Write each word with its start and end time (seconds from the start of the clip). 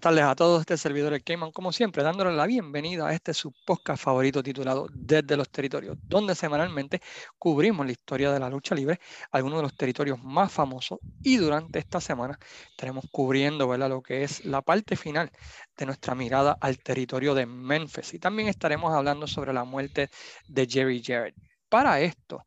Tardes 0.00 0.24
a 0.24 0.34
todos, 0.34 0.60
este 0.60 0.78
servidor 0.78 1.12
el 1.12 1.22
Cayman, 1.22 1.52
como 1.52 1.72
siempre, 1.72 2.02
dándole 2.02 2.32
la 2.32 2.46
bienvenida 2.46 3.06
a 3.06 3.12
este 3.12 3.34
su 3.34 3.52
podcast 3.66 4.02
favorito 4.02 4.42
titulado 4.42 4.86
Desde 4.94 5.36
los 5.36 5.50
Territorios, 5.50 5.98
donde 6.00 6.34
semanalmente 6.34 7.02
cubrimos 7.38 7.84
la 7.84 7.92
historia 7.92 8.32
de 8.32 8.40
la 8.40 8.48
lucha 8.48 8.74
libre, 8.74 8.98
algunos 9.30 9.58
de 9.58 9.62
los 9.64 9.76
territorios 9.76 10.18
más 10.24 10.50
famosos, 10.50 11.00
y 11.22 11.36
durante 11.36 11.78
esta 11.78 12.00
semana 12.00 12.38
estaremos 12.70 13.04
cubriendo 13.12 13.68
¿verdad? 13.68 13.90
lo 13.90 14.00
que 14.00 14.22
es 14.22 14.42
la 14.46 14.62
parte 14.62 14.96
final 14.96 15.30
de 15.76 15.84
nuestra 15.84 16.14
mirada 16.14 16.56
al 16.62 16.78
territorio 16.78 17.34
de 17.34 17.44
Memphis, 17.44 18.14
y 18.14 18.18
también 18.18 18.48
estaremos 18.48 18.94
hablando 18.94 19.26
sobre 19.26 19.52
la 19.52 19.64
muerte 19.64 20.08
de 20.48 20.66
Jerry 20.66 21.02
Jarrett. 21.04 21.34
Para 21.68 22.00
esto, 22.00 22.46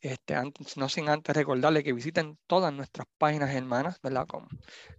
este, 0.00 0.34
no 0.76 0.88
sin 0.88 1.08
antes 1.08 1.36
recordarle 1.36 1.82
que 1.84 1.92
visiten 1.92 2.38
todas 2.46 2.72
nuestras 2.72 3.06
páginas 3.18 3.54
hermanas, 3.54 3.98
¿verdad? 4.02 4.26
Como 4.26 4.48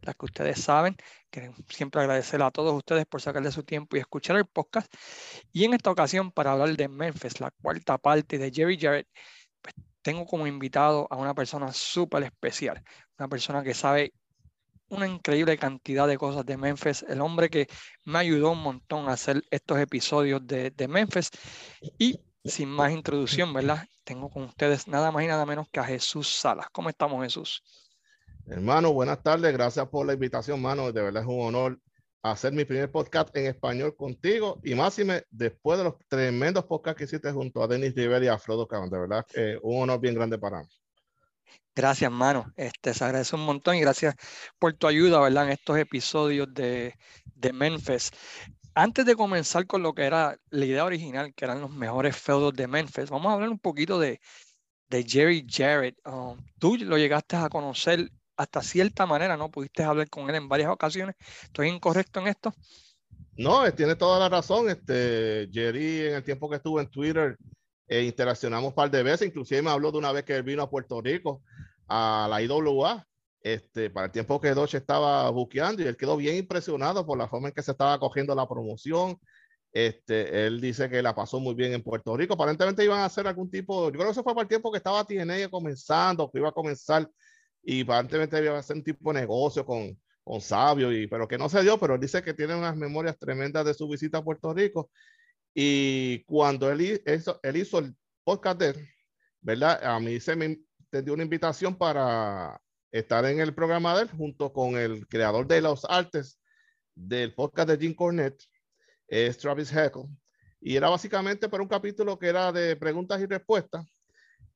las 0.01 0.15
que 0.15 0.25
ustedes 0.25 0.61
saben. 0.61 0.95
Queremos 1.29 1.59
siempre 1.69 2.01
agradecer 2.01 2.41
a 2.41 2.51
todos 2.51 2.73
ustedes 2.73 3.05
por 3.05 3.21
sacarle 3.21 3.51
su 3.51 3.63
tiempo 3.63 3.95
y 3.95 3.99
escuchar 3.99 4.37
el 4.37 4.45
podcast. 4.45 4.93
Y 5.51 5.65
en 5.65 5.73
esta 5.73 5.91
ocasión, 5.91 6.31
para 6.31 6.51
hablar 6.53 6.75
de 6.75 6.87
Memphis, 6.87 7.39
la 7.39 7.51
cuarta 7.51 7.97
parte 7.97 8.37
de 8.37 8.51
Jerry 8.51 8.77
Jarrett, 8.79 9.07
pues 9.61 9.75
tengo 10.01 10.25
como 10.25 10.47
invitado 10.47 11.07
a 11.09 11.15
una 11.17 11.33
persona 11.33 11.71
súper 11.73 12.23
especial, 12.23 12.83
una 13.17 13.27
persona 13.27 13.63
que 13.63 13.73
sabe 13.73 14.13
una 14.91 15.07
increíble 15.07 15.57
cantidad 15.57 16.07
de 16.07 16.17
cosas 16.17 16.45
de 16.45 16.57
Memphis, 16.57 17.03
el 17.07 17.21
hombre 17.21 17.49
que 17.49 17.67
me 18.03 18.19
ayudó 18.19 18.51
un 18.51 18.61
montón 18.61 19.07
a 19.07 19.13
hacer 19.13 19.41
estos 19.49 19.79
episodios 19.79 20.45
de, 20.45 20.71
de 20.71 20.87
Memphis 20.87 21.29
y 21.97 22.19
sin 22.43 22.69
más 22.69 22.91
introducción, 22.91 23.53
¿verdad? 23.53 23.87
Tengo 24.03 24.29
con 24.29 24.43
ustedes 24.43 24.87
nada 24.87 25.11
más 25.11 25.23
y 25.23 25.27
nada 25.27 25.45
menos 25.45 25.67
que 25.69 25.79
a 25.79 25.83
Jesús 25.83 26.27
Salas. 26.27 26.67
¿Cómo 26.71 26.89
estamos, 26.89 27.23
Jesús? 27.23 27.63
Hermano, 28.47 28.91
buenas 28.93 29.21
tardes. 29.21 29.53
Gracias 29.53 29.87
por 29.87 30.05
la 30.05 30.13
invitación, 30.13 30.57
hermano. 30.57 30.91
De 30.91 31.01
verdad 31.01 31.23
es 31.23 31.29
un 31.29 31.41
honor 31.41 31.79
hacer 32.23 32.53
mi 32.53 32.65
primer 32.65 32.91
podcast 32.91 33.35
en 33.35 33.47
español 33.47 33.95
contigo 33.95 34.59
y 34.63 34.75
más 34.75 34.95
después 35.29 35.77
de 35.79 35.83
los 35.85 35.95
tremendos 36.07 36.65
podcasts 36.65 36.97
que 36.97 37.05
hiciste 37.05 37.31
junto 37.31 37.63
a 37.63 37.67
Denis 37.67 37.95
Rivera 37.95 38.25
y 38.25 38.27
a 38.27 38.37
Frodo 38.37 38.67
Caban. 38.67 38.89
De 38.89 38.99
verdad, 38.99 39.25
eh, 39.33 39.57
un 39.61 39.83
honor 39.83 39.99
bien 39.99 40.15
grande 40.15 40.37
para 40.37 40.61
mí. 40.61 40.67
Gracias, 41.73 42.11
hermano. 42.11 42.51
Este, 42.57 42.93
se 42.93 43.03
agradece 43.03 43.35
un 43.35 43.45
montón 43.45 43.75
y 43.75 43.81
gracias 43.81 44.15
por 44.59 44.73
tu 44.73 44.87
ayuda, 44.87 45.19
¿verdad? 45.21 45.45
En 45.45 45.51
estos 45.51 45.77
episodios 45.77 46.53
de, 46.53 46.95
de 47.25 47.53
Memphis 47.53 48.11
antes 48.73 49.05
de 49.05 49.15
comenzar 49.15 49.67
con 49.67 49.83
lo 49.83 49.93
que 49.93 50.03
era 50.03 50.37
la 50.49 50.65
idea 50.65 50.85
original, 50.85 51.33
que 51.33 51.45
eran 51.45 51.61
los 51.61 51.71
mejores 51.71 52.15
feudos 52.15 52.53
de 52.53 52.67
Memphis, 52.67 53.09
vamos 53.09 53.29
a 53.29 53.33
hablar 53.33 53.49
un 53.49 53.59
poquito 53.59 53.99
de, 53.99 54.19
de 54.89 55.03
Jerry 55.03 55.45
Jarrett. 55.49 55.97
Um, 56.05 56.37
tú 56.59 56.77
lo 56.77 56.97
llegaste 56.97 57.35
a 57.35 57.49
conocer 57.49 58.11
hasta 58.37 58.61
cierta 58.61 59.05
manera, 59.05 59.37
¿no? 59.37 59.51
Pudiste 59.51 59.83
hablar 59.83 60.09
con 60.09 60.29
él 60.29 60.35
en 60.35 60.47
varias 60.47 60.69
ocasiones. 60.69 61.15
¿Estoy 61.43 61.67
incorrecto 61.67 62.19
en 62.19 62.27
esto? 62.27 62.53
No, 63.37 63.71
tiene 63.73 63.95
toda 63.95 64.19
la 64.19 64.29
razón. 64.29 64.69
Este, 64.69 65.49
Jerry, 65.51 66.07
en 66.07 66.15
el 66.15 66.23
tiempo 66.23 66.49
que 66.49 66.55
estuvo 66.57 66.79
en 66.79 66.87
Twitter, 66.87 67.37
eh, 67.87 68.03
interaccionamos 68.03 68.69
un 68.69 68.75
par 68.75 68.89
de 68.89 69.03
veces. 69.03 69.27
Inclusive 69.27 69.61
me 69.61 69.69
habló 69.69 69.91
de 69.91 69.97
una 69.97 70.11
vez 70.11 70.23
que 70.23 70.35
él 70.35 70.43
vino 70.43 70.63
a 70.63 70.69
Puerto 70.69 71.01
Rico 71.01 71.41
a 71.87 72.27
la 72.29 72.41
IWA 72.41 73.05
este, 73.41 73.89
para 73.89 74.05
el 74.07 74.11
tiempo 74.11 74.39
que 74.39 74.53
Doche 74.53 74.77
estaba 74.77 75.29
buqueando 75.31 75.81
y 75.81 75.87
él 75.87 75.97
quedó 75.97 76.17
bien 76.17 76.35
impresionado 76.35 77.05
por 77.05 77.17
la 77.17 77.27
forma 77.27 77.47
en 77.49 77.53
que 77.53 77.63
se 77.63 77.71
estaba 77.71 77.99
cogiendo 77.99 78.35
la 78.35 78.47
promoción. 78.47 79.17
Este, 79.73 80.45
él 80.45 80.59
dice 80.59 80.89
que 80.89 81.01
la 81.01 81.15
pasó 81.15 81.39
muy 81.39 81.55
bien 81.55 81.73
en 81.73 81.81
Puerto 81.81 82.15
Rico. 82.15 82.33
Aparentemente 82.33 82.83
iban 82.83 82.99
a 82.99 83.05
hacer 83.05 83.27
algún 83.27 83.49
tipo, 83.49 83.85
yo 83.85 83.91
creo 83.93 84.05
que 84.05 84.11
eso 84.11 84.23
fue 84.23 84.33
para 84.33 84.43
el 84.43 84.49
tiempo 84.49 84.71
que 84.71 84.77
estaba 84.77 85.03
TNA 85.03 85.49
comenzando, 85.49 86.29
que 86.29 86.39
iba 86.39 86.49
a 86.49 86.53
comenzar 86.53 87.09
y 87.63 87.81
aparentemente 87.81 88.43
iba 88.43 88.55
a 88.55 88.59
hacer 88.59 88.77
un 88.77 88.83
tipo 88.83 89.13
de 89.13 89.21
negocio 89.21 89.65
con, 89.65 89.97
con 90.23 90.41
Sabio, 90.41 90.91
y, 90.91 91.07
pero 91.07 91.27
que 91.27 91.37
no 91.37 91.47
se 91.49 91.61
dio, 91.61 91.79
pero 91.79 91.95
él 91.95 92.01
dice 92.01 92.21
que 92.21 92.33
tiene 92.33 92.55
unas 92.55 92.75
memorias 92.75 93.17
tremendas 93.17 93.65
de 93.65 93.73
su 93.73 93.87
visita 93.87 94.19
a 94.19 94.23
Puerto 94.23 94.53
Rico. 94.53 94.89
Y 95.53 96.23
cuando 96.25 96.69
él, 96.71 96.81
hizo, 96.81 97.39
él 97.43 97.55
el 97.55 97.95
podcast 98.23 98.59
de 98.59 98.87
¿verdad? 99.41 99.83
A 99.83 99.99
mí 99.99 100.19
se 100.19 100.35
me 100.35 100.59
dio 100.91 101.13
una 101.13 101.23
invitación 101.23 101.75
para 101.75 102.59
estar 102.91 103.25
en 103.25 103.39
el 103.39 103.53
programa 103.53 103.95
de 103.95 104.03
él 104.03 104.09
junto 104.09 104.51
con 104.51 104.77
el 104.77 105.07
creador 105.07 105.47
de 105.47 105.61
los 105.61 105.85
artes 105.85 106.39
del 106.95 107.33
podcast 107.33 107.69
de 107.69 107.77
Jim 107.77 107.93
Cornette, 107.95 108.43
es 109.07 109.37
Travis 109.37 109.71
Heckle. 109.71 110.07
Y 110.59 110.75
era 110.75 110.89
básicamente 110.89 111.49
para 111.49 111.63
un 111.63 111.69
capítulo 111.69 112.19
que 112.19 112.27
era 112.27 112.51
de 112.51 112.75
preguntas 112.75 113.19
y 113.21 113.25
respuestas. 113.25 113.85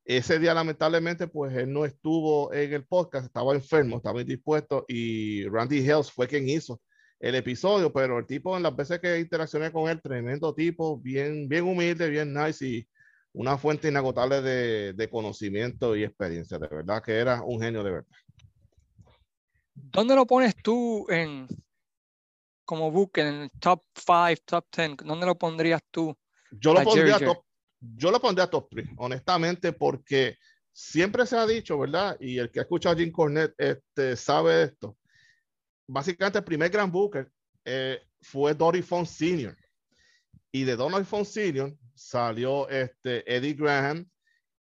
Ese 0.04 0.38
día, 0.38 0.54
lamentablemente, 0.54 1.28
pues 1.28 1.56
él 1.56 1.74
no 1.74 1.84
estuvo 1.84 2.54
en 2.54 2.74
el 2.74 2.86
podcast, 2.86 3.26
estaba 3.26 3.56
enfermo, 3.56 3.98
estaba 3.98 4.22
indispuesto 4.22 4.86
y 4.88 5.48
Randy 5.50 5.80
Hills 5.80 6.12
fue 6.12 6.28
quien 6.28 6.48
hizo 6.48 6.80
el 7.20 7.34
episodio, 7.34 7.92
pero 7.92 8.20
el 8.20 8.28
tipo 8.28 8.56
en 8.56 8.62
las 8.62 8.76
veces 8.76 9.00
que 9.00 9.20
interaccioné 9.20 9.72
con 9.72 9.90
él, 9.90 10.00
tremendo 10.02 10.54
tipo, 10.54 11.00
bien, 11.00 11.50
bien 11.50 11.64
humilde, 11.64 12.08
bien 12.10 12.34
nice 12.34 12.64
y 12.64 12.88
una 13.34 13.58
fuente 13.58 13.88
inagotable 13.88 14.42
de, 14.42 14.94
de 14.94 15.10
conocimiento 15.10 15.96
y 15.96 16.04
experiencia. 16.04 16.60
De 16.60 16.68
verdad 16.68 17.02
que 17.02 17.14
era 17.14 17.42
un 17.42 17.60
genio 17.60 17.84
de 17.84 17.92
verdad. 17.92 18.08
¿Dónde 19.76 20.16
lo 20.16 20.26
pones 20.26 20.56
tú 20.56 21.06
en 21.10 21.48
como 22.64 22.90
book 22.90 23.12
en 23.16 23.50
top 23.60 23.84
5, 23.94 24.42
top 24.46 24.66
10? 24.76 24.98
¿Dónde 25.04 25.26
lo 25.26 25.38
pondrías 25.38 25.82
tú? 25.92 26.16
Yo 26.52 26.74
lo 26.74 26.84
pondría 26.84 27.20
top, 27.20 27.44
yo 27.80 28.12
lo 28.12 28.20
pondría 28.20 28.50
top 28.50 28.70
3, 28.70 28.90
honestamente, 28.98 29.74
porque 29.74 30.38
siempre 30.72 31.26
se 31.26 31.38
ha 31.38 31.46
dicho, 31.46 31.78
¿verdad? 31.78 32.18
Y 32.20 32.38
el 32.38 32.50
que 32.50 32.60
ha 32.60 32.64
escuchado 32.64 32.96
a 32.96 32.98
Jim 32.98 33.12
Cornette 33.12 33.54
este, 33.58 34.16
sabe 34.16 34.64
esto. 34.64 34.98
Básicamente, 35.88 36.40
el 36.40 36.46
primer 36.46 36.70
Grand 36.70 36.92
Booker 36.92 37.30
eh, 37.66 38.02
fue 38.22 38.54
Dory 38.54 38.82
Font 38.82 39.08
Sr. 39.08 39.56
Y 40.52 40.64
de 40.64 40.76
Dory 40.76 41.04
Font 41.04 41.28
Sr. 41.28 41.76
salió 41.94 42.68
este, 42.70 43.24
Eddie 43.34 43.54
Graham, 43.54 44.10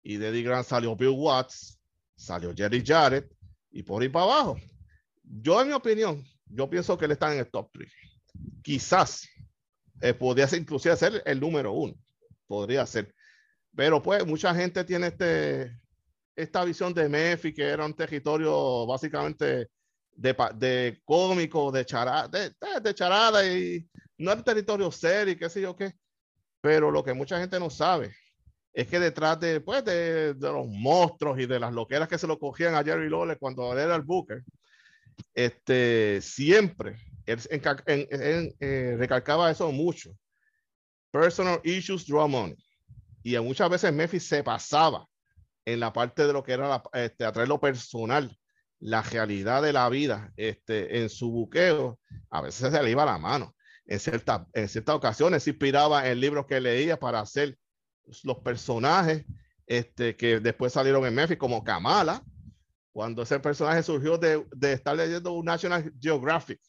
y 0.04 0.18
de 0.18 0.30
Eddie 0.30 0.44
Graham 0.44 0.64
salió 0.64 0.96
Bill 0.96 1.10
Watts, 1.10 1.80
salió 2.16 2.54
Jerry 2.56 2.84
Jarrett, 2.86 3.32
y 3.72 3.84
por 3.84 4.02
ahí 4.02 4.10
para 4.10 4.26
abajo. 4.26 4.58
Yo, 5.40 5.62
en 5.62 5.70
mi 5.70 5.74
opinión, 5.74 6.24
yo 6.48 6.70
pienso 6.70 6.98
que 6.98 7.06
él 7.06 7.12
está 7.12 7.34
en 7.34 7.40
el 7.40 7.50
top 7.50 7.70
3. 7.72 7.92
Quizás 8.62 9.28
eh, 10.02 10.14
podría 10.14 10.48
ser, 10.48 10.60
inclusive 10.60 10.96
ser 10.98 11.24
el 11.26 11.40
número 11.40 11.72
uno. 11.72 11.94
Podría 12.48 12.86
ser. 12.86 13.14
Pero 13.76 14.02
pues 14.02 14.26
mucha 14.26 14.54
gente 14.54 14.84
tiene 14.84 15.08
este, 15.08 15.80
esta 16.36 16.66
visión 16.66 16.94
de 16.94 17.08
Memphis, 17.08 17.56
que 17.56 17.64
era 17.64 17.86
un 17.86 17.94
territorio 17.94 18.86
básicamente 18.86 19.70
de, 20.12 20.36
de 20.56 21.02
cómico, 21.06 21.72
de 21.72 21.86
charada, 21.86 22.28
de, 22.28 22.94
charada 22.94 23.46
y 23.46 23.88
no 24.18 24.32
era 24.32 24.44
territorio 24.44 24.92
serio 24.92 25.38
qué 25.40 25.50
sé 25.50 25.62
yo 25.62 25.76
qué. 25.76 25.94
Pero 26.60 26.92
lo 26.92 27.04
que 27.04 27.14
mucha 27.14 27.40
gente 27.40 27.58
no 27.60 27.70
sabe 27.70 28.14
es 28.74 28.88
que 28.88 29.00
detrás 29.00 29.40
de, 29.40 29.62
pues, 29.62 29.84
de, 29.86 30.34
de 30.34 30.52
los 30.52 30.68
monstruos 30.68 31.40
y 31.40 31.46
de 31.46 31.60
las 31.60 31.74
loqueras 31.74 32.10
que 32.10 32.18
se 32.18 32.28
lo 32.28 32.38
cogían 32.38 32.76
a 32.76 32.84
Jerry 32.84 33.10
Lawler 33.10 33.40
cuando 33.40 33.78
era 33.78 33.96
el 33.96 34.02
Booker, 34.02 34.44
este, 35.34 36.20
siempre, 36.22 36.98
él, 37.26 38.56
eh, 38.60 38.96
recalcaba 38.98 39.52
eso 39.52 39.72
mucho. 39.72 40.12
Personal 41.12 41.60
issues 41.64 42.06
draw 42.06 42.28
money. 42.28 42.56
Y 43.24 43.38
muchas 43.40 43.70
veces 43.70 43.94
Memphis 43.94 44.28
se 44.28 44.44
pasaba 44.44 45.08
en 45.66 45.80
la 45.80 45.94
parte 45.94 46.26
de 46.26 46.34
lo 46.34 46.44
que 46.44 46.54
era 46.54 46.68
la, 46.68 46.84
este, 46.94 47.26
atraer 47.26 47.48
lo 47.48 47.60
personal, 47.60 48.36
la 48.80 49.04
realidad 49.04 49.62
de 49.62 49.74
la 49.74 49.90
vida, 49.90 50.32
este, 50.38 51.02
en 51.02 51.10
su 51.10 51.30
buqueo, 51.32 52.00
a 52.30 52.42
veces 52.42 52.72
se 52.72 52.84
le 52.84 52.92
iba 52.92 53.06
la 53.06 53.20
mano. 53.20 53.56
En, 53.86 54.00
cierta, 54.00 54.48
en 54.54 54.70
ciertas 54.70 54.96
ocasiones 54.96 55.44
se 55.44 55.52
inspiraba 55.52 56.10
en 56.10 56.20
libros 56.20 56.46
que 56.48 56.60
leía 56.60 57.00
para 57.00 57.20
hacer 57.20 57.58
los 58.24 58.38
personajes 58.40 59.26
este, 59.68 60.16
que 60.16 60.40
después 60.40 60.74
salieron 60.74 61.06
en 61.06 61.14
Memphis, 61.14 61.38
como 61.38 61.64
Kamala, 61.64 62.24
cuando 62.92 63.24
ese 63.24 63.40
personaje 63.40 63.84
surgió 63.84 64.18
de, 64.18 64.46
de 64.56 64.74
estar 64.74 64.96
leyendo 64.96 65.32
un 65.34 65.46
National 65.46 65.92
Geographic. 66.00 66.60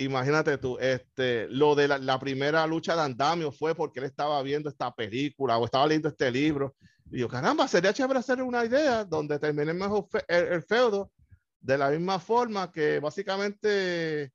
Imagínate 0.00 0.58
tú, 0.58 0.78
este, 0.78 1.48
lo 1.48 1.74
de 1.74 1.88
la, 1.88 2.18
primera 2.20 2.64
lucha 2.68 2.94
de 2.94 3.02
andamio 3.02 3.50
fue 3.50 3.74
porque 3.74 3.98
él 3.98 4.06
estaba 4.06 4.40
viendo 4.42 4.68
esta 4.68 4.94
película 4.94 5.58
o 5.58 5.64
estaba 5.64 5.88
leyendo 5.88 6.08
este 6.08 6.30
libro. 6.30 6.76
Y 7.10 7.18
yo, 7.18 7.28
caramba, 7.28 7.66
sería 7.66 7.92
chévere 7.92 8.20
hacer 8.20 8.40
una 8.40 8.64
idea 8.64 9.04
donde 9.04 9.40
termine 9.40 9.72
mejor 9.74 10.06
el, 10.28 10.62
feudo 10.62 11.10
de 11.60 11.76
la 11.76 11.90
misma 11.90 12.20
forma 12.20 12.70
que 12.70 13.00
básicamente 13.00 14.30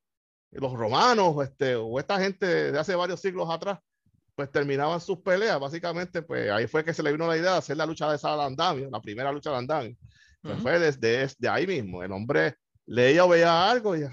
los 0.51 0.73
romanos 0.73 1.35
este, 1.41 1.75
o 1.75 1.97
esta 1.97 2.19
gente 2.19 2.73
de 2.73 2.77
hace 2.77 2.93
varios 2.93 3.21
siglos 3.21 3.49
atrás, 3.49 3.79
pues 4.35 4.51
terminaban 4.51 4.99
sus 4.99 5.19
peleas. 5.19 5.61
Básicamente, 5.61 6.23
pues 6.23 6.51
ahí 6.51 6.67
fue 6.67 6.83
que 6.83 6.93
se 6.93 7.03
le 7.03 7.13
vino 7.13 7.25
la 7.25 7.37
idea 7.37 7.53
de 7.53 7.57
hacer 7.59 7.77
la 7.77 7.85
lucha 7.85 8.09
de 8.09 8.17
esa 8.17 8.35
de 8.35 8.43
andamio, 8.43 8.89
la 8.89 8.99
primera 8.99 9.31
lucha 9.31 9.51
de 9.51 9.57
andamio. 9.57 9.95
Pues 10.43 10.59
fue 10.59 10.77
desde, 10.77 11.49
ahí 11.49 11.65
mismo. 11.65 12.03
El 12.03 12.11
hombre 12.11 12.57
leía 12.85 13.23
o 13.23 13.29
veía 13.29 13.69
algo 13.69 13.95
y 13.95 14.03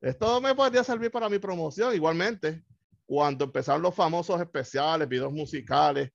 esto 0.00 0.40
me 0.40 0.54
podría 0.54 0.84
servir 0.84 1.10
para 1.10 1.28
mi 1.28 1.38
promoción. 1.38 1.94
Igualmente, 1.94 2.62
cuando 3.06 3.46
empezaron 3.46 3.82
los 3.82 3.94
famosos 3.94 4.40
especiales, 4.40 5.08
videos 5.08 5.32
musicales 5.32 6.10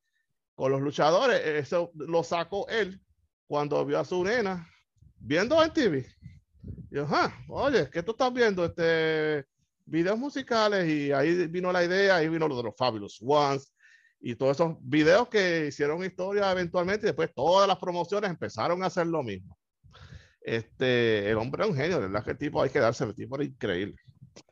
con 0.53 0.71
los 0.71 0.79
luchadores, 0.79 1.41
eso 1.43 1.91
lo 1.95 2.23
sacó 2.23 2.67
él 2.69 3.01
cuando 3.47 3.83
vio 3.83 3.99
a 3.99 4.05
su 4.05 4.23
nena 4.23 4.69
viendo 5.17 5.61
en 5.61 5.73
TV. 5.73 6.05
Y 6.91 6.95
yo, 6.95 7.07
ah, 7.09 7.33
oye, 7.49 7.89
¿qué 7.89 8.03
tú 8.03 8.11
estás 8.11 8.31
viendo? 8.31 8.63
Este, 8.63 9.45
videos 9.85 10.17
musicales 10.17 10.87
y 10.87 11.11
ahí 11.11 11.47
vino 11.47 11.71
la 11.71 11.83
idea, 11.83 12.17
ahí 12.17 12.29
vino 12.29 12.47
lo 12.47 12.57
de 12.57 12.63
los 12.63 12.75
Fabulous 12.77 13.19
Ones 13.21 13.71
y 14.19 14.35
todos 14.35 14.57
esos 14.57 14.77
videos 14.81 15.27
que 15.29 15.67
hicieron 15.67 16.03
historia 16.03 16.51
eventualmente 16.51 17.05
y 17.05 17.09
después 17.09 17.33
todas 17.33 17.67
las 17.67 17.77
promociones 17.77 18.29
empezaron 18.29 18.83
a 18.83 18.87
hacer 18.87 19.07
lo 19.07 19.23
mismo. 19.23 19.57
Este, 20.41 21.29
el 21.29 21.37
hombre 21.37 21.63
es 21.63 21.69
un 21.69 21.75
genio, 21.75 21.99
¿verdad? 21.99 22.23
Que 22.23 22.35
tipo 22.35 22.61
hay 22.61 22.69
que 22.69 22.79
darse, 22.79 23.03
el 23.03 23.15
tipo 23.15 23.35
era 23.35 23.45
increíble. 23.45 23.95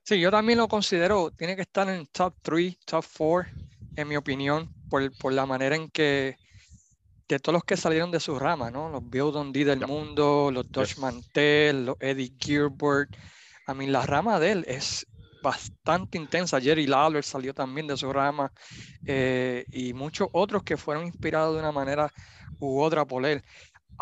Sí, 0.04 0.20
yo 0.20 0.32
también 0.32 0.60
lo 0.60 0.68
considero, 0.68 1.32
tiene 1.32 1.56
que 1.56 1.62
estar 1.62 1.88
en 1.90 2.06
top 2.08 2.36
3, 2.42 2.78
top 2.86 3.06
4, 3.18 3.52
en 3.96 4.08
mi 4.08 4.16
opinión, 4.16 4.74
por, 4.90 5.16
por, 5.18 5.34
la 5.34 5.46
manera 5.46 5.76
en 5.76 5.90
que 5.90 6.36
de 7.28 7.40
todos 7.40 7.54
los 7.54 7.64
que 7.64 7.78
salieron 7.78 8.12
de 8.12 8.20
su 8.20 8.38
rama, 8.38 8.70
¿no? 8.72 8.90
Los 8.90 9.08
Bill 9.10 9.32
Dundee 9.32 9.66
del 9.66 9.86
mundo, 9.88 10.52
los 10.52 10.70
Dutch 10.72 10.98
Mantel, 10.98 11.86
los 11.86 11.98
Eddie 12.00 12.34
Gilbert. 12.40 13.16
A 13.66 13.74
mí 13.74 13.88
la 13.88 14.06
rama 14.06 14.40
de 14.40 14.52
él 14.52 14.66
es 14.68 15.06
bastante 15.44 16.18
intensa. 16.18 16.60
Jerry 16.60 16.88
Lawler 16.88 17.24
salió 17.24 17.54
también 17.54 17.86
de 17.86 17.98
su 17.98 18.12
rama 18.12 18.52
eh, 19.06 19.66
y 19.72 19.94
muchos 19.94 20.30
otros 20.32 20.64
que 20.64 20.78
fueron 20.78 21.06
inspirados 21.06 21.54
de 21.54 21.60
una 21.60 21.72
manera 21.72 22.12
u 22.60 22.82
otra 22.82 23.06
por 23.06 23.26
él. 23.26 23.44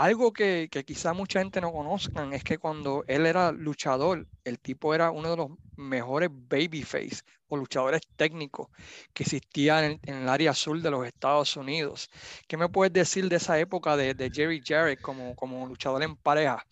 Algo 0.01 0.33
que, 0.33 0.67
que 0.71 0.83
quizá 0.83 1.13
mucha 1.13 1.41
gente 1.41 1.61
no 1.61 1.71
conozcan 1.71 2.33
es 2.33 2.43
que 2.43 2.57
cuando 2.57 3.03
él 3.05 3.27
era 3.27 3.51
luchador, 3.51 4.25
el 4.43 4.57
tipo 4.57 4.95
era 4.95 5.11
uno 5.11 5.29
de 5.29 5.37
los 5.37 5.49
mejores 5.75 6.31
babyface 6.31 7.21
o 7.49 7.57
luchadores 7.57 8.01
técnicos 8.15 8.69
que 9.13 9.21
existían 9.21 9.99
en, 10.01 10.15
el 10.15 10.27
área 10.27 10.51
azul 10.51 10.81
de 10.81 10.89
los 10.89 11.05
Estados 11.05 11.55
Unidos. 11.55 12.09
¿Qué 12.47 12.57
me 12.57 12.67
puedes 12.67 12.91
decir 12.91 13.29
de 13.29 13.35
esa 13.35 13.59
época 13.59 13.95
de, 13.95 14.15
de 14.15 14.31
Jerry 14.31 14.63
Jarrett 14.65 14.99
como, 15.01 15.35
como 15.35 15.67
luchador 15.67 16.01
en 16.01 16.15
pareja? 16.15 16.65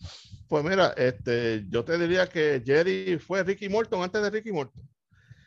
Pues 0.48 0.64
mira, 0.64 0.92
este, 0.96 1.64
yo 1.68 1.84
te 1.84 1.98
diría 1.98 2.28
que 2.28 2.60
Jerry 2.66 3.16
fue 3.20 3.44
Ricky 3.44 3.68
Morton 3.68 4.02
antes 4.02 4.20
de 4.20 4.30
Ricky 4.30 4.50
Morton. 4.50 4.82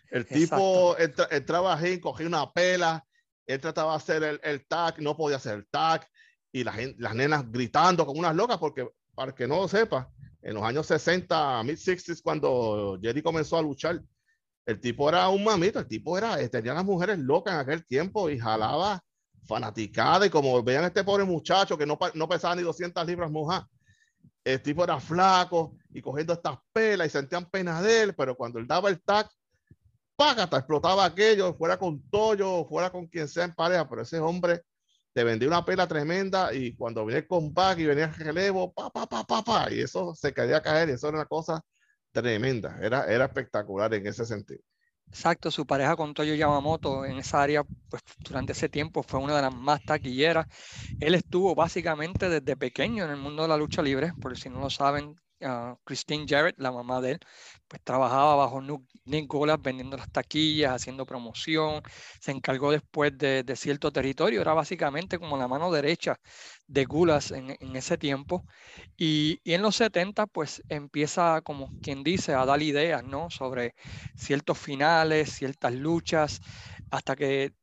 El 0.09 0.25
tipo 0.25 0.95
entraba 0.97 1.77
ahí, 1.77 1.99
cogía 1.99 2.27
una 2.27 2.49
pela, 2.49 3.05
él 3.45 3.59
trataba 3.59 3.91
de 3.91 3.97
hacer 3.97 4.23
el, 4.23 4.39
el 4.41 4.65
tag, 4.67 5.01
no 5.01 5.17
podía 5.17 5.35
hacer 5.35 5.55
el 5.55 5.67
tag, 5.67 6.07
y 6.53 6.63
la 6.63 6.73
las 6.97 7.15
nenas 7.15 7.51
gritando 7.51 8.05
como 8.05 8.19
unas 8.19 8.35
locas, 8.35 8.57
porque 8.59 8.87
para 9.15 9.33
que 9.33 9.47
no 9.47 9.57
lo 9.57 9.67
sepa, 9.67 10.09
en 10.41 10.53
los 10.53 10.63
años 10.63 10.85
60, 10.87 11.63
mid-60s, 11.63 12.21
cuando 12.21 12.97
Jerry 13.01 13.21
comenzó 13.21 13.57
a 13.57 13.61
luchar, 13.61 14.01
el 14.65 14.79
tipo 14.79 15.09
era 15.09 15.27
un 15.29 15.43
mamito, 15.43 15.79
el 15.79 15.87
tipo 15.87 16.17
era, 16.17 16.39
eh, 16.39 16.47
tenía 16.47 16.73
las 16.73 16.85
mujeres 16.85 17.17
locas 17.19 17.55
en 17.55 17.59
aquel 17.59 17.85
tiempo 17.85 18.29
y 18.29 18.39
jalaba 18.39 19.01
fanaticada 19.45 20.25
y 20.25 20.29
como 20.29 20.61
vean 20.63 20.85
este 20.85 21.03
pobre 21.03 21.25
muchacho 21.25 21.77
que 21.77 21.85
no, 21.85 21.97
no 22.13 22.29
pesaba 22.29 22.55
ni 22.55 22.61
200 22.61 23.05
libras 23.05 23.31
mojadas, 23.31 23.67
el 24.43 24.61
tipo 24.61 24.83
era 24.83 24.99
flaco 24.99 25.75
y 25.89 26.01
cogiendo 26.01 26.33
estas 26.33 26.57
pelas 26.71 27.07
y 27.07 27.09
sentían 27.09 27.49
pena 27.49 27.81
de 27.81 28.03
él, 28.03 28.15
pero 28.15 28.35
cuando 28.35 28.59
él 28.59 28.67
daba 28.67 28.89
el 28.89 29.01
tag, 29.01 29.27
págata, 30.15 30.57
explotaba 30.57 31.03
aquello, 31.03 31.55
fuera 31.55 31.77
con 31.77 32.01
Toyo, 32.09 32.65
fuera 32.65 32.91
con 32.91 33.07
quien 33.07 33.27
sea 33.27 33.45
en 33.45 33.53
pareja, 33.55 33.89
pero 33.89 34.03
ese 34.03 34.19
hombre 34.19 34.61
te 35.13 35.23
vendía 35.23 35.47
una 35.47 35.63
pela 35.63 35.87
tremenda 35.87 36.53
y 36.53 36.75
cuando 36.75 37.05
venía 37.05 37.19
el 37.19 37.27
comeback 37.27 37.79
y 37.79 37.85
venía 37.85 38.05
el 38.05 38.15
relevo, 38.15 38.73
pa, 38.73 38.89
pa, 38.89 39.07
pa, 39.07 39.23
pa, 39.23 39.43
pa, 39.43 39.71
y 39.71 39.81
eso 39.81 40.15
se 40.15 40.33
quería 40.33 40.61
caer 40.61 40.89
y 40.89 40.93
eso 40.93 41.07
era 41.07 41.17
una 41.17 41.25
cosa 41.25 41.63
tremenda, 42.11 42.77
era, 42.81 43.05
era 43.05 43.25
espectacular 43.25 43.93
en 43.93 44.07
ese 44.07 44.25
sentido. 44.25 44.61
Exacto, 45.07 45.51
su 45.51 45.67
pareja 45.67 45.95
con 45.95 46.15
Toyo 46.15 46.33
Yamamoto 46.33 47.05
en 47.05 47.19
esa 47.19 47.43
área, 47.43 47.63
pues 47.63 48.01
durante 48.17 48.53
ese 48.53 48.67
tiempo 48.67 49.03
fue 49.03 49.19
una 49.19 49.35
de 49.35 49.43
las 49.43 49.53
más 49.53 49.83
taquilleras. 49.83 50.47
Él 50.99 51.13
estuvo 51.13 51.53
básicamente 51.53 52.29
desde 52.29 52.57
pequeño 52.57 53.03
en 53.05 53.11
el 53.11 53.17
mundo 53.17 53.43
de 53.43 53.49
la 53.49 53.57
lucha 53.57 53.83
libre, 53.83 54.13
por 54.19 54.35
si 54.35 54.49
no 54.49 54.59
lo 54.59 54.71
saben, 54.71 55.15
Christine 55.83 56.25
Jarrett, 56.27 56.55
la 56.59 56.71
mamá 56.71 57.01
de 57.01 57.11
él, 57.11 57.19
pues 57.67 57.81
trabajaba 57.83 58.35
bajo 58.35 58.61
Nick 59.05 59.27
Golas 59.27 59.61
vendiendo 59.61 59.97
las 59.97 60.11
taquillas, 60.11 60.73
haciendo 60.73 61.05
promoción, 61.05 61.81
se 62.19 62.31
encargó 62.31 62.71
después 62.71 63.17
de, 63.17 63.43
cierto 63.55 63.91
territorio, 63.91 64.41
era 64.41 64.53
básicamente 64.53 65.19
como 65.19 65.37
la 65.37 65.47
mano 65.47 65.71
derecha 65.71 66.19
de 66.67 66.85
Gulas 66.85 67.31
en, 67.31 67.75
ese 67.75 67.97
tiempo. 67.97 68.45
Y, 68.97 69.39
y, 69.43 69.53
en 69.53 69.61
los 69.61 69.75
70, 69.75 70.27
pues 70.27 70.63
empieza, 70.69 71.41
como 71.41 71.69
quien 71.81 72.03
dice, 72.03 72.33
a 72.33 72.45
dar 72.45 72.61
ideas, 72.61 73.03
¿no? 73.03 73.29
Sobre 73.29 73.75
ciertos 74.15 74.57
finales, 74.57 75.33
ciertas 75.33 75.73
luchas, 75.73 76.41
hasta 76.91 77.15
que 77.15 77.53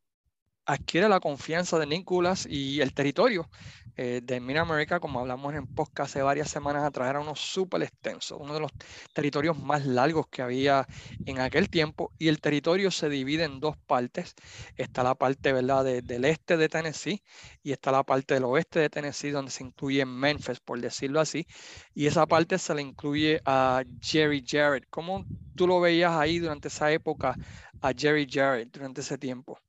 adquiere 0.71 1.09
la 1.09 1.19
confianza 1.19 1.77
de 1.79 1.85
Nicolás 1.85 2.47
y 2.49 2.79
el 2.79 2.93
territorio 2.93 3.49
eh, 3.97 4.21
de 4.23 4.39
Mid 4.39 4.55
America, 4.55 5.01
como 5.01 5.19
hablamos 5.19 5.53
en 5.53 5.67
podcast 5.67 6.11
hace 6.11 6.21
varias 6.21 6.49
semanas 6.49 6.85
atrás, 6.85 7.09
era 7.09 7.19
uno 7.19 7.35
súper 7.35 7.83
extenso, 7.83 8.37
uno 8.37 8.53
de 8.53 8.61
los 8.61 8.71
territorios 9.13 9.59
más 9.59 9.85
largos 9.85 10.27
que 10.29 10.41
había 10.41 10.87
en 11.25 11.41
aquel 11.41 11.69
tiempo 11.69 12.13
y 12.17 12.29
el 12.29 12.39
territorio 12.39 12.89
se 12.89 13.09
divide 13.09 13.43
en 13.43 13.59
dos 13.59 13.75
partes. 13.85 14.33
Está 14.77 15.03
la 15.03 15.15
parte 15.15 15.51
¿verdad? 15.51 15.83
del 15.83 16.23
este 16.25 16.55
de 16.55 16.69
Tennessee 16.69 17.21
y 17.63 17.73
está 17.73 17.91
la 17.91 18.03
parte 18.03 18.35
del 18.35 18.45
oeste 18.45 18.79
de 18.79 18.89
Tennessee 18.89 19.31
donde 19.31 19.51
se 19.51 19.65
incluye 19.65 20.05
Memphis, 20.05 20.61
por 20.61 20.79
decirlo 20.79 21.19
así, 21.19 21.45
y 21.93 22.05
esa 22.07 22.25
parte 22.25 22.57
se 22.57 22.73
le 22.73 22.81
incluye 22.81 23.41
a 23.45 23.83
Jerry 24.01 24.41
Jarrett. 24.47 24.85
¿Cómo 24.89 25.25
tú 25.55 25.67
lo 25.67 25.81
veías 25.81 26.13
ahí 26.13 26.39
durante 26.39 26.69
esa 26.69 26.91
época 26.93 27.35
a 27.81 27.91
Jerry 27.93 28.25
Jarrett 28.29 28.71
durante 28.71 29.01
ese 29.01 29.17
tiempo? 29.17 29.59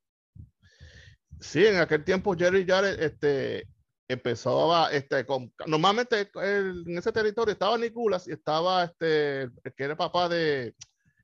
Sí, 1.43 1.67
en 1.67 1.79
aquel 1.79 2.05
tiempo 2.05 2.37
Jerry 2.37 2.65
Jarrett 2.65 3.00
este, 3.00 3.67
empezó 4.06 4.73
a, 4.73 4.93
este, 4.93 5.27
con, 5.27 5.53
normalmente 5.67 6.31
en 6.37 6.97
ese 6.97 7.11
territorio 7.11 7.53
estaba 7.53 7.77
Nicolas 7.77 8.29
y 8.29 8.33
estaba 8.33 8.85
este, 8.85 9.50
que 9.77 9.85
era 9.85 9.97
papá 9.97 10.29
de, 10.29 10.73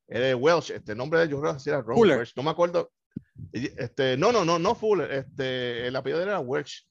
Welsh, 0.09 0.73
este 0.73 0.97
nombre 0.97 1.20
de 1.20 1.26
ellos 1.26 1.67
era 1.67 1.82
Ron 1.82 1.99
Welsh, 1.99 2.32
no 2.35 2.43
me 2.43 2.50
acuerdo. 2.50 2.91
Este, 3.53 4.17
no, 4.17 4.32
no, 4.32 4.44
no, 4.44 4.59
no 4.59 4.75
Fuller, 4.75 5.11
este, 5.12 5.87
el 5.87 5.94
apellido 5.94 6.20
era 6.20 6.41
Welsh. 6.41 6.82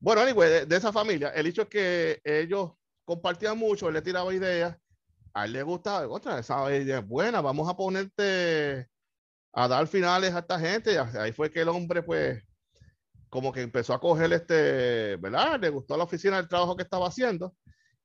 Bueno, 0.00 0.22
anyway, 0.22 0.66
de, 0.66 0.76
esa 0.76 0.92
familia, 0.92 1.28
el 1.28 1.46
hecho 1.46 1.62
es 1.62 1.68
que 1.68 2.20
ellos 2.24 2.72
compartían 3.04 3.56
mucho, 3.56 3.86
él 3.86 3.94
le 3.94 4.02
tiraba 4.02 4.34
ideas, 4.34 4.76
a 5.32 5.44
él 5.44 5.52
le 5.52 5.62
gustaba, 5.62 6.08
otra, 6.08 6.40
esa 6.40 6.74
idea 6.74 6.98
es 6.98 7.06
buena, 7.06 7.40
vamos 7.40 7.68
a 7.68 7.76
ponerte 7.76 8.88
a 9.52 9.68
dar 9.68 9.86
finales 9.86 10.34
a 10.34 10.40
esta 10.40 10.58
gente, 10.58 10.98
ahí 10.98 11.30
fue 11.30 11.50
que 11.52 11.60
el 11.60 11.68
hombre, 11.68 12.02
pues, 12.02 12.42
como 13.34 13.50
que 13.50 13.62
empezó 13.62 13.92
a 13.92 13.98
coger 13.98 14.32
este, 14.32 15.16
¿verdad? 15.16 15.58
Le 15.60 15.68
gustó 15.68 15.96
la 15.96 16.04
oficina 16.04 16.36
del 16.36 16.46
trabajo 16.46 16.76
que 16.76 16.84
estaba 16.84 17.08
haciendo 17.08 17.52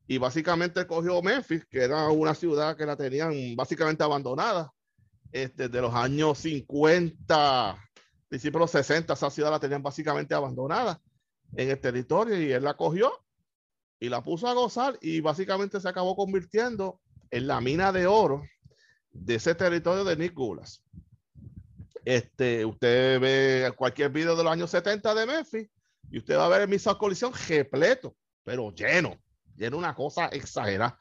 y 0.07 0.17
básicamente 0.17 0.87
cogió 0.87 1.21
Memphis, 1.21 1.67
que 1.69 1.83
era 1.83 2.07
una 2.07 2.33
ciudad 2.33 2.75
que 2.75 2.83
la 2.83 2.95
tenían 2.95 3.55
básicamente 3.55 4.03
abandonada 4.03 4.73
este, 5.31 5.69
de 5.69 5.81
los 5.81 5.93
años 5.93 6.39
50, 6.39 7.77
principios 8.27 8.59
de 8.59 8.59
los 8.59 8.71
60, 8.71 9.13
esa 9.13 9.29
ciudad 9.29 9.51
la 9.51 9.59
tenían 9.59 9.83
básicamente 9.83 10.33
abandonada 10.33 10.99
en 11.53 11.69
el 11.69 11.79
territorio 11.79 12.41
y 12.41 12.51
él 12.51 12.63
la 12.63 12.73
cogió 12.73 13.11
y 13.99 14.09
la 14.09 14.23
puso 14.23 14.47
a 14.47 14.55
gozar 14.55 14.97
y 14.99 15.21
básicamente 15.21 15.79
se 15.79 15.89
acabó 15.89 16.15
convirtiendo 16.15 17.01
en 17.29 17.45
la 17.45 17.61
mina 17.61 17.91
de 17.91 18.07
oro 18.07 18.41
de 19.11 19.35
ese 19.35 19.53
territorio 19.53 20.03
de 20.05 20.15
Nick 20.15 20.33
Gulas. 20.33 20.83
Este, 22.05 22.65
usted 22.65 23.19
ve 23.19 23.71
cualquier 23.75 24.09
video 24.09 24.35
de 24.35 24.43
los 24.43 24.51
años 24.51 24.71
70 24.71 25.13
de 25.13 25.25
Memphis 25.25 25.69
y 26.11 26.17
usted 26.17 26.37
va 26.37 26.45
a 26.45 26.49
ver 26.49 26.61
el 26.61 26.67
Misa 26.67 26.95
Colisión 26.95 27.31
repleto, 27.47 28.15
pero 28.43 28.73
lleno, 28.73 29.17
lleno 29.55 29.77
una 29.77 29.93
cosa 29.93 30.27
exagerada. 30.27 30.97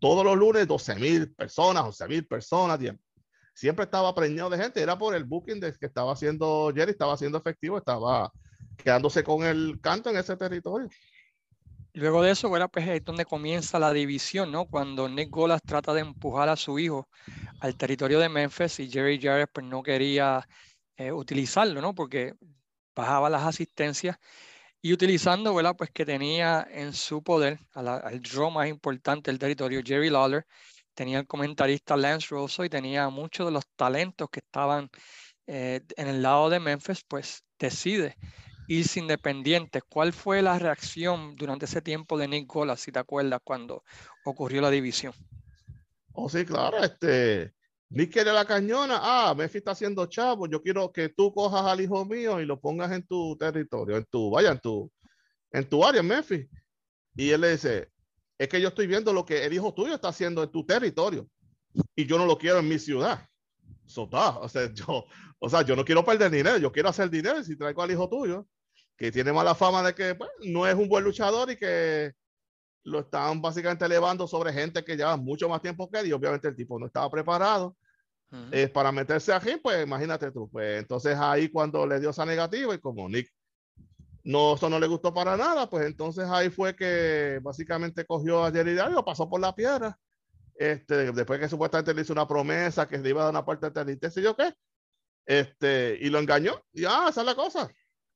Todos 0.00 0.24
los 0.24 0.36
lunes 0.36 0.66
12 0.66 0.94
mil 0.96 1.34
personas, 1.34 1.84
11 1.84 2.08
mil 2.08 2.26
personas, 2.26 2.78
siempre 3.54 3.84
estaba 3.84 4.14
preñado 4.14 4.50
de 4.50 4.58
gente, 4.58 4.80
era 4.80 4.96
por 4.96 5.14
el 5.14 5.24
booking 5.24 5.60
de 5.60 5.72
que 5.74 5.86
estaba 5.86 6.12
haciendo 6.12 6.72
Jerry, 6.74 6.92
estaba 6.92 7.14
haciendo 7.14 7.38
efectivo, 7.38 7.78
estaba 7.78 8.32
quedándose 8.76 9.24
con 9.24 9.44
el 9.44 9.80
canto 9.80 10.10
en 10.10 10.16
ese 10.16 10.36
territorio. 10.36 10.88
Luego 11.94 12.22
de 12.22 12.30
eso, 12.30 12.48
bueno, 12.48 12.68
pues 12.68 12.86
es 12.86 13.04
donde 13.04 13.24
comienza 13.24 13.78
la 13.80 13.92
división, 13.92 14.52
¿no? 14.52 14.66
Cuando 14.66 15.08
Nick 15.08 15.30
Golas 15.30 15.60
trata 15.62 15.92
de 15.92 16.02
empujar 16.02 16.48
a 16.48 16.54
su 16.54 16.78
hijo 16.78 17.08
al 17.60 17.76
territorio 17.76 18.18
de 18.20 18.28
Memphis 18.28 18.80
y 18.80 18.90
Jerry 18.90 19.20
Jarrett 19.20 19.50
pues 19.52 19.66
no 19.66 19.82
quería 19.82 20.46
eh, 20.96 21.12
utilizarlo, 21.12 21.80
¿no? 21.80 21.94
Porque 21.94 22.34
bajaba 22.94 23.30
las 23.30 23.44
asistencias 23.44 24.18
y 24.80 24.92
utilizando, 24.92 25.54
¿verdad? 25.54 25.76
Pues 25.76 25.90
que 25.90 26.04
tenía 26.04 26.66
en 26.70 26.92
su 26.92 27.22
poder 27.22 27.58
al 27.74 28.20
draw 28.22 28.50
más 28.50 28.68
importante 28.68 29.30
del 29.30 29.38
territorio, 29.38 29.82
Jerry 29.84 30.10
Lawler, 30.10 30.46
tenía 30.94 31.20
el 31.20 31.26
comentarista 31.26 31.96
Lance 31.96 32.28
Rosso 32.30 32.64
y 32.64 32.68
tenía 32.68 33.08
muchos 33.08 33.46
de 33.46 33.52
los 33.52 33.64
talentos 33.76 34.28
que 34.30 34.40
estaban 34.40 34.90
eh, 35.46 35.80
en 35.96 36.08
el 36.08 36.22
lado 36.22 36.50
de 36.50 36.60
Memphis, 36.60 37.04
pues 37.06 37.44
decide 37.58 38.16
irse 38.68 39.00
independiente. 39.00 39.80
¿Cuál 39.82 40.12
fue 40.12 40.42
la 40.42 40.58
reacción 40.58 41.36
durante 41.36 41.64
ese 41.66 41.82
tiempo 41.82 42.18
de 42.18 42.28
Nick 42.28 42.46
Golas, 42.46 42.80
si 42.80 42.92
te 42.92 42.98
acuerdas, 42.98 43.40
cuando 43.42 43.84
ocurrió 44.24 44.60
la 44.60 44.70
división? 44.70 45.14
Oh, 46.20 46.28
sí, 46.28 46.44
claro, 46.44 46.78
este, 46.78 47.52
Nick 47.90 48.12
quiere 48.12 48.32
la 48.32 48.44
cañona, 48.44 48.98
ah, 49.00 49.34
Memphis 49.36 49.58
está 49.58 49.70
haciendo 49.70 50.04
chavo, 50.06 50.48
yo 50.48 50.60
quiero 50.60 50.90
que 50.92 51.10
tú 51.10 51.32
cojas 51.32 51.64
al 51.64 51.80
hijo 51.80 52.04
mío 52.04 52.40
y 52.40 52.44
lo 52.44 52.58
pongas 52.60 52.90
en 52.90 53.06
tu 53.06 53.36
territorio, 53.36 53.96
en 53.96 54.04
tu, 54.04 54.28
vaya, 54.28 54.50
en 54.50 54.58
tu, 54.58 54.90
en 55.52 55.68
tu 55.68 55.84
área, 55.84 56.02
Memphis. 56.02 56.48
Y 57.14 57.30
él 57.30 57.40
le 57.40 57.52
dice, 57.52 57.92
es 58.36 58.48
que 58.48 58.60
yo 58.60 58.68
estoy 58.68 58.88
viendo 58.88 59.12
lo 59.12 59.24
que 59.24 59.44
el 59.44 59.52
hijo 59.52 59.72
tuyo 59.72 59.94
está 59.94 60.08
haciendo 60.08 60.42
en 60.42 60.50
tu 60.50 60.66
territorio 60.66 61.28
y 61.94 62.04
yo 62.04 62.18
no 62.18 62.26
lo 62.26 62.36
quiero 62.36 62.58
en 62.58 62.68
mi 62.68 62.80
ciudad. 62.80 63.24
o 63.96 64.48
sea, 64.48 64.72
yo, 64.74 65.04
o 65.38 65.48
sea, 65.48 65.62
yo 65.62 65.76
no 65.76 65.84
quiero 65.84 66.04
perder 66.04 66.32
dinero, 66.32 66.58
yo 66.58 66.72
quiero 66.72 66.88
hacer 66.88 67.08
dinero 67.08 67.44
si 67.44 67.56
traigo 67.56 67.80
al 67.80 67.92
hijo 67.92 68.08
tuyo, 68.08 68.44
que 68.96 69.12
tiene 69.12 69.32
mala 69.32 69.54
fama 69.54 69.84
de 69.84 69.94
que 69.94 70.16
pues, 70.16 70.30
no 70.40 70.66
es 70.66 70.74
un 70.74 70.88
buen 70.88 71.04
luchador 71.04 71.48
y 71.52 71.56
que 71.56 72.12
lo 72.84 73.00
están 73.00 73.40
básicamente 73.42 73.84
elevando 73.84 74.26
sobre 74.26 74.52
gente 74.52 74.84
que 74.84 74.96
lleva 74.96 75.16
mucho 75.16 75.48
más 75.48 75.60
tiempo 75.60 75.90
que 75.90 76.00
él 76.00 76.06
y 76.06 76.12
obviamente 76.12 76.48
el 76.48 76.56
tipo 76.56 76.78
no 76.78 76.86
estaba 76.86 77.10
preparado 77.10 77.76
eh, 78.52 78.68
para 78.68 78.92
meterse 78.92 79.32
aquí, 79.32 79.56
pues 79.62 79.82
imagínate 79.82 80.30
tú, 80.30 80.50
pues 80.50 80.78
entonces 80.78 81.16
ahí 81.16 81.48
cuando 81.48 81.86
le 81.86 81.98
dio 81.98 82.10
esa 82.10 82.26
negativa 82.26 82.74
y 82.74 82.78
como 82.78 83.08
Nick 83.08 83.32
no, 84.24 84.54
eso 84.54 84.68
no 84.68 84.78
le 84.78 84.86
gustó 84.86 85.14
para 85.14 85.36
nada, 85.38 85.70
pues 85.70 85.86
entonces 85.86 86.26
ahí 86.28 86.50
fue 86.50 86.76
que 86.76 87.40
básicamente 87.42 88.04
cogió 88.04 88.44
a 88.44 88.52
Jerry 88.52 88.74
Dario, 88.74 89.02
pasó 89.02 89.28
por 89.30 89.40
la 89.40 89.54
piedra, 89.54 89.98
este, 90.54 91.12
después 91.12 91.40
que 91.40 91.48
supuestamente 91.48 91.94
le 91.94 92.02
hizo 92.02 92.12
una 92.12 92.28
promesa 92.28 92.86
que 92.86 92.98
le 92.98 93.08
iba 93.08 93.22
a 93.22 93.24
dar 93.24 93.32
una 93.32 93.46
parte 93.46 93.70
de 93.70 93.98
y 94.16 94.22
yo 94.22 94.36
qué, 94.36 94.52
este, 95.24 95.96
y 95.98 96.10
lo 96.10 96.18
engañó, 96.18 96.62
y 96.72 96.84
ah, 96.84 97.06
esa 97.08 97.20
es 97.20 97.26
la 97.26 97.34
cosa. 97.34 97.70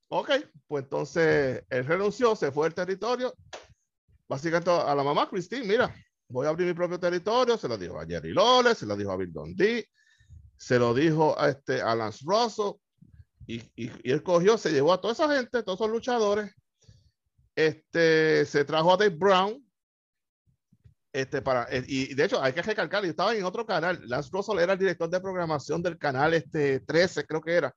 Ok, 0.09 0.31
pues 0.67 0.85
entonces 0.85 1.65
él 1.71 1.87
renunció, 1.87 2.37
se 2.37 2.53
fue 2.53 2.67
del 2.67 2.75
territorio, 2.75 3.35
básicamente 4.33 4.71
a 4.71 4.95
la 4.95 5.03
mamá 5.03 5.29
Christine, 5.29 5.67
mira, 5.67 5.95
voy 6.29 6.47
a 6.47 6.49
abrir 6.49 6.67
mi 6.67 6.73
propio 6.73 6.99
territorio, 6.99 7.59
se 7.59 7.69
lo 7.69 7.77
dijo 7.77 8.01
a 8.01 8.07
Jerry 8.07 8.33
Lawler, 8.33 8.75
se 8.75 8.87
lo 8.87 8.97
dijo 8.97 9.13
a 9.13 9.17
Bill 9.19 9.31
Dundee, 9.31 9.87
se 10.57 10.79
lo 10.79 10.95
dijo 10.95 11.39
a, 11.39 11.51
este, 11.51 11.83
a 11.83 11.95
Lance 11.95 12.25
Russell, 12.25 12.73
y, 13.47 13.61
y, 13.77 14.11
él 14.11 14.23
cogió, 14.23 14.57
se 14.57 14.73
llevó 14.73 14.95
a 14.95 15.01
toda 15.03 15.13
esa 15.13 15.37
gente, 15.37 15.63
todos 15.63 15.79
esos 15.79 15.91
luchadores, 15.91 16.51
este, 17.55 18.47
se 18.47 18.65
trajo 18.65 18.95
a 18.95 18.97
Dave 18.97 19.15
Brown, 19.15 19.63
este, 21.13 21.43
para, 21.43 21.65
eh, 21.65 21.85
y 21.87 22.15
de 22.15 22.25
hecho 22.25 22.43
hay 22.43 22.55
que 22.55 22.63
recalcar, 22.63 23.05
yo 23.05 23.11
estaba 23.11 23.35
en 23.35 23.45
otro 23.45 23.67
canal, 23.67 24.01
Lance 24.09 24.31
Russell 24.33 24.61
era 24.61 24.73
el 24.73 24.79
director 24.79 25.11
de 25.11 25.21
programación 25.21 25.83
del 25.83 25.99
canal 25.99 26.33
este 26.33 26.81
13, 26.81 27.27
creo 27.27 27.43
que 27.43 27.53
era, 27.53 27.77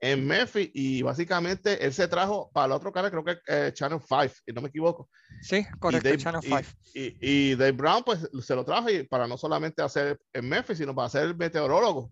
en 0.00 0.26
Memphis, 0.26 0.70
y 0.74 1.02
básicamente 1.02 1.84
él 1.84 1.92
se 1.92 2.08
trajo 2.08 2.50
para 2.52 2.66
el 2.66 2.72
otro 2.72 2.92
canal, 2.92 3.10
creo 3.10 3.24
que 3.24 3.38
eh, 3.46 3.70
Channel 3.72 4.00
5, 4.00 4.34
y 4.46 4.52
no 4.52 4.60
me 4.60 4.68
equivoco. 4.68 5.08
Sí, 5.40 5.64
correcto, 5.78 6.16
Channel 6.16 6.42
5. 6.42 6.60
Y, 6.94 7.16
y, 7.20 7.54
Dave 7.54 7.72
Brown, 7.72 8.02
pues 8.04 8.28
se 8.42 8.54
lo 8.54 8.64
trajo 8.64 8.90
y 8.90 9.04
para 9.04 9.26
no 9.26 9.38
solamente 9.38 9.82
hacer 9.82 10.18
en 10.32 10.48
Memphis, 10.48 10.78
sino 10.78 10.94
para 10.94 11.08
ser 11.08 11.24
el 11.24 11.36
meteorólogo 11.36 12.10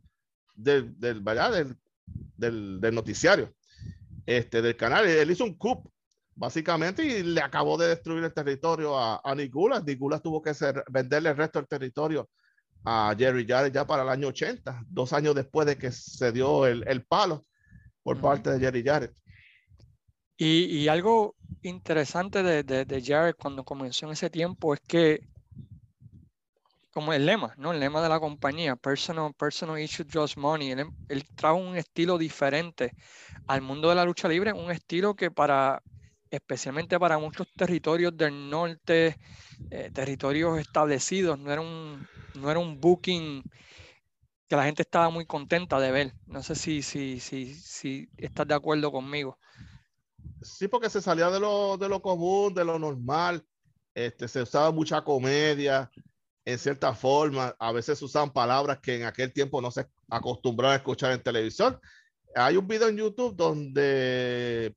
del, 0.55 0.99
del, 0.99 1.23
del 1.23 1.77
del, 2.37 2.81
del, 2.81 2.95
noticiario, 2.95 3.53
este, 4.27 4.63
del 4.63 4.77
canal. 4.77 5.07
Él 5.07 5.31
hizo 5.31 5.45
un 5.45 5.55
coup, 5.55 5.87
básicamente, 6.35 7.05
y 7.05 7.23
le 7.23 7.41
acabó 7.41 7.77
de 7.77 7.89
destruir 7.89 8.25
el 8.25 8.33
territorio 8.33 8.99
a, 8.99 9.21
a 9.23 9.35
Nicolas. 9.35 9.85
Nicolas 9.85 10.23
tuvo 10.23 10.41
que 10.41 10.55
ser, 10.55 10.85
venderle 10.91 11.31
el 11.31 11.37
resto 11.37 11.59
del 11.59 11.69
territorio 11.69 12.29
a 12.85 13.15
Jerry 13.17 13.47
Jarrett 13.47 13.75
ya 13.75 13.87
para 13.87 14.03
el 14.03 14.09
año 14.09 14.29
80, 14.29 14.85
dos 14.89 15.13
años 15.13 15.35
después 15.35 15.67
de 15.67 15.77
que 15.77 15.93
se 15.93 16.33
dio 16.33 16.67
el, 16.67 16.85
el 16.89 17.05
palo 17.05 17.45
por 18.03 18.21
parte 18.21 18.51
de 18.51 18.61
Jerry 18.61 18.83
Jarrett. 18.83 19.15
Y, 20.37 20.65
y 20.65 20.89
algo 20.89 21.37
interesante 21.63 22.43
de, 22.43 22.63
de, 22.63 22.85
de, 22.85 23.03
Jarrett 23.03 23.37
cuando 23.37 23.65
comenzó 23.65 24.07
en 24.07 24.13
ese 24.13 24.31
tiempo 24.31 24.75
es 24.75 24.81
que, 24.81 25.21
como 26.91 27.13
el 27.13 27.27
lema, 27.27 27.55
¿no? 27.59 27.73
El 27.73 27.81
lema 27.81 28.03
de 28.03 28.09
la 28.09 28.19
compañía, 28.19 28.75
personal, 28.77 29.33
personal 29.35 29.79
issue 29.79 30.05
draws 30.05 30.37
money. 30.37 30.73
Él, 30.73 30.87
él 31.09 31.25
trae 31.37 31.53
un 31.53 31.77
estilo 31.77 32.19
diferente 32.19 32.93
al 33.47 33.63
mundo 33.63 33.89
de 33.89 33.95
la 33.95 34.05
lucha 34.05 34.29
libre, 34.29 34.53
un 34.53 34.71
estilo 34.71 35.15
que 35.15 35.31
para, 35.31 35.81
especialmente 36.31 36.99
para 36.99 37.19
muchos 37.19 37.47
territorios 37.55 38.17
del 38.17 38.51
norte, 38.51 39.19
eh, 39.71 39.91
territorios 39.93 40.59
establecidos, 40.59 41.39
no 41.39 41.53
era 41.53 41.61
un, 41.61 42.07
no 42.41 42.51
era 42.51 42.59
un 42.59 42.81
booking 42.81 43.43
que 44.53 44.57
la 44.57 44.65
gente 44.65 44.83
estaba 44.83 45.09
muy 45.09 45.25
contenta 45.25 45.81
de 45.81 45.91
ver. 45.91 46.15
No 46.27 46.43
sé 46.43 46.55
si, 46.55 46.83
si, 46.83 47.21
si, 47.21 47.55
si 47.55 48.11
estás 48.19 48.47
de 48.47 48.53
acuerdo 48.53 48.93
conmigo. 48.93 49.39
Sí, 50.43 50.69
porque 50.69 50.91
se 50.91 51.01
salía 51.01 51.31
de 51.31 51.41
lo, 51.41 51.79
de 51.79 51.89
lo 51.89 52.03
común, 52.03 52.53
de 52.53 52.63
lo 52.63 52.79
normal. 52.79 53.43
Este, 53.95 54.29
se 54.29 54.43
usaba 54.43 54.71
mucha 54.71 55.03
comedia, 55.03 55.91
en 56.45 56.59
cierta 56.59 56.95
forma. 56.95 57.57
A 57.59 57.73
veces 57.73 58.03
usaban 58.03 58.31
palabras 58.31 58.79
que 58.81 58.97
en 58.97 59.05
aquel 59.05 59.33
tiempo 59.33 59.63
no 59.63 59.71
se 59.71 59.87
acostumbraban 60.11 60.75
a 60.75 60.81
escuchar 60.81 61.13
en 61.13 61.23
televisión. 61.23 61.81
Hay 62.35 62.59
un 62.59 62.69
video 62.69 62.89
en 62.89 62.99
YouTube 62.99 63.35
donde 63.35 64.77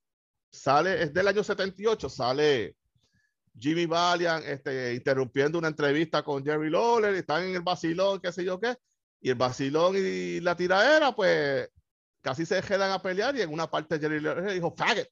sale, 0.49 1.03
es 1.03 1.13
del 1.13 1.27
año 1.27 1.43
78, 1.43 2.07
sale 2.07 2.77
Jimmy 3.59 3.87
Valiant 3.87 4.45
este, 4.45 4.93
interrumpiendo 4.93 5.57
una 5.57 5.67
entrevista 5.67 6.23
con 6.23 6.45
Jerry 6.45 6.69
Lawler, 6.69 7.13
están 7.13 7.43
en 7.43 7.55
el 7.55 7.61
vacilón, 7.61 8.21
qué 8.21 8.31
sé 8.31 8.45
yo 8.45 8.57
qué, 8.57 8.77
y 9.25 9.29
el 9.31 9.35
vacilón 9.35 9.95
y 9.97 10.39
la 10.39 10.55
tiradera, 10.55 11.11
pues 11.15 11.67
casi 12.21 12.45
se 12.45 12.61
quedan 12.61 12.91
a 12.91 13.01
pelear 13.01 13.35
y 13.35 13.41
en 13.41 13.51
una 13.51 13.65
parte 13.65 13.97
Jerry 13.97 14.19
le 14.19 14.53
dijo 14.53 14.75
faggot 14.77 15.09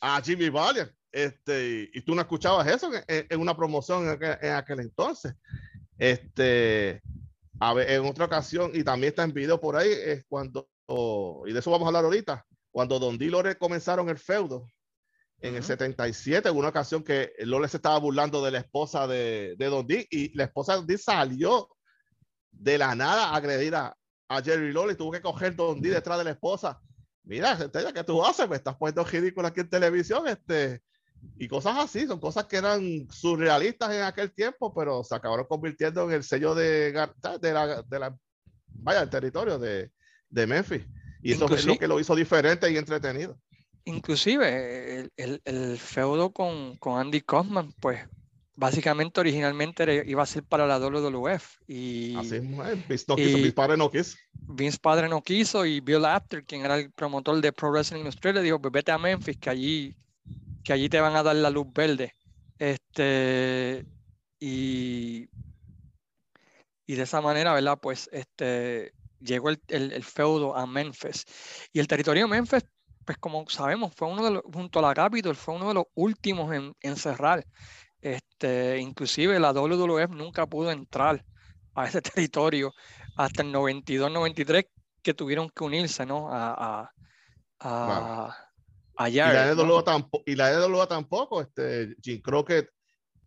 a 0.00 0.22
Jimmy 0.22 0.48
Valiant. 0.48 0.92
Este, 1.10 1.90
y 1.92 2.00
tú 2.02 2.14
no 2.14 2.20
escuchabas 2.20 2.68
eso 2.68 2.92
en, 3.08 3.40
una 3.40 3.56
promoción 3.56 4.04
en 4.22 4.52
aquel, 4.52 4.78
entonces. 4.78 5.34
Este, 5.98 7.02
a 7.58 7.74
ver, 7.74 7.90
en 7.90 8.06
otra 8.06 8.26
ocasión, 8.26 8.70
y 8.72 8.84
también 8.84 9.08
está 9.10 9.24
en 9.24 9.32
video 9.32 9.60
por 9.60 9.74
ahí, 9.74 9.90
es 9.90 10.24
cuando, 10.28 10.68
y 11.44 11.52
de 11.52 11.58
eso 11.58 11.72
vamos 11.72 11.86
a 11.86 11.88
hablar 11.88 12.04
ahorita, 12.04 12.46
cuando 12.70 13.00
Don 13.00 13.18
D. 13.18 13.26
Lore 13.26 13.58
comenzaron 13.58 14.08
el 14.10 14.18
feudo 14.18 14.68
en 15.40 15.56
el 15.56 15.64
77, 15.64 16.48
en 16.48 16.56
una 16.56 16.68
ocasión 16.68 17.02
que 17.02 17.32
Lore 17.40 17.66
se 17.66 17.78
estaba 17.78 17.98
burlando 17.98 18.44
de 18.44 18.52
la 18.52 18.58
esposa 18.58 19.08
de, 19.08 19.56
de 19.58 19.66
Don 19.66 19.88
D, 19.88 20.06
y 20.08 20.32
la 20.36 20.44
esposa 20.44 20.74
de 20.74 20.78
Don 20.78 20.86
D 20.86 20.98
salió 20.98 21.68
de 22.52 22.78
la 22.78 22.94
nada 22.94 23.34
agredir 23.34 23.74
a, 23.74 23.96
Jerry 24.42 24.72
Lawler, 24.72 24.96
tuvo 24.96 25.10
que 25.12 25.20
coger 25.20 25.54
Don 25.54 25.82
D 25.82 25.90
detrás 25.90 26.16
de 26.16 26.24
la 26.24 26.30
esposa. 26.30 26.80
Mira, 27.24 27.58
ya 27.70 27.92
que 27.92 28.02
tú 28.02 28.24
haces? 28.24 28.48
Me 28.48 28.56
estás 28.56 28.76
poniendo 28.76 29.04
ridículo 29.04 29.46
aquí 29.46 29.60
en 29.60 29.68
televisión, 29.68 30.26
este, 30.26 30.80
y 31.38 31.48
cosas 31.48 31.76
así, 31.78 32.06
son 32.06 32.18
cosas 32.18 32.46
que 32.46 32.56
eran 32.56 33.06
surrealistas 33.10 33.92
en 33.92 34.02
aquel 34.02 34.32
tiempo, 34.32 34.72
pero 34.74 35.04
se 35.04 35.14
acabaron 35.14 35.46
convirtiendo 35.46 36.04
en 36.04 36.12
el 36.12 36.24
sello 36.24 36.54
de, 36.54 36.92
de, 36.92 37.52
la, 37.52 37.82
de 37.82 37.98
la, 37.98 38.16
vaya, 38.68 39.02
el 39.02 39.10
territorio 39.10 39.58
de, 39.58 39.90
de 40.30 40.46
Memphis. 40.46 40.82
Y 41.22 41.32
eso 41.32 41.52
es 41.54 41.66
lo 41.66 41.76
que 41.76 41.86
lo 41.86 42.00
hizo 42.00 42.16
diferente 42.16 42.70
y 42.70 42.76
entretenido. 42.76 43.38
Inclusive 43.84 45.00
el, 45.00 45.12
el, 45.16 45.42
el 45.44 45.78
feudo 45.78 46.32
con, 46.32 46.76
con 46.78 46.98
Andy 46.98 47.20
Kaufman, 47.20 47.72
pues 47.80 48.00
básicamente 48.54 49.20
originalmente 49.20 50.04
iba 50.06 50.22
a 50.22 50.26
ser 50.26 50.42
para 50.44 50.66
la 50.66 50.78
WWF. 50.78 51.60
Y, 51.66 52.16
Así 52.16 52.38
Vince, 52.40 53.04
no 53.08 53.16
quiso, 53.16 53.36
Vince 53.36 53.52
padre 53.52 53.76
no 53.76 53.90
quiso. 53.90 54.16
Vince 54.32 54.78
padre 54.78 55.08
no 55.08 55.22
quiso 55.22 55.64
y 55.64 55.80
Bill 55.80 56.04
Apter, 56.04 56.44
quien 56.44 56.64
era 56.64 56.78
el 56.78 56.90
promotor 56.92 57.40
de 57.40 57.52
Pro 57.52 57.70
Wrestling 57.70 58.04
Australia, 58.04 58.42
dijo, 58.42 58.60
pues 58.60 58.72
vete 58.72 58.92
a 58.92 58.98
Memphis, 58.98 59.38
que 59.38 59.50
allí, 59.50 59.96
que 60.62 60.72
allí 60.72 60.88
te 60.88 61.00
van 61.00 61.16
a 61.16 61.22
dar 61.22 61.36
la 61.36 61.50
luz 61.50 61.66
verde. 61.72 62.14
Este, 62.58 63.84
y, 64.38 65.28
y 66.86 66.94
de 66.94 67.02
esa 67.02 67.20
manera, 67.20 67.54
¿verdad? 67.54 67.78
Pues 67.80 68.08
este, 68.12 68.92
llegó 69.20 69.50
el, 69.50 69.60
el, 69.68 70.04
feudo 70.04 70.56
a 70.56 70.66
Memphis. 70.66 71.24
Y 71.72 71.80
el 71.80 71.86
territorio 71.86 72.24
de 72.24 72.28
Memphis, 72.28 72.64
pues 73.04 73.18
como 73.18 73.48
sabemos, 73.48 73.92
fue 73.96 74.08
uno 74.08 74.24
de 74.24 74.30
los, 74.32 74.42
junto 74.52 74.78
a 74.78 74.82
la 74.82 74.94
Capitol, 74.94 75.34
fue 75.34 75.54
uno 75.54 75.68
de 75.68 75.74
los 75.74 75.84
últimos 75.94 76.52
en, 76.54 76.74
en 76.80 76.96
cerrar. 76.96 77.44
Este, 78.02 78.78
inclusive 78.80 79.38
la 79.38 79.52
WWF 79.52 80.10
nunca 80.10 80.46
pudo 80.46 80.72
entrar 80.72 81.24
a 81.74 81.86
ese 81.86 82.02
territorio 82.02 82.74
hasta 83.16 83.42
el 83.42 83.52
92-93 83.54 84.68
que 85.02 85.14
tuvieron 85.14 85.48
que 85.50 85.64
unirse, 85.64 86.04
¿no? 86.04 86.28
A, 86.30 86.90
a, 87.60 88.36
a, 88.98 89.08
y, 89.08 89.14
la 89.14 89.50
EWA 89.50 89.84
tampoco, 89.84 90.24
y 90.26 90.34
la 90.34 90.86
tampoco, 90.88 91.40
este, 91.40 91.96
Jim 92.02 92.20
Crockett 92.20 92.68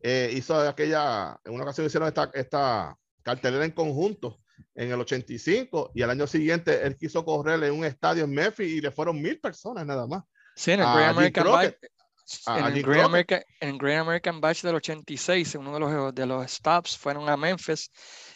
eh, 0.01 0.31
hizo 0.33 0.57
aquella, 0.59 1.39
en 1.43 1.53
una 1.53 1.63
ocasión 1.63 1.87
hicieron 1.87 2.07
esta, 2.07 2.29
esta 2.33 2.97
cartelera 3.23 3.65
en 3.65 3.71
conjunto 3.71 4.39
en 4.73 4.91
el 4.91 4.99
85 4.99 5.91
y 5.95 6.01
al 6.01 6.11
año 6.11 6.27
siguiente 6.27 6.85
él 6.85 6.95
quiso 6.97 7.25
correr 7.25 7.63
en 7.63 7.73
un 7.73 7.85
estadio 7.85 8.25
en 8.25 8.31
Memphis 8.31 8.71
y 8.71 8.81
le 8.81 8.91
fueron 8.91 9.21
mil 9.21 9.39
personas 9.39 9.85
nada 9.85 10.05
más. 10.07 10.23
Sí, 10.55 10.71
en 10.71 10.81
el 10.81 10.85
Great 10.85 11.09
American 11.09 11.47
en, 12.47 12.65
el 12.65 12.83
Great 12.83 13.05
American, 13.05 13.41
en 13.59 13.77
Great 13.77 14.01
American 14.01 14.41
Batch 14.41 14.61
del 14.63 14.75
86, 14.75 15.55
uno 15.55 15.73
de 15.73 15.79
los, 15.79 16.15
de 16.15 16.25
los 16.25 16.51
stops 16.51 16.97
fueron 16.97 17.29
a 17.29 17.37
Memphis 17.37 17.91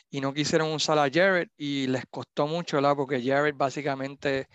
y 0.10 0.22
no 0.22 0.34
quisieron 0.34 0.72
usar 0.72 0.98
a 0.98 1.10
Jared 1.12 1.50
y 1.58 1.88
les 1.88 2.06
costó 2.10 2.48
mucho, 2.48 2.78
¿verdad? 2.78 2.96
Porque 2.96 3.22
Jared 3.24 3.56
básicamente 3.56 4.48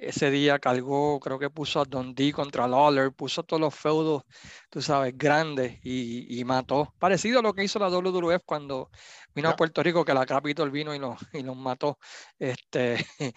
ese 0.00 0.30
día 0.30 0.58
cargó, 0.58 1.20
creo 1.20 1.38
que 1.38 1.50
puso 1.50 1.80
a 1.80 1.84
Don 1.84 2.14
D 2.14 2.32
contra 2.32 2.66
Lawler, 2.66 3.12
puso 3.12 3.42
todos 3.42 3.60
los 3.60 3.74
feudos, 3.74 4.22
tú 4.70 4.80
sabes, 4.80 5.16
grandes 5.16 5.78
y, 5.82 6.40
y, 6.40 6.44
mató. 6.44 6.94
Parecido 6.98 7.40
a 7.40 7.42
lo 7.42 7.52
que 7.52 7.64
hizo 7.64 7.78
la 7.78 7.88
WWF 7.88 8.42
cuando 8.46 8.90
vino 9.34 9.48
a 9.50 9.56
Puerto 9.56 9.82
Rico, 9.82 10.04
que 10.04 10.14
la 10.14 10.26
Capitol 10.26 10.70
vino 10.70 10.94
y 10.94 10.98
los, 10.98 11.18
y 11.32 11.42
los 11.42 11.56
mató. 11.56 11.98
Este, 12.38 12.96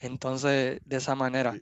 entonces, 0.00 0.80
de 0.84 0.96
esa 0.96 1.14
manera. 1.14 1.54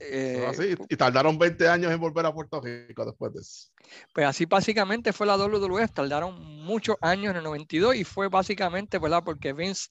Eh, 0.00 0.76
y 0.88 0.96
tardaron 0.96 1.38
20 1.38 1.68
años 1.68 1.92
en 1.92 2.00
volver 2.00 2.26
a 2.26 2.34
Puerto 2.34 2.60
Rico 2.60 3.04
después 3.04 3.32
de 3.32 3.40
eso. 3.40 3.68
Pues 4.12 4.26
así 4.26 4.46
básicamente 4.46 5.12
fue 5.12 5.26
la 5.26 5.36
WWE, 5.36 5.86
tardaron 5.88 6.40
muchos 6.64 6.96
años 7.00 7.30
en 7.30 7.36
el 7.36 7.44
92 7.44 7.96
y 7.96 8.04
fue 8.04 8.28
básicamente, 8.28 8.98
¿verdad? 8.98 9.22
Porque 9.24 9.52
Vince 9.52 9.90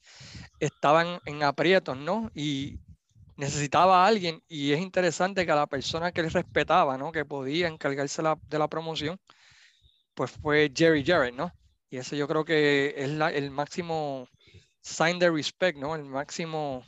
estaban 0.59 1.19
en 1.25 1.43
aprietos, 1.43 1.97
¿no? 1.97 2.29
Y 2.35 2.79
necesitaba 3.37 4.03
a 4.03 4.07
alguien 4.07 4.43
y 4.47 4.73
es 4.73 4.79
interesante 4.81 5.45
que 5.45 5.51
a 5.51 5.55
la 5.55 5.67
persona 5.67 6.11
que 6.11 6.21
él 6.21 6.31
respetaba, 6.31 6.97
¿no? 6.97 7.11
Que 7.11 7.25
podía 7.25 7.67
encargarse 7.67 8.21
de 8.21 8.59
la 8.59 8.67
promoción, 8.67 9.19
pues 10.13 10.31
fue 10.31 10.71
Jerry 10.75 11.05
Jarrett, 11.05 11.35
¿no? 11.35 11.53
Y 11.89 11.97
ese 11.97 12.17
yo 12.17 12.27
creo 12.27 12.45
que 12.45 12.93
es 12.97 13.09
el 13.09 13.51
máximo 13.51 14.27
sign 14.81 15.19
de 15.19 15.29
respect, 15.29 15.77
¿no? 15.77 15.95
El 15.95 16.05
máximo 16.05 16.83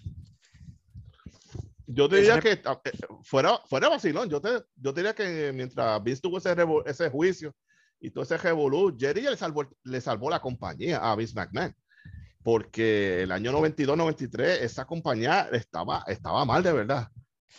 yo 1.88 2.08
diría 2.08 2.40
que 2.40 2.62
fuera, 3.24 3.60
fuera 3.66 3.90
vacilón, 3.90 4.30
yo, 4.30 4.40
te, 4.40 4.64
yo 4.76 4.94
diría 4.94 5.14
que 5.14 5.52
mientras 5.54 6.02
Vince 6.04 6.22
tuvo 6.22 6.38
ese, 6.38 6.56
ese 6.86 7.10
juicio 7.10 7.56
y 8.00 8.10
todo 8.10 8.24
ese 8.24 8.38
revolú, 8.38 8.96
Jerry 8.98 9.22
le 9.22 9.38
salvó, 9.38 9.68
le 9.84 10.02
salvó 10.02 10.30
la 10.30 10.42
compañía 10.42 10.98
a 10.98 11.16
Vince 11.16 11.34
McMahon. 11.36 11.76
Porque 12.42 13.24
el 13.24 13.32
año 13.32 13.54
92-93 13.54 14.42
esa 14.62 14.86
compañía 14.86 15.48
estaba, 15.54 16.04
estaba 16.08 16.44
mal 16.44 16.62
de 16.62 16.74
verdad. 16.74 17.08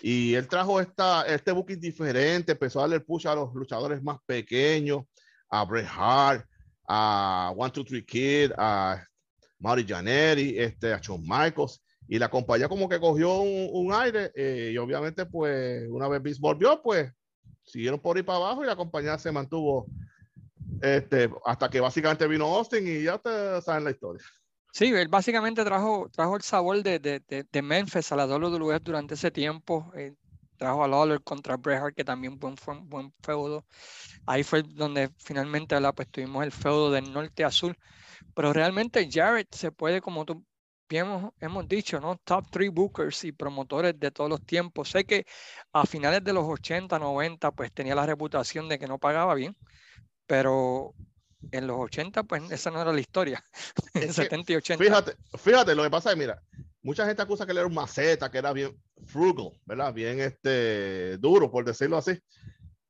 Y 0.02 0.35
él 0.35 0.47
trajo 0.49 0.81
esta, 0.81 1.26
este 1.26 1.52
booking 1.52 1.81
diferente, 1.81 2.52
empezó 2.52 2.81
a 2.81 2.83
darle 2.83 3.00
push 3.00 3.26
a 3.26 3.35
los 3.35 3.54
luchadores 3.54 4.02
más 4.02 4.19
pequeños, 4.26 5.04
a 5.49 5.64
Bret 5.64 5.87
Hart, 5.88 6.47
a 6.87 7.52
One 7.57 7.71
Two 7.71 7.85
Three 7.85 8.04
Kid, 8.04 8.52
a 8.59 9.02
Marty 9.59 9.85
Jannetty, 9.85 10.59
este, 10.59 10.93
a 10.93 10.99
Shawn 10.99 11.23
Michaels 11.23 11.83
y 12.08 12.18
la 12.18 12.30
compañía 12.30 12.68
como 12.68 12.88
que 12.88 13.00
cogió 13.00 13.40
un, 13.40 13.92
aire 13.92 14.30
eh, 14.34 14.70
y 14.73 14.78
obviamente 14.78 15.25
pues 15.26 15.87
una 15.88 16.08
vez 16.08 16.23
Vince 16.23 16.40
volvió 16.40 16.82
pues 16.82 17.11
siguieron 17.62 17.99
por 17.99 18.16
ahí 18.16 18.23
para 18.23 18.38
abajo 18.38 18.62
y 18.62 18.66
la 18.66 18.76
compañía 18.76 19.18
se 19.18 19.32
mantuvo 19.32 19.87
este, 20.82 21.30
hasta 21.44 21.70
que 21.70 21.80
básicamente 21.80 22.26
vino 22.28 22.46
Austin 22.46 22.87
y 22.87 23.04
ya 23.04 23.16
ustedes 23.16 23.64
saben 23.64 23.84
la 23.84 23.90
historia. 23.90 24.23
Sí, 24.73 24.87
él 24.87 25.08
básicamente 25.08 25.64
trajo, 25.64 26.11
trajo 26.12 26.37
el 26.37 26.42
sabor 26.42 26.82
de, 26.82 26.99
de, 26.99 27.20
de, 27.20 27.62
Memphis 27.62 28.11
a 28.11 28.16
la 28.16 28.26
WWE 28.26 28.80
durante 28.80 29.14
ese 29.14 29.30
tiempo. 29.30 29.92
Eh, 29.94 30.14
trajo 30.56 30.82
a 30.82 30.88
Lawler 30.88 31.23
contra 31.23 31.56
Bret 31.56 31.94
que 31.94 32.04
también 32.04 32.38
fue 32.56 32.75
un 32.75 32.88
buen 32.88 33.12
feudo. 33.23 33.64
Ahí 34.26 34.42
fue 34.42 34.62
donde 34.62 35.11
finalmente 35.18 35.76
pues, 35.94 36.08
tuvimos 36.11 36.42
el 36.42 36.50
feudo 36.50 36.90
del 36.90 37.12
norte 37.12 37.44
a 37.44 37.52
sur. 37.52 37.76
Pero 38.34 38.52
realmente 38.52 39.08
Jarrett 39.11 39.54
se 39.54 39.70
puede, 39.70 40.00
como 40.00 40.25
tú 40.25 40.44
bien 40.94 41.32
hemos, 41.40 41.66
dicho, 41.66 42.00
¿no? 42.00 42.20
Top 42.22 42.48
three 42.50 42.68
bookers 42.68 43.24
y 43.24 43.32
promotores 43.32 43.98
de 43.98 44.12
todos 44.12 44.30
los 44.30 44.46
tiempos. 44.46 44.90
Sé 44.90 45.04
que 45.04 45.26
a 45.72 45.84
finales 45.86 46.22
de 46.22 46.32
los 46.32 46.44
80, 46.44 47.00
90, 47.00 47.50
pues 47.50 47.72
tenía 47.72 47.96
la 47.96 48.06
reputación 48.06 48.68
de 48.68 48.78
que 48.78 48.86
no 48.86 48.98
pagaba 48.98 49.34
bien, 49.34 49.56
pero 50.26 50.94
en 51.50 51.66
los 51.66 51.78
80, 51.80 52.22
pues 52.22 52.48
esa 52.52 52.70
no 52.70 52.80
era 52.80 52.92
la 52.92 53.00
historia. 53.00 53.44
en 53.94 54.12
70 54.12 54.52
y 54.52 54.56
80. 54.56 54.84
Fíjate, 54.84 55.16
fíjate, 55.36 55.74
lo 55.74 55.82
que 55.82 55.90
pasa 55.90 56.12
es, 56.12 56.16
mira, 56.16 56.40
mucha 56.82 57.04
gente 57.06 57.22
acusa 57.22 57.44
que 57.44 57.50
él 57.50 57.58
era 57.58 57.66
un 57.66 57.74
maceta, 57.74 58.30
que 58.30 58.38
era 58.38 58.52
bien 58.52 58.80
frugal, 59.04 59.50
¿verdad? 59.64 59.92
Bien 59.92 60.20
este, 60.20 61.18
duro, 61.18 61.50
por 61.50 61.64
decirlo 61.64 61.96
así. 61.96 62.16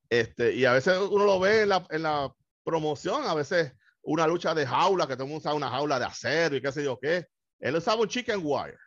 Este, 0.09 0.53
y 0.53 0.65
a 0.65 0.73
veces 0.73 0.95
uno 1.09 1.25
lo 1.25 1.39
ve 1.39 1.63
en 1.63 1.69
la, 1.69 1.83
en 1.89 2.03
la 2.03 2.31
promoción, 2.63 3.23
a 3.25 3.33
veces 3.33 3.73
una 4.03 4.27
lucha 4.27 4.53
de 4.53 4.67
jaula, 4.67 5.07
que 5.07 5.15
todo 5.15 5.23
el 5.23 5.29
mundo 5.31 5.39
usa 5.39 5.55
una 5.55 5.71
jaula 5.71 5.97
de 5.97 6.05
acero 6.05 6.55
y 6.55 6.61
qué 6.61 6.71
sé 6.71 6.83
yo 6.83 6.99
qué. 6.99 7.25
Él 7.65 7.75
usaba 7.75 8.01
un 8.01 8.07
chicken 8.07 8.41
wire. 8.43 8.77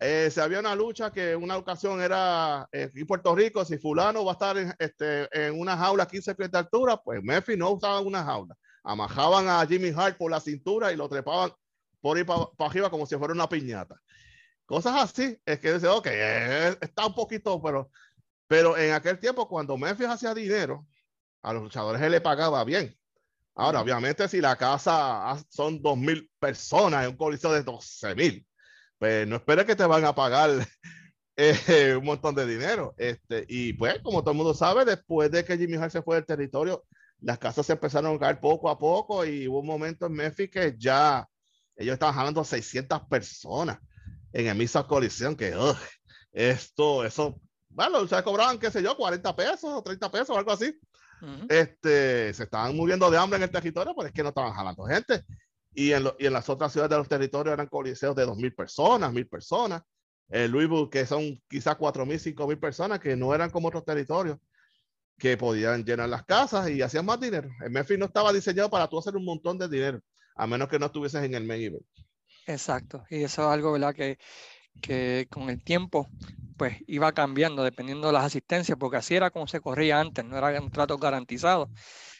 Eh, 0.00 0.28
si 0.28 0.40
había 0.40 0.58
una 0.58 0.74
lucha 0.74 1.12
que 1.12 1.36
una 1.36 1.56
ocasión 1.56 2.00
era 2.00 2.68
eh, 2.72 2.90
en 2.92 3.06
Puerto 3.06 3.32
Rico, 3.32 3.64
si 3.64 3.78
fulano 3.78 4.24
va 4.24 4.32
a 4.32 4.34
estar 4.34 4.58
en, 4.58 4.74
este, 4.76 5.28
en 5.30 5.60
una 5.60 5.76
jaula 5.76 6.04
15 6.04 6.34
pies 6.34 6.50
de 6.50 6.58
altura, 6.58 6.96
pues 6.96 7.22
Memphis 7.22 7.56
no 7.56 7.70
usaba 7.70 8.00
una 8.00 8.24
jaula. 8.24 8.56
Amajaban 8.82 9.48
a 9.48 9.64
Jimmy 9.66 9.92
Hart 9.96 10.18
por 10.18 10.32
la 10.32 10.40
cintura 10.40 10.92
y 10.92 10.96
lo 10.96 11.08
trepaban 11.08 11.52
por 12.00 12.16
ahí 12.16 12.24
para 12.24 12.48
arriba 12.58 12.90
como 12.90 13.06
si 13.06 13.16
fuera 13.16 13.32
una 13.32 13.48
piñata. 13.48 14.00
Cosas 14.66 14.94
así, 14.96 15.38
es 15.46 15.60
que 15.60 15.74
dice, 15.74 15.86
ok, 15.86 16.08
eh, 16.10 16.76
está 16.80 17.06
un 17.06 17.14
poquito, 17.14 17.62
pero, 17.62 17.88
pero 18.48 18.76
en 18.76 18.94
aquel 18.94 19.20
tiempo 19.20 19.46
cuando 19.46 19.76
Memphis 19.76 20.08
hacía 20.08 20.34
dinero, 20.34 20.88
a 21.40 21.52
los 21.52 21.62
luchadores 21.62 22.02
él 22.02 22.10
le 22.10 22.20
pagaba 22.20 22.64
bien. 22.64 22.98
Ahora, 23.56 23.80
obviamente, 23.80 24.26
si 24.28 24.40
la 24.40 24.56
casa 24.56 25.36
son 25.48 25.80
2.000 25.80 26.28
personas 26.40 27.04
en 27.04 27.10
un 27.10 27.16
coliseo 27.16 27.52
de 27.52 27.64
12.000, 27.64 28.44
pues 28.98 29.28
no 29.28 29.36
esperes 29.36 29.64
que 29.64 29.76
te 29.76 29.86
van 29.86 30.04
a 30.04 30.14
pagar 30.14 30.50
eh, 31.36 31.94
un 31.96 32.04
montón 32.04 32.34
de 32.34 32.46
dinero. 32.46 32.94
Este, 32.96 33.44
y 33.48 33.72
pues, 33.74 34.00
como 34.02 34.22
todo 34.22 34.32
el 34.32 34.36
mundo 34.38 34.54
sabe, 34.54 34.84
después 34.84 35.30
de 35.30 35.44
que 35.44 35.56
Jimmy 35.56 35.76
Hart 35.76 35.92
se 35.92 36.02
fue 36.02 36.16
del 36.16 36.26
territorio, 36.26 36.84
las 37.20 37.38
casas 37.38 37.66
se 37.66 37.74
empezaron 37.74 38.16
a 38.16 38.18
caer 38.18 38.40
poco 38.40 38.68
a 38.68 38.78
poco 38.78 39.24
y 39.24 39.46
hubo 39.46 39.60
un 39.60 39.66
momento 39.66 40.06
en 40.06 40.14
Memphis 40.14 40.50
que 40.50 40.74
ya 40.76 41.26
ellos 41.76 41.94
estaban 41.94 42.14
jalando 42.14 42.44
600 42.44 43.02
personas 43.08 43.78
en 44.32 44.48
el 44.48 44.56
mismo 44.56 44.84
colisión, 44.86 45.36
que 45.36 45.54
esto, 46.32 47.04
eso, 47.04 47.40
bueno, 47.68 47.98
o 47.98 48.08
sea, 48.08 48.24
cobraban, 48.24 48.58
qué 48.58 48.68
sé 48.70 48.82
yo, 48.82 48.96
40 48.96 49.36
pesos 49.36 49.70
o 49.72 49.82
30 49.82 50.10
pesos 50.10 50.30
o 50.30 50.38
algo 50.38 50.50
así 50.50 50.76
este, 51.48 52.32
se 52.34 52.44
estaban 52.44 52.76
muriendo 52.76 53.10
de 53.10 53.18
hambre 53.18 53.36
en 53.36 53.44
el 53.44 53.50
territorio, 53.50 53.94
pero 53.94 54.08
es 54.08 54.12
que 54.12 54.22
no 54.22 54.30
estaban 54.30 54.52
jalando 54.52 54.84
gente. 54.84 55.22
Y 55.72 55.92
en, 55.92 56.08
y 56.18 56.26
en 56.26 56.32
las 56.32 56.48
otras 56.48 56.72
ciudades 56.72 56.90
de 56.90 56.98
los 56.98 57.08
territorios 57.08 57.52
eran 57.52 57.66
coliseos 57.66 58.14
de 58.14 58.26
2.000 58.26 58.54
personas, 58.54 59.12
1.000 59.12 59.28
personas. 59.28 59.82
En 60.28 60.50
Louisville, 60.50 60.88
que 60.90 61.04
son 61.04 61.40
quizás 61.48 61.76
4.000, 61.76 62.34
5.000 62.34 62.60
personas, 62.60 63.00
que 63.00 63.16
no 63.16 63.34
eran 63.34 63.50
como 63.50 63.68
otros 63.68 63.84
territorios, 63.84 64.38
que 65.18 65.36
podían 65.36 65.84
llenar 65.84 66.08
las 66.08 66.24
casas 66.24 66.68
y 66.70 66.82
hacían 66.82 67.06
más 67.06 67.20
dinero. 67.20 67.48
El 67.62 67.70
Memphis 67.70 67.98
no 67.98 68.06
estaba 68.06 68.32
diseñado 68.32 68.70
para 68.70 68.88
tú 68.88 68.98
hacer 68.98 69.16
un 69.16 69.24
montón 69.24 69.58
de 69.58 69.68
dinero, 69.68 70.00
a 70.34 70.46
menos 70.46 70.68
que 70.68 70.78
no 70.78 70.86
estuvieses 70.86 71.22
en 71.22 71.34
el 71.34 71.44
main 71.44 71.78
Exacto, 72.46 73.04
y 73.08 73.22
eso 73.22 73.42
es 73.42 73.48
algo, 73.48 73.72
¿verdad? 73.72 73.94
Que, 73.94 74.18
que 74.80 75.26
con 75.30 75.50
el 75.50 75.62
tiempo 75.62 76.08
pues 76.56 76.78
iba 76.86 77.12
cambiando 77.12 77.64
dependiendo 77.64 78.06
de 78.06 78.12
las 78.12 78.24
asistencias, 78.24 78.78
porque 78.78 78.96
así 78.98 79.14
era 79.14 79.30
como 79.30 79.46
se 79.46 79.60
corría 79.60 80.00
antes, 80.00 80.24
no 80.24 80.36
era 80.36 80.60
un 80.60 80.70
trato 80.70 80.98
garantizado. 80.98 81.70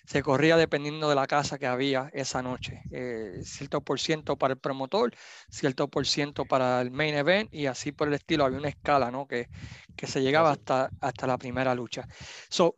Se 0.06 0.22
corría 0.22 0.56
dependiendo 0.56 1.08
de 1.08 1.14
la 1.14 1.26
casa 1.26 1.58
que 1.58 1.66
había 1.66 2.10
esa 2.12 2.42
noche. 2.42 2.82
Eh, 2.90 3.40
cierto 3.42 3.80
por 3.80 3.98
ciento 3.98 4.36
para 4.36 4.54
el 4.54 4.60
promotor, 4.60 5.14
cierto 5.48 5.88
por 5.88 6.06
ciento 6.06 6.44
para 6.44 6.82
el 6.82 6.90
main 6.90 7.14
event 7.14 7.52
y 7.54 7.66
así 7.66 7.90
por 7.92 8.08
el 8.08 8.14
estilo. 8.14 8.44
Había 8.44 8.58
una 8.58 8.68
escala, 8.68 9.10
¿no? 9.10 9.26
Que, 9.26 9.48
que 9.96 10.06
se 10.06 10.20
llegaba 10.20 10.50
hasta, 10.50 10.90
hasta 11.00 11.26
la 11.26 11.38
primera 11.38 11.74
lucha. 11.74 12.06
So, 12.50 12.74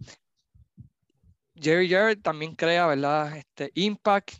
Jerry 1.56 1.88
Jarrett 1.88 2.22
también 2.22 2.54
crea, 2.54 2.86
¿verdad? 2.86 3.36
Este 3.36 3.70
Impact 3.74 4.34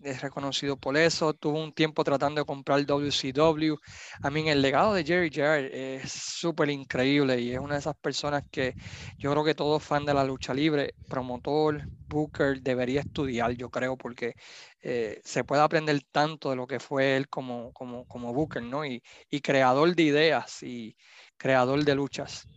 es 0.00 0.20
reconocido 0.22 0.76
por 0.76 0.96
eso, 0.96 1.34
tuvo 1.34 1.62
un 1.62 1.72
tiempo 1.72 2.04
tratando 2.04 2.40
de 2.40 2.44
comprar 2.46 2.84
WCW. 2.84 3.76
A 4.22 4.30
mí 4.30 4.48
el 4.48 4.62
legado 4.62 4.94
de 4.94 5.04
Jerry 5.04 5.30
Jarrett 5.32 5.72
es 5.74 6.12
súper 6.12 6.70
increíble 6.70 7.40
y 7.40 7.52
es 7.52 7.58
una 7.58 7.74
de 7.74 7.80
esas 7.80 7.96
personas 7.96 8.42
que 8.50 8.74
yo 9.18 9.30
creo 9.32 9.44
que 9.44 9.54
todo 9.54 9.80
fan 9.80 10.04
de 10.04 10.14
la 10.14 10.24
lucha 10.24 10.54
libre, 10.54 10.94
promotor, 11.08 11.88
booker, 12.08 12.60
debería 12.62 13.00
estudiar, 13.00 13.52
yo 13.52 13.70
creo, 13.70 13.96
porque 13.96 14.34
eh, 14.80 15.20
se 15.24 15.44
puede 15.44 15.62
aprender 15.62 16.00
tanto 16.10 16.50
de 16.50 16.56
lo 16.56 16.66
que 16.66 16.80
fue 16.80 17.16
él 17.16 17.28
como, 17.28 17.72
como, 17.72 18.06
como 18.06 18.32
booker, 18.32 18.62
¿no? 18.62 18.84
Y, 18.84 19.02
y 19.30 19.40
creador 19.40 19.94
de 19.94 20.02
ideas 20.02 20.62
y 20.62 20.96
creador 21.36 21.84
de 21.84 21.94
luchas. 21.94 22.48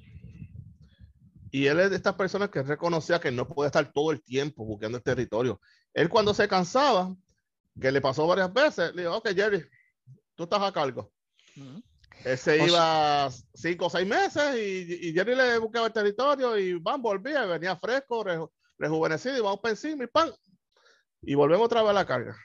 Y 1.51 1.65
él 1.65 1.79
es 1.79 1.89
de 1.89 1.95
estas 1.95 2.13
personas 2.13 2.49
que 2.49 2.61
reconocía 2.61 3.19
que 3.19 3.31
no 3.31 3.47
puede 3.47 3.67
estar 3.67 3.91
todo 3.91 4.11
el 4.11 4.21
tiempo 4.23 4.65
buscando 4.65 4.97
el 4.97 5.03
territorio. 5.03 5.59
Él 5.93 6.09
cuando 6.09 6.33
se 6.33 6.47
cansaba, 6.47 7.15
que 7.79 7.91
le 7.91 8.01
pasó 8.01 8.27
varias 8.27 8.53
veces, 8.53 8.93
le 8.93 9.03
dijo, 9.03 9.17
ok, 9.17 9.29
Jerry, 9.29 9.63
tú 10.35 10.43
estás 10.43 10.61
a 10.61 10.71
cargo. 10.71 11.11
Él 12.25 12.37
se 12.37 12.65
iba 12.65 13.29
cinco 13.53 13.85
o 13.85 13.89
seis 13.89 14.07
meses 14.07 14.55
y, 14.57 15.13
Jerry 15.13 15.35
le 15.35 15.57
buscaba 15.57 15.87
el 15.87 15.93
territorio 15.93 16.57
y 16.57 16.73
van, 16.73 17.01
volvía, 17.01 17.45
venía 17.45 17.75
fresco, 17.77 18.25
rejuvenecido 18.77 19.37
y 19.37 19.41
vamos 19.41 19.59
para 19.61 19.71
encima 19.71 20.03
y 20.03 20.07
pan. 20.07 20.31
Y 21.21 21.35
volvemos 21.35 21.65
otra 21.65 21.81
vez 21.81 21.91
a 21.91 21.93
la 21.93 22.05
carga. 22.05 22.37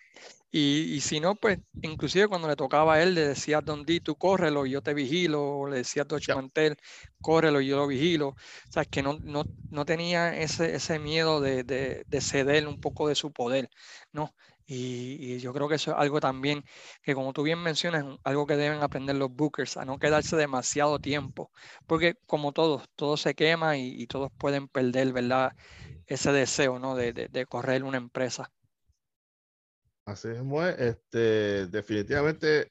Y, 0.56 1.00
si 1.00 1.18
no, 1.18 1.34
pues 1.34 1.58
inclusive 1.82 2.28
cuando 2.28 2.46
le 2.46 2.54
tocaba 2.54 2.94
a 2.94 3.02
él, 3.02 3.14
le 3.14 3.26
decía 3.26 3.60
Don 3.60 3.84
D, 3.84 3.98
tú 4.00 4.14
córrelo 4.14 4.66
y 4.66 4.70
yo 4.70 4.82
te 4.82 4.94
vigilo, 4.94 5.42
o 5.58 5.68
le 5.68 5.78
decía 5.78 6.02
a 6.02 6.04
Tocho 6.04 6.36
Mantel, 6.36 6.76
córrelo 7.20 7.60
y 7.60 7.66
yo 7.66 7.76
lo 7.76 7.88
vigilo. 7.88 8.28
O 8.28 8.36
sea, 8.70 8.84
que 8.84 9.02
no, 9.02 9.18
no, 9.24 9.42
no 9.70 9.84
tenía 9.84 10.36
ese, 10.38 10.76
ese 10.76 11.00
miedo 11.00 11.40
de, 11.40 11.64
de, 11.64 12.04
de, 12.06 12.20
ceder 12.20 12.68
un 12.68 12.78
poco 12.80 13.08
de 13.08 13.16
su 13.16 13.32
poder, 13.32 13.68
¿no? 14.12 14.32
Y, 14.66 15.38
yo 15.40 15.52
creo 15.52 15.68
que 15.68 15.74
eso 15.74 15.90
es 15.90 15.96
algo 15.98 16.20
también 16.20 16.64
que, 17.02 17.14
como 17.14 17.32
tú 17.32 17.42
bien 17.42 17.58
mencionas, 17.60 18.04
algo 18.22 18.46
que 18.46 18.56
deben 18.56 18.80
aprender 18.80 19.16
los 19.16 19.32
bookers, 19.34 19.76
a 19.76 19.84
no 19.84 19.98
quedarse 19.98 20.36
demasiado 20.36 21.00
tiempo, 21.00 21.50
porque 21.86 22.14
como 22.26 22.52
todos, 22.52 22.88
todo 22.94 23.16
se 23.16 23.34
quema 23.34 23.76
y, 23.76 24.00
y 24.00 24.06
todos 24.06 24.30
pueden 24.38 24.68
perder, 24.68 25.12
¿verdad? 25.12 25.52
Ese 26.06 26.30
deseo, 26.32 26.78
¿no? 26.78 26.94
De, 26.94 27.12
de 27.12 27.46
correr 27.46 27.82
una 27.82 27.98
empresa. 27.98 28.52
Así 30.06 30.28
es, 30.28 30.38
este, 30.78 31.66
definitivamente, 31.66 32.70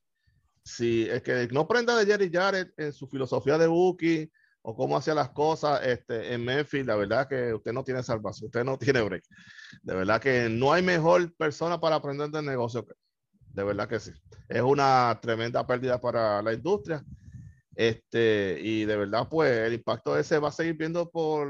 si 0.63 1.09
es 1.09 1.23
que 1.23 1.47
no 1.51 1.67
prenda 1.67 1.97
de 1.97 2.05
Jerry 2.05 2.29
Jarrett 2.31 2.71
en 2.77 2.93
su 2.93 3.07
filosofía 3.07 3.57
de 3.57 3.67
booking 3.67 4.31
o 4.61 4.75
cómo 4.75 4.95
hacía 4.95 5.15
las 5.15 5.31
cosas 5.31 5.85
este, 5.85 6.33
en 6.33 6.45
Memphis, 6.45 6.85
la 6.85 6.95
verdad 6.95 7.27
que 7.27 7.53
usted 7.53 7.73
no 7.73 7.83
tiene 7.83 8.03
salvación, 8.03 8.47
usted 8.47 8.63
no 8.63 8.77
tiene 8.79 9.01
break. 9.01 9.23
De 9.81 9.95
verdad 9.95 10.21
que 10.21 10.47
no 10.49 10.71
hay 10.71 10.83
mejor 10.83 11.35
persona 11.35 11.79
para 11.79 11.95
aprender 11.95 12.29
del 12.29 12.45
negocio 12.45 12.85
que 12.85 12.93
de 13.53 13.63
verdad 13.63 13.87
que 13.87 13.99
sí. 13.99 14.11
Es 14.49 14.61
una 14.61 15.17
tremenda 15.21 15.65
pérdida 15.65 16.01
para 16.01 16.41
la 16.41 16.53
industria. 16.53 17.03
Este, 17.75 18.59
y 18.61 18.85
de 18.85 18.97
verdad, 18.97 19.27
pues 19.29 19.51
el 19.51 19.73
impacto 19.73 20.17
ese 20.17 20.39
va 20.39 20.49
a 20.49 20.51
seguir 20.51 20.75
viendo 20.75 21.09
por, 21.09 21.49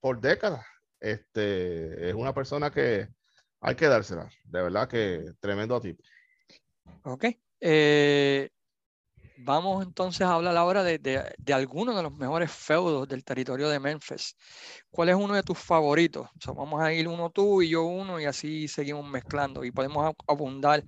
por 0.00 0.20
décadas. 0.20 0.64
Este, 1.00 2.08
es 2.08 2.14
una 2.14 2.34
persona 2.34 2.70
que 2.70 3.08
hay 3.60 3.74
que 3.74 3.86
dársela. 3.86 4.28
De 4.44 4.62
verdad 4.62 4.88
que 4.88 5.32
tremendo 5.40 5.80
tipo. 5.80 6.02
Ok. 7.04 7.26
Eh, 7.60 8.50
vamos 9.38 9.84
entonces 9.84 10.22
a 10.22 10.34
hablar 10.34 10.56
ahora 10.56 10.82
de, 10.82 10.98
de, 10.98 11.34
de, 11.38 11.52
algunos 11.52 11.96
de 11.96 12.02
los 12.02 12.12
mejores 12.12 12.50
feudos 12.50 13.08
del 13.08 13.24
territorio 13.24 13.68
de 13.68 13.80
Memphis. 13.80 14.36
¿Cuál 14.90 15.10
es 15.10 15.14
uno 15.14 15.34
de 15.34 15.42
tus 15.42 15.58
favoritos? 15.58 16.28
vamos 16.46 16.80
a 16.80 16.92
ir 16.92 17.08
uno 17.08 17.30
tú 17.30 17.62
y 17.62 17.70
yo 17.70 17.84
uno 17.84 18.20
y 18.20 18.24
así 18.24 18.68
seguimos 18.68 19.08
mezclando 19.08 19.64
y 19.64 19.70
podemos 19.70 20.14
abundar 20.26 20.82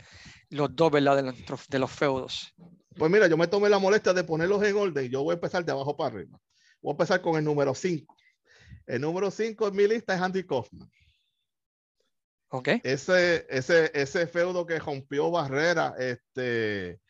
los 0.51 0.75
dos, 0.75 0.91
¿verdad? 0.91 1.17
De 1.17 1.23
los, 1.23 1.69
de 1.69 1.79
los 1.79 1.91
feudos. 1.91 2.55
Pues 2.97 3.11
mira, 3.11 3.29
yo 3.29 3.37
me 3.37 3.47
tomé 3.47 3.69
la 3.69 3.79
molestia 3.79 4.13
de 4.13 4.25
ponerlos 4.25 4.63
en 4.63 4.77
orden 4.77 5.09
yo 5.09 5.23
voy 5.23 5.33
a 5.33 5.35
empezar 5.35 5.65
de 5.65 5.73
abajo 5.73 5.97
para 5.97 6.17
arriba. 6.17 6.41
Voy 6.81 6.91
a 6.91 6.95
empezar 6.95 7.21
con 7.21 7.37
el 7.37 7.45
número 7.45 7.75
5. 7.75 8.17
El 8.87 9.01
número 9.01 9.31
5 9.31 9.69
en 9.69 9.77
mi 9.77 9.87
lista 9.87 10.15
es 10.15 10.21
Andy 10.21 10.45
Kaufman. 10.45 10.91
Ok. 12.51 12.69
Ese, 12.83 13.47
ese, 13.51 13.91
ese 13.95 14.27
feudo 14.27 14.67
que 14.67 14.79
rompió 14.79 15.31
barrera 15.31 15.95
este, 15.99 17.01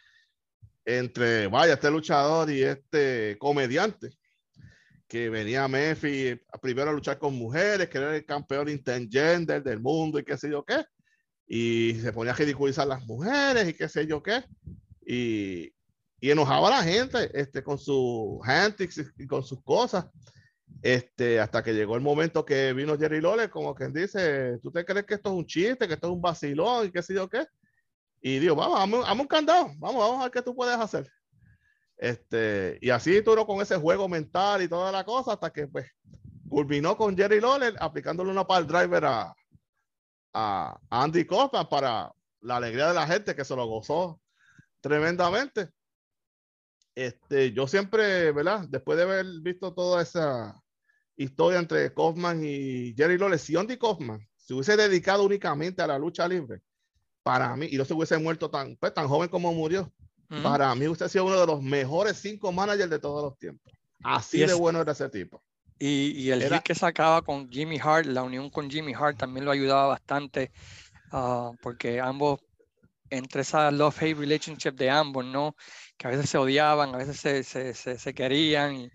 entre, 0.84 1.46
vaya, 1.46 1.74
este 1.74 1.90
luchador 1.90 2.50
y 2.50 2.62
este 2.62 3.36
comediante 3.38 4.10
que 5.08 5.30
venía 5.30 5.64
a 5.64 5.68
Memphis 5.68 6.38
primero 6.60 6.90
a 6.90 6.92
luchar 6.92 7.18
con 7.18 7.34
mujeres, 7.34 7.88
que 7.88 7.98
era 7.98 8.14
el 8.14 8.26
campeón 8.26 8.68
intergender 8.68 9.62
del 9.62 9.80
mundo 9.80 10.18
y 10.18 10.24
qué 10.24 10.36
sé 10.36 10.50
yo 10.50 10.64
qué. 10.64 10.84
Y 11.46 11.94
se 11.94 12.12
ponía 12.12 12.32
a 12.32 12.36
ridiculizar 12.36 12.84
a 12.84 12.96
las 12.96 13.06
mujeres 13.06 13.66
y 13.68 13.72
qué 13.72 13.88
sé 13.88 14.06
yo 14.06 14.22
qué. 14.22 14.44
Y, 15.06 15.72
y 16.20 16.30
enojaba 16.30 16.68
a 16.68 16.82
la 16.82 16.82
gente 16.82 17.30
este, 17.32 17.62
con 17.62 17.78
sus 17.78 18.38
antics 18.46 19.02
y 19.16 19.26
con 19.26 19.42
sus 19.42 19.62
cosas. 19.62 20.06
Este, 20.82 21.40
hasta 21.40 21.62
que 21.62 21.74
llegó 21.74 21.96
el 21.96 22.02
momento 22.02 22.44
que 22.44 22.72
vino 22.72 22.96
Jerry 22.96 23.20
Lawler, 23.20 23.50
como 23.50 23.74
quien 23.74 23.92
dice, 23.92 24.58
¿tú 24.62 24.70
te 24.70 24.84
crees 24.84 25.06
que 25.06 25.14
esto 25.14 25.30
es 25.30 25.34
un 25.34 25.46
chiste, 25.46 25.88
que 25.88 25.94
esto 25.94 26.06
es 26.06 26.12
un 26.12 26.20
vacilón 26.20 26.86
y 26.86 26.92
qué 26.92 27.02
sé 27.02 27.14
yo 27.14 27.28
qué? 27.28 27.46
Y 28.20 28.38
digo, 28.38 28.54
vamos, 28.54 29.02
vamos, 29.02 29.20
un 29.20 29.26
candado, 29.26 29.66
vamos, 29.78 30.00
vamos 30.00 30.20
a 30.20 30.22
ver 30.24 30.32
qué 30.32 30.42
tú 30.42 30.54
puedes 30.54 30.76
hacer. 30.76 31.10
Este, 31.96 32.78
y 32.80 32.90
así 32.90 33.22
tú 33.22 33.34
con 33.44 33.60
ese 33.60 33.76
juego 33.76 34.08
mental 34.08 34.62
y 34.62 34.68
toda 34.68 34.92
la 34.92 35.04
cosa, 35.04 35.32
hasta 35.32 35.52
que 35.52 35.66
pues 35.66 35.86
culminó 36.48 36.96
con 36.96 37.16
Jerry 37.16 37.40
Lawler 37.40 37.74
aplicándole 37.80 38.30
una 38.30 38.46
pal 38.46 38.66
driver 38.66 39.04
a, 39.04 39.34
a 40.32 40.80
Andy 40.90 41.26
Kaufman 41.26 41.68
para 41.68 42.12
la 42.40 42.56
alegría 42.56 42.88
de 42.88 42.94
la 42.94 43.06
gente 43.06 43.34
que 43.34 43.44
se 43.44 43.56
lo 43.56 43.66
gozó 43.66 44.20
tremendamente. 44.80 45.70
Este, 46.94 47.52
yo 47.52 47.66
siempre, 47.66 48.32
¿verdad? 48.32 48.66
Después 48.68 48.96
de 48.96 49.04
haber 49.04 49.26
visto 49.40 49.74
toda 49.74 50.02
esa 50.02 50.60
historia 51.18 51.58
entre 51.58 51.92
Kaufman 51.92 52.42
y 52.44 52.94
Jerry 52.96 53.18
Lawler, 53.18 53.38
si 53.38 53.56
Andy 53.56 53.76
Kaufman 53.76 54.26
se 54.36 54.54
hubiese 54.54 54.76
dedicado 54.76 55.24
únicamente 55.24 55.82
a 55.82 55.86
la 55.86 55.98
lucha 55.98 56.26
libre, 56.26 56.62
para 57.22 57.54
mí, 57.56 57.68
y 57.70 57.76
no 57.76 57.84
se 57.84 57.92
hubiese 57.92 58.16
muerto 58.16 58.48
tan, 58.48 58.76
pues, 58.76 58.94
tan 58.94 59.08
joven 59.08 59.28
como 59.28 59.52
murió, 59.52 59.92
para 60.42 60.74
mí 60.74 60.86
usted 60.88 61.06
ha 61.06 61.08
sido 61.08 61.24
uno 61.24 61.40
de 61.40 61.46
los 61.46 61.62
mejores 61.62 62.18
cinco 62.18 62.52
managers 62.52 62.90
de 62.90 62.98
todos 62.98 63.22
los 63.22 63.38
tiempos. 63.38 63.72
Así 64.02 64.38
de 64.38 64.54
bueno 64.54 64.80
era 64.80 64.92
ese 64.92 65.08
tipo. 65.08 65.42
Y, 65.78 66.12
y 66.12 66.30
el 66.30 66.42
era... 66.42 66.60
que 66.60 66.74
sacaba 66.74 67.22
con 67.22 67.50
Jimmy 67.50 67.78
Hart, 67.82 68.06
la 68.06 68.22
unión 68.22 68.48
con 68.50 68.70
Jimmy 68.70 68.94
Hart 68.94 69.18
también 69.18 69.44
lo 69.44 69.50
ayudaba 69.50 69.86
bastante, 69.86 70.52
uh, 71.12 71.54
porque 71.62 72.00
ambos, 72.00 72.40
entre 73.10 73.42
esa 73.42 73.70
love-hate 73.70 74.18
relationship 74.18 74.72
de 74.72 74.90
ambos, 74.90 75.24
¿no? 75.24 75.56
que 75.98 76.06
a 76.06 76.10
veces 76.10 76.30
se 76.30 76.38
odiaban, 76.38 76.94
a 76.94 76.98
veces 76.98 77.18
se, 77.18 77.42
se, 77.42 77.74
se, 77.74 77.98
se 77.98 78.14
querían 78.14 78.74
y, 78.76 78.90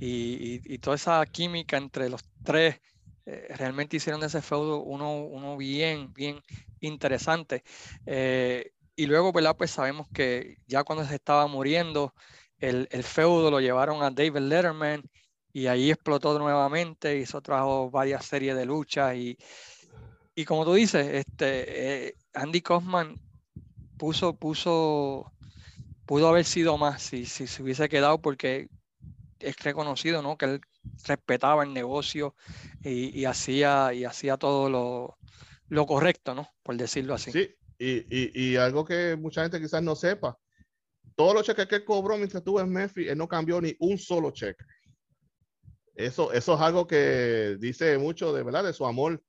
y, 0.00 0.60
y, 0.74 0.78
toda 0.78 0.96
esa 0.96 1.24
química 1.26 1.76
entre 1.76 2.08
los 2.08 2.22
tres 2.44 2.80
eh, 3.26 3.48
realmente 3.56 3.96
hicieron 3.96 4.20
de 4.20 4.28
ese 4.28 4.40
feudo 4.40 4.82
uno, 4.82 5.22
uno 5.22 5.56
bien, 5.56 6.12
bien 6.14 6.40
interesante. 6.80 7.64
Eh, 8.06 8.72
y 8.96 9.06
luego, 9.06 9.32
¿verdad? 9.32 9.56
Pues 9.56 9.70
sabemos 9.70 10.08
que 10.12 10.58
ya 10.66 10.84
cuando 10.84 11.04
se 11.04 11.14
estaba 11.14 11.46
muriendo, 11.46 12.14
el, 12.58 12.88
el 12.90 13.02
feudo 13.04 13.50
lo 13.50 13.60
llevaron 13.60 14.02
a 14.02 14.10
David 14.10 14.38
Letterman 14.38 15.02
y 15.52 15.66
ahí 15.66 15.90
explotó 15.90 16.38
nuevamente, 16.38 17.18
hizo 17.18 17.40
trajo 17.40 17.90
varias 17.90 18.24
series 18.24 18.56
de 18.56 18.66
luchas 18.66 19.16
y, 19.16 19.36
y 20.34 20.44
como 20.44 20.64
tú 20.64 20.74
dices, 20.74 21.06
este, 21.06 22.06
eh, 22.08 22.14
Andy 22.34 22.60
Kaufman 22.60 23.16
puso, 23.96 24.36
puso 24.36 25.32
pudo 26.06 26.28
haber 26.28 26.46
sido 26.46 26.78
más 26.78 27.02
si, 27.02 27.26
si 27.26 27.46
se 27.46 27.62
hubiese 27.62 27.88
quedado 27.88 28.22
porque 28.22 28.68
es 29.40 29.56
reconocido, 29.58 30.22
¿no? 30.22 30.36
Que 30.36 30.46
él 30.46 30.60
respetaba 31.06 31.64
el 31.64 31.72
negocio 31.72 32.34
y, 32.82 33.24
hacía, 33.24 33.92
y 33.92 34.04
hacía 34.04 34.36
todo 34.36 34.68
lo, 34.68 35.18
lo, 35.68 35.86
correcto, 35.86 36.34
¿no? 36.34 36.48
Por 36.62 36.76
decirlo 36.76 37.14
así. 37.14 37.32
Sí, 37.32 37.54
y, 37.78 37.98
y, 38.10 38.30
y, 38.34 38.56
algo 38.56 38.84
que 38.84 39.16
mucha 39.16 39.42
gente 39.42 39.60
quizás 39.60 39.82
no 39.82 39.94
sepa, 39.94 40.38
todos 41.14 41.34
los 41.34 41.44
cheques 41.44 41.66
que 41.66 41.76
él 41.76 41.84
cobró 41.84 42.16
mientras 42.16 42.40
estuvo 42.40 42.60
en 42.60 42.70
Memphis, 42.70 43.08
él 43.08 43.18
no 43.18 43.28
cambió 43.28 43.60
ni 43.60 43.74
un 43.80 43.98
solo 43.98 44.30
cheque. 44.30 44.64
Eso, 45.94 46.32
eso 46.32 46.54
es 46.54 46.60
algo 46.60 46.86
que 46.86 47.56
dice 47.58 47.98
mucho 47.98 48.32
de 48.32 48.44
verdad 48.44 48.62
de 48.62 48.72
su 48.72 48.86
amor 48.86 49.20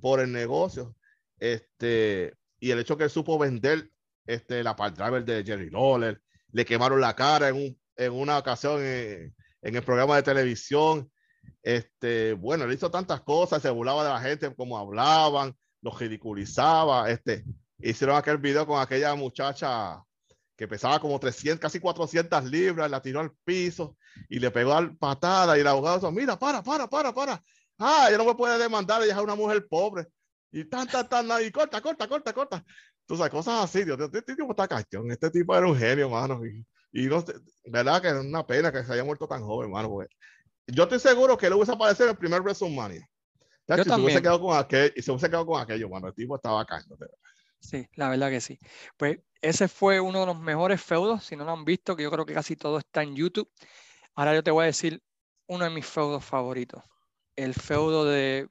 por 0.00 0.20
el 0.20 0.32
negocio. 0.32 0.96
Este, 1.38 2.32
y 2.58 2.70
el 2.70 2.78
hecho 2.78 2.96
que 2.96 3.04
él 3.04 3.10
supo 3.10 3.38
vender 3.38 3.90
este, 4.26 4.62
la 4.62 4.74
part 4.74 4.96
driver 4.96 5.24
de 5.24 5.44
Jerry 5.44 5.70
Lawler, 5.70 6.22
le 6.52 6.64
quemaron 6.64 7.00
la 7.00 7.14
cara 7.14 7.48
en, 7.48 7.56
un, 7.56 7.80
en 7.96 8.12
una 8.12 8.38
ocasión 8.38 8.82
en, 8.82 9.34
en, 9.66 9.76
el 9.76 9.82
programa 9.82 10.16
de 10.16 10.22
televisión. 10.22 11.10
Este, 11.62 12.32
bueno, 12.34 12.64
él 12.64 12.72
hizo 12.72 12.90
tantas 12.90 13.20
cosas, 13.22 13.62
se 13.62 13.70
burlaba 13.70 14.04
de 14.04 14.10
la 14.10 14.20
gente 14.20 14.54
como 14.54 14.78
hablaban, 14.78 15.54
los 15.82 15.98
ridiculizaba. 15.98 17.10
Este, 17.10 17.44
hicieron 17.78 18.16
aquel 18.16 18.38
video 18.38 18.66
con 18.66 18.80
aquella 18.80 19.14
muchacha 19.14 20.02
que 20.56 20.66
pesaba 20.66 20.98
como 21.00 21.20
300, 21.20 21.60
casi 21.60 21.80
400 21.80 22.44
libras, 22.44 22.90
la 22.90 23.02
tiró 23.02 23.20
al 23.20 23.32
piso 23.44 23.96
y 24.28 24.38
le 24.38 24.50
pegó 24.50 24.72
al 24.72 24.96
patada 24.96 25.56
y 25.56 25.60
el 25.60 25.66
abogado 25.66 25.98
dijo, 25.98 26.12
mira, 26.12 26.38
para, 26.38 26.62
para, 26.62 26.88
para, 26.88 27.12
para. 27.12 27.42
Ah, 27.78 28.06
ella 28.08 28.18
no 28.18 28.24
me 28.24 28.34
puede 28.34 28.58
demandar, 28.58 29.02
ella 29.02 29.14
es 29.14 29.22
una 29.22 29.34
mujer 29.34 29.66
pobre. 29.68 30.06
Y 30.50 30.64
tan, 30.64 30.86
tan, 30.86 31.06
tan, 31.08 31.26
y 31.44 31.50
corta, 31.50 31.80
corta, 31.82 32.08
corta, 32.08 32.32
corta. 32.32 32.64
Sabes, 33.06 33.30
cosas 33.30 33.64
así, 33.64 33.84
Dios, 33.84 33.98
este 34.00 34.34
tipo 34.34 34.50
está 34.50 34.66
castión, 34.66 35.10
este 35.10 35.30
tipo 35.30 35.54
era 35.54 35.66
un 35.66 35.76
genio, 35.76 36.08
mano, 36.08 36.44
y, 36.44 36.64
y 36.92 37.06
no, 37.06 37.24
verdad 37.66 38.00
que 38.00 38.08
es 38.08 38.14
una 38.14 38.46
pena 38.46 38.72
que 38.72 38.84
se 38.84 38.92
haya 38.92 39.04
muerto 39.04 39.26
tan 39.26 39.42
joven, 39.42 39.70
mano, 39.70 39.88
porque 39.90 40.14
yo 40.66 40.84
estoy 40.84 40.98
seguro 40.98 41.36
que 41.36 41.46
él 41.46 41.52
hubiese 41.54 41.72
aparecido 41.72 42.06
en 42.06 42.10
el 42.12 42.18
primer 42.18 42.40
WrestleMania. 42.42 43.08
Yo 43.68 43.76
si 43.78 43.90
se 43.90 44.00
hubiese 44.00 44.22
quedado 44.22 44.40
con 44.40 44.56
aquel, 44.56 44.92
y 44.94 45.02
se 45.02 45.10
hubiese 45.10 45.28
quedado 45.28 45.46
con 45.46 45.60
aquello, 45.60 45.88
mano, 45.88 46.08
el 46.08 46.14
tipo 46.14 46.36
estaba 46.36 46.64
cayendo. 46.64 46.96
Sí, 47.58 47.86
la 47.94 48.08
verdad 48.08 48.30
que 48.30 48.40
sí. 48.40 48.58
Pues 48.96 49.18
ese 49.40 49.68
fue 49.68 50.00
uno 50.00 50.20
de 50.20 50.26
los 50.26 50.38
mejores 50.38 50.80
feudos, 50.82 51.24
si 51.24 51.36
no 51.36 51.44
lo 51.44 51.52
han 51.52 51.64
visto, 51.64 51.96
que 51.96 52.04
yo 52.04 52.10
creo 52.10 52.24
que 52.24 52.34
casi 52.34 52.56
todo 52.56 52.78
está 52.78 53.02
en 53.02 53.16
YouTube. 53.16 53.50
Ahora 54.14 54.34
yo 54.34 54.42
te 54.42 54.50
voy 54.50 54.64
a 54.64 54.66
decir 54.66 55.02
uno 55.46 55.64
de 55.64 55.70
mis 55.70 55.86
feudos 55.86 56.24
favoritos, 56.24 56.82
el 57.34 57.54
feudo 57.54 58.04
de 58.04 58.48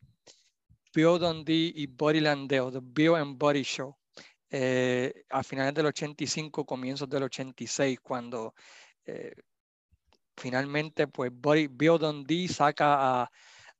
Bill 0.94 1.20
Dundee 1.20 1.74
y 1.76 1.88
Body 1.88 2.20
Landeo, 2.20 2.72
The 2.72 2.80
Bill 2.82 3.16
and 3.16 3.38
Body 3.38 3.64
Show 3.64 3.98
eh, 4.58 5.26
a 5.32 5.44
finales 5.44 5.74
del 5.74 5.88
85, 5.88 6.66
comienzos 6.66 7.10
del 7.10 7.24
86, 7.24 8.00
cuando 8.02 8.56
eh, 9.06 9.34
finalmente 10.38 11.08
pues 11.08 11.30
Bill 11.34 12.00
Dundee 12.00 12.48
saca 12.48 13.24
a, 13.24 13.32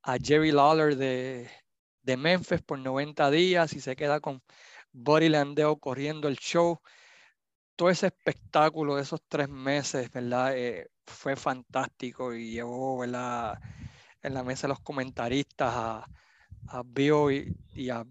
a 0.02 0.16
Jerry 0.22 0.52
Lawler 0.52 0.94
de, 0.94 1.48
de, 2.02 2.16
Memphis 2.18 2.60
por 2.60 2.78
90 2.78 3.30
días 3.30 3.72
y 3.72 3.80
se 3.80 3.96
queda 3.96 4.20
con 4.20 4.42
Buddy 4.92 5.30
Landeo 5.30 5.78
corriendo 5.78 6.28
el 6.28 6.36
show. 6.36 6.78
Todo 7.74 7.88
ese 7.88 8.08
espectáculo 8.08 8.96
de 8.96 9.02
esos 9.02 9.22
tres 9.28 9.48
meses, 9.48 10.10
¿verdad? 10.10 10.58
Eh, 10.58 10.90
fue 11.06 11.36
fantástico 11.36 12.34
y 12.34 12.50
llevó, 12.50 12.98
¿verdad? 12.98 13.58
En 14.22 14.34
la 14.34 14.44
mesa 14.44 14.66
de 14.66 14.74
los 14.74 14.80
comentaristas 14.80 15.72
a, 15.74 16.06
a 16.68 16.82
Bill 16.84 17.56
y, 17.74 17.84
y 17.84 17.88
a 17.88 18.04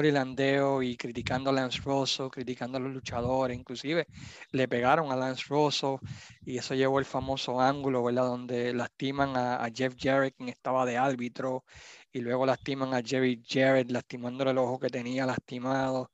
Landeo 0.00 0.82
y 0.82 0.96
criticando 0.96 1.50
a 1.50 1.52
Lance 1.52 1.80
Rosso, 1.82 2.30
criticando 2.30 2.78
a 2.78 2.80
los 2.80 2.92
luchadores, 2.92 3.58
inclusive 3.58 4.06
le 4.52 4.68
pegaron 4.68 5.12
a 5.12 5.16
Lance 5.16 5.44
Rosso 5.48 6.00
y 6.44 6.56
eso 6.56 6.74
llevó 6.74 6.98
el 6.98 7.04
famoso 7.04 7.60
ángulo, 7.60 8.02
¿verdad? 8.02 8.24
Donde 8.24 8.72
lastiman 8.72 9.36
a, 9.36 9.68
Jeff 9.74 9.94
Jarrett, 9.98 10.34
quien 10.36 10.48
estaba 10.48 10.86
de 10.86 10.96
árbitro, 10.96 11.64
y 12.12 12.20
luego 12.20 12.46
lastiman 12.46 12.94
a 12.94 13.02
Jerry 13.02 13.42
Jarrett, 13.46 13.90
lastimándole 13.90 14.50
el 14.50 14.58
ojo 14.58 14.78
que 14.78 14.88
tenía 14.88 15.26
lastimado. 15.26 16.10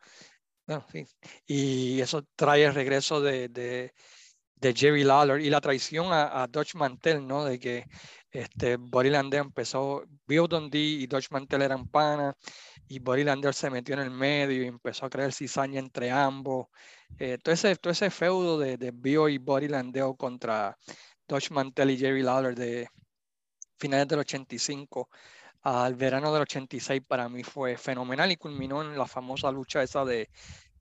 Bueno, 0.67 0.85
sí. 0.93 1.07
Y 1.47 2.01
eso 2.01 2.25
trae 2.37 2.65
el 2.65 2.75
regreso 2.75 3.21
de, 3.21 3.49
de, 3.49 3.93
de 4.57 4.75
Jerry 4.75 5.05
Lawler 5.05 5.41
y 5.41 5.51
la 5.51 5.61
traición 5.61 6.13
a, 6.13 6.43
a 6.43 6.47
Dutch 6.47 6.75
Mantel, 6.75 7.27
¿no? 7.27 7.45
De 7.45 7.59
que 7.59 7.87
este, 8.31 8.77
Lander 8.79 9.41
empezó, 9.41 10.05
vio 10.27 10.47
Dundee 10.47 11.01
y 11.01 11.07
Dutch 11.07 11.31
Mantel 11.31 11.63
eran 11.63 11.89
panas 11.89 12.35
y 12.87 12.99
Buddy 12.99 13.25
Lander 13.25 13.55
se 13.55 13.71
metió 13.71 13.95
en 13.95 14.01
el 14.01 14.11
medio 14.11 14.63
y 14.63 14.67
empezó 14.67 15.07
a 15.07 15.11
crear 15.11 15.33
cizaña 15.33 15.79
entre 15.79 16.11
ambos. 16.11 16.69
Eh, 17.19 17.39
todo, 17.43 17.55
ese, 17.55 18.11
feudo 18.11 18.59
de, 18.59 18.77
de 18.77 18.91
Bio 18.91 19.29
y 19.29 19.39
Buddy 19.39 19.69
Landeo 19.69 20.15
contra 20.15 20.77
Dutch 21.27 21.51
Mantel 21.51 21.91
y 21.91 21.99
Jerry 21.99 22.23
Lawler 22.23 22.55
de 22.55 22.89
finales 23.79 24.09
del 24.09 24.21
85 24.21 25.09
al 25.63 25.95
verano 25.95 26.33
del 26.33 26.43
86 26.43 27.03
para 27.07 27.29
mí 27.29 27.43
fue 27.43 27.77
fenomenal 27.77 28.31
y 28.31 28.37
culminó 28.37 28.83
en 28.83 28.97
la 28.97 29.07
famosa 29.07 29.51
lucha 29.51 29.83
esa 29.83 30.05
de 30.05 30.31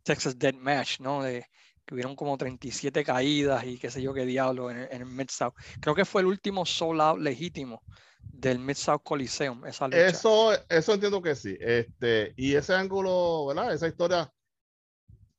Texas 0.03 0.37
Dead 0.37 0.53
Match, 0.55 0.99
¿no? 0.99 1.23
De, 1.23 1.45
que 1.87 1.95
hubieron 1.95 2.15
como 2.15 2.37
37 2.37 3.03
caídas 3.05 3.63
y 3.63 3.79
qué 3.79 3.89
sé 3.89 4.01
yo 4.01 4.13
qué 4.13 4.25
diablo 4.25 4.69
en, 4.69 4.87
el 4.91 5.05
Mid-South. 5.05 5.53
Creo 5.79 5.95
que 5.95 6.03
fue 6.03 6.21
el 6.21 6.27
último 6.27 6.65
sold 6.65 6.99
out 6.99 7.19
legítimo 7.19 7.81
del 8.21 8.59
Mid-South 8.59 9.01
Coliseum, 9.03 9.65
esa 9.65 9.87
lucha. 9.87 10.05
Eso, 10.05 10.51
eso 10.67 10.93
entiendo 10.93 11.21
que 11.21 11.33
sí. 11.33 11.57
Este, 11.61 12.33
y 12.35 12.55
ese 12.55 12.73
ángulo, 12.73 13.47
¿verdad? 13.47 13.73
Esa 13.73 13.87
historia 13.87 14.29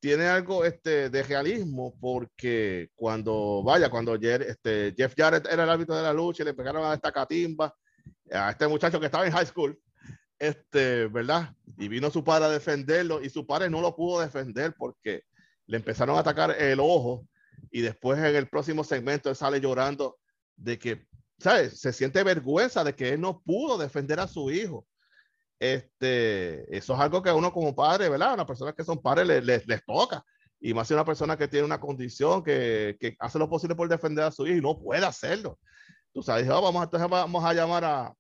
tiene 0.01 0.27
algo 0.27 0.65
este, 0.65 1.11
de 1.11 1.23
realismo 1.23 1.95
porque 2.01 2.89
cuando, 2.95 3.63
vaya, 3.63 3.91
cuando 3.91 4.15
este, 4.15 4.95
Jeff 4.97 5.13
Jarrett 5.15 5.47
era 5.47 5.65
el 5.65 5.71
árbitro 5.71 5.97
de 5.97 6.03
la 6.03 6.15
lucha 6.15 6.43
y 6.43 6.47
le 6.47 6.55
pegaron 6.55 6.83
a 6.85 6.95
esta 6.95 7.13
catimba, 7.13 7.75
a 8.33 8.51
este 8.51 8.67
muchacho 8.67 8.99
que 8.99 9.07
estaba 9.07 9.27
en 9.27 9.33
high 9.33 9.47
school, 9.47 9.79
este, 10.39 11.09
¿verdad? 11.09 11.53
Y 11.77 11.89
vino 11.89 12.11
su 12.11 12.25
padre 12.25 12.47
a 12.47 12.51
defenderlo 12.51 13.23
y 13.23 13.29
su 13.29 13.47
padre 13.47 13.69
no 13.69 13.83
lo 13.83 13.95
pudo 13.95 14.21
defender 14.21 14.75
porque 14.79 15.25
le 15.69 15.77
empezaron 15.77 16.17
a 16.17 16.21
atacar 16.21 16.51
el 16.59 16.81
ojo 16.81 17.29
y 17.71 17.83
después 17.83 18.19
en 18.19 18.35
el 18.35 18.49
próximo 18.49 18.83
segmento 18.83 19.29
él 19.29 19.37
sale 19.37 19.61
llorando 19.61 20.19
de 20.57 20.79
que, 20.79 21.07
¿sabes? 21.39 21.79
Se 21.79 21.93
siente 21.93 22.25
vergüenza 22.25 22.83
de 22.83 22.95
que 22.95 23.11
él 23.11 23.21
no 23.21 23.41
pudo 23.43 23.79
defender 23.79 24.19
a 24.19 24.27
su 24.27 24.51
hijo. 24.51 24.87
Este, 25.61 26.77
eso 26.77 26.95
es 26.95 27.01
algo 27.01 27.23
que 27.23 27.31
a 27.31 27.35
uno 27.35 27.53
como 27.53 27.75
padre, 27.75 28.09
¿verdad? 28.09 28.33
A 28.33 28.37
las 28.39 28.47
personas 28.47 28.75
que 28.75 28.85
son 28.85 29.03
padres 29.03 29.45
les, 29.45 29.67
les, 29.67 29.85
toca. 29.85 30.25
Y 30.59 30.73
más 30.73 30.89
si 30.89 30.95
una 30.95 31.05
persona 31.05 31.37
que 31.37 31.49
tiene 31.49 31.67
una 31.67 31.81
condición 31.81 32.43
que, 32.43 32.97
que, 32.99 33.15
hace 33.19 33.39
lo 33.39 33.51
posible 33.51 33.77
por 33.77 33.89
defender 33.89 34.25
a 34.25 34.33
su 34.33 34.47
hijo 34.47 34.57
y 34.57 34.63
no 34.63 34.79
puede 34.79 35.05
hacerlo. 35.05 35.59
Tú 36.13 36.23
sabes, 36.23 36.49
oh, 36.49 36.63
vamos, 36.63 36.83
entonces 36.83 37.09
vamos 37.11 37.45
a 37.45 37.53
llamar 37.53 37.85
a, 37.85 38.15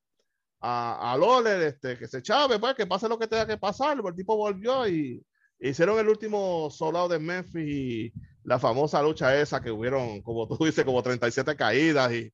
a, 0.60 1.12
a 1.12 1.16
Loler, 1.16 1.62
este, 1.62 1.96
que 1.96 2.06
se 2.06 2.20
chave, 2.20 2.58
pues 2.58 2.74
que 2.74 2.86
pase 2.86 3.08
lo 3.08 3.18
que 3.18 3.26
tenga 3.26 3.46
que 3.46 3.56
pasar. 3.56 3.96
El 3.98 4.14
tipo 4.14 4.36
volvió 4.36 4.86
y 4.86 5.24
hicieron 5.60 5.98
el 5.98 6.08
último 6.08 6.70
soldado 6.70 7.08
de 7.08 7.18
Memphis 7.18 7.68
y 7.68 8.12
la 8.44 8.58
famosa 8.58 9.02
lucha 9.02 9.38
esa 9.38 9.60
que 9.60 9.70
hubieron, 9.70 10.22
como 10.22 10.46
tú 10.48 10.64
dices, 10.64 10.84
como 10.84 11.02
37 11.02 11.56
caídas 11.56 12.12
y 12.12 12.32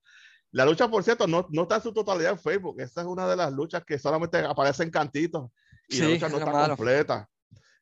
la 0.52 0.64
lucha, 0.64 0.88
por 0.88 1.02
cierto, 1.02 1.26
no, 1.26 1.48
no 1.50 1.62
está 1.62 1.76
en 1.76 1.82
su 1.82 1.92
totalidad 1.92 2.32
en 2.32 2.38
Facebook. 2.38 2.80
Esta 2.80 3.00
es 3.00 3.06
una 3.08 3.26
de 3.26 3.34
las 3.34 3.52
luchas 3.52 3.84
que 3.84 3.98
solamente 3.98 4.38
aparecen 4.38 4.88
cantitos 4.88 5.50
y 5.88 5.98
la 5.98 6.08
lucha 6.08 6.28
no 6.28 6.38
está 6.38 6.68
completa. 6.68 7.28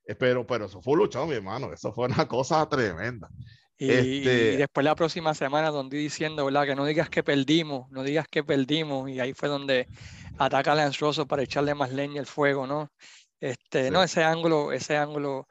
Eh, 0.06 0.14
pero, 0.14 0.46
pero 0.46 0.64
eso 0.64 0.80
fue 0.80 0.94
un 0.94 1.00
luchón, 1.00 1.28
mi 1.28 1.34
hermano. 1.34 1.70
Eso 1.70 1.92
fue 1.92 2.06
una 2.06 2.26
cosa 2.26 2.66
tremenda. 2.66 3.28
Y, 3.76 3.90
este... 3.90 4.56
después 4.56 4.84
la 4.84 4.94
próxima 4.94 5.34
semana, 5.34 5.68
donde 5.68 5.98
diciendo, 5.98 6.46
¿verdad? 6.46 6.64
Que 6.64 6.74
no 6.74 6.86
digas 6.86 7.10
que 7.10 7.22
perdimos, 7.22 7.90
no 7.90 8.02
digas 8.02 8.26
que 8.30 8.42
perdimos. 8.42 9.10
Y 9.10 9.20
ahí 9.20 9.34
fue 9.34 9.50
donde 9.50 9.86
ataca 10.38 10.72
a 10.72 10.74
Lance 10.74 11.26
para 11.26 11.42
echarle 11.42 11.74
más 11.74 11.92
leña 11.92 12.20
al 12.20 12.26
fuego, 12.26 12.66
¿no? 12.66 12.90
Este, 13.42 13.90
no, 13.90 14.04
ese 14.04 14.22
ángulo, 14.22 14.72
ese 14.72 14.96
ángulo. 14.96 15.48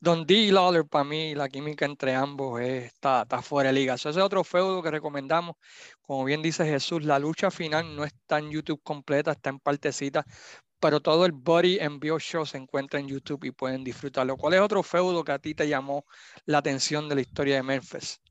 Don 0.00 0.24
D 0.24 0.32
y 0.32 0.50
Lawler, 0.50 0.86
para 0.86 1.04
mí, 1.04 1.34
la 1.34 1.46
química 1.50 1.84
entre 1.84 2.14
ambos 2.14 2.58
está, 2.62 3.22
está, 3.22 3.42
fuera 3.42 3.68
de 3.68 3.74
liga. 3.74 3.94
ese 3.94 4.08
es 4.08 4.16
otro 4.16 4.44
feudo 4.44 4.82
que 4.82 4.90
recomendamos. 4.90 5.56
Como 6.00 6.24
bien 6.24 6.40
dice 6.40 6.64
Jesús, 6.64 7.04
la 7.04 7.18
lucha 7.18 7.50
final 7.50 7.94
no 7.94 8.04
está 8.04 8.38
en 8.38 8.50
YouTube 8.50 8.80
completa, 8.82 9.32
está 9.32 9.50
en 9.50 9.58
partecita, 9.58 10.24
pero 10.80 11.00
todo 11.00 11.26
el 11.26 11.32
Body 11.32 11.76
Envio 11.78 12.18
Show 12.18 12.46
se 12.46 12.56
encuentra 12.56 12.98
en 12.98 13.08
YouTube 13.08 13.44
y 13.44 13.50
pueden 13.50 13.84
disfrutarlo. 13.84 14.38
¿Cuál 14.38 14.54
es 14.54 14.60
otro 14.60 14.82
feudo 14.82 15.22
que 15.22 15.32
a 15.32 15.38
ti 15.38 15.54
te 15.54 15.68
llamó 15.68 16.06
la 16.46 16.58
atención 16.58 17.10
de 17.10 17.16
la 17.16 17.20
historia 17.20 17.56
de 17.56 17.62
Memphis? 17.62 18.22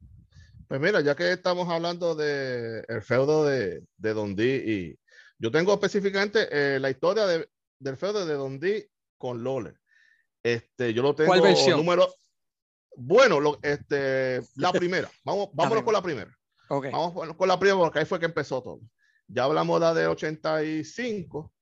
Pues 0.68 0.82
mira, 0.82 1.02
ya 1.02 1.16
que 1.16 1.32
estamos 1.32 1.70
hablando 1.70 2.16
del 2.16 2.84
el 2.88 3.02
feudo 3.04 3.46
de, 3.46 3.84
de 3.96 4.14
Don 4.16 4.36
D, 4.36 4.64
y 4.66 5.00
yo 5.38 5.52
tengo 5.52 5.72
específicamente 5.74 6.48
eh, 6.50 6.80
la 6.80 6.90
historia 6.90 7.28
de, 7.28 7.48
del 7.78 7.96
feudo 7.96 8.26
de 8.26 8.34
Don 8.34 8.60
D 8.60 8.90
con 9.24 9.42
Loler. 9.42 9.80
Este, 10.44 10.94
yo 10.94 11.02
lo 11.02 11.16
tengo 11.16 11.30
¿Cuál 11.30 11.40
versión? 11.40 11.78
número. 11.78 12.14
Bueno, 12.98 13.40
lo, 13.40 13.58
este, 13.62 14.42
la 14.58 14.74
primera. 14.74 15.10
Vamos, 15.24 15.48
vámonos 15.54 15.86
con 15.86 15.94
la 15.94 16.02
primera. 16.02 16.38
Okay. 16.68 16.92
Vamos 16.92 17.34
con 17.38 17.48
la 17.48 17.58
primera 17.58 17.80
porque 17.80 18.00
ahí 18.00 18.06
fue 18.06 18.20
que 18.20 18.26
empezó 18.26 18.62
todo. 18.62 18.82
Ya 19.28 19.46
hablamos 19.46 19.80
de 19.80 19.86
la 19.86 19.94
del 19.94 20.08
85. 20.10 21.54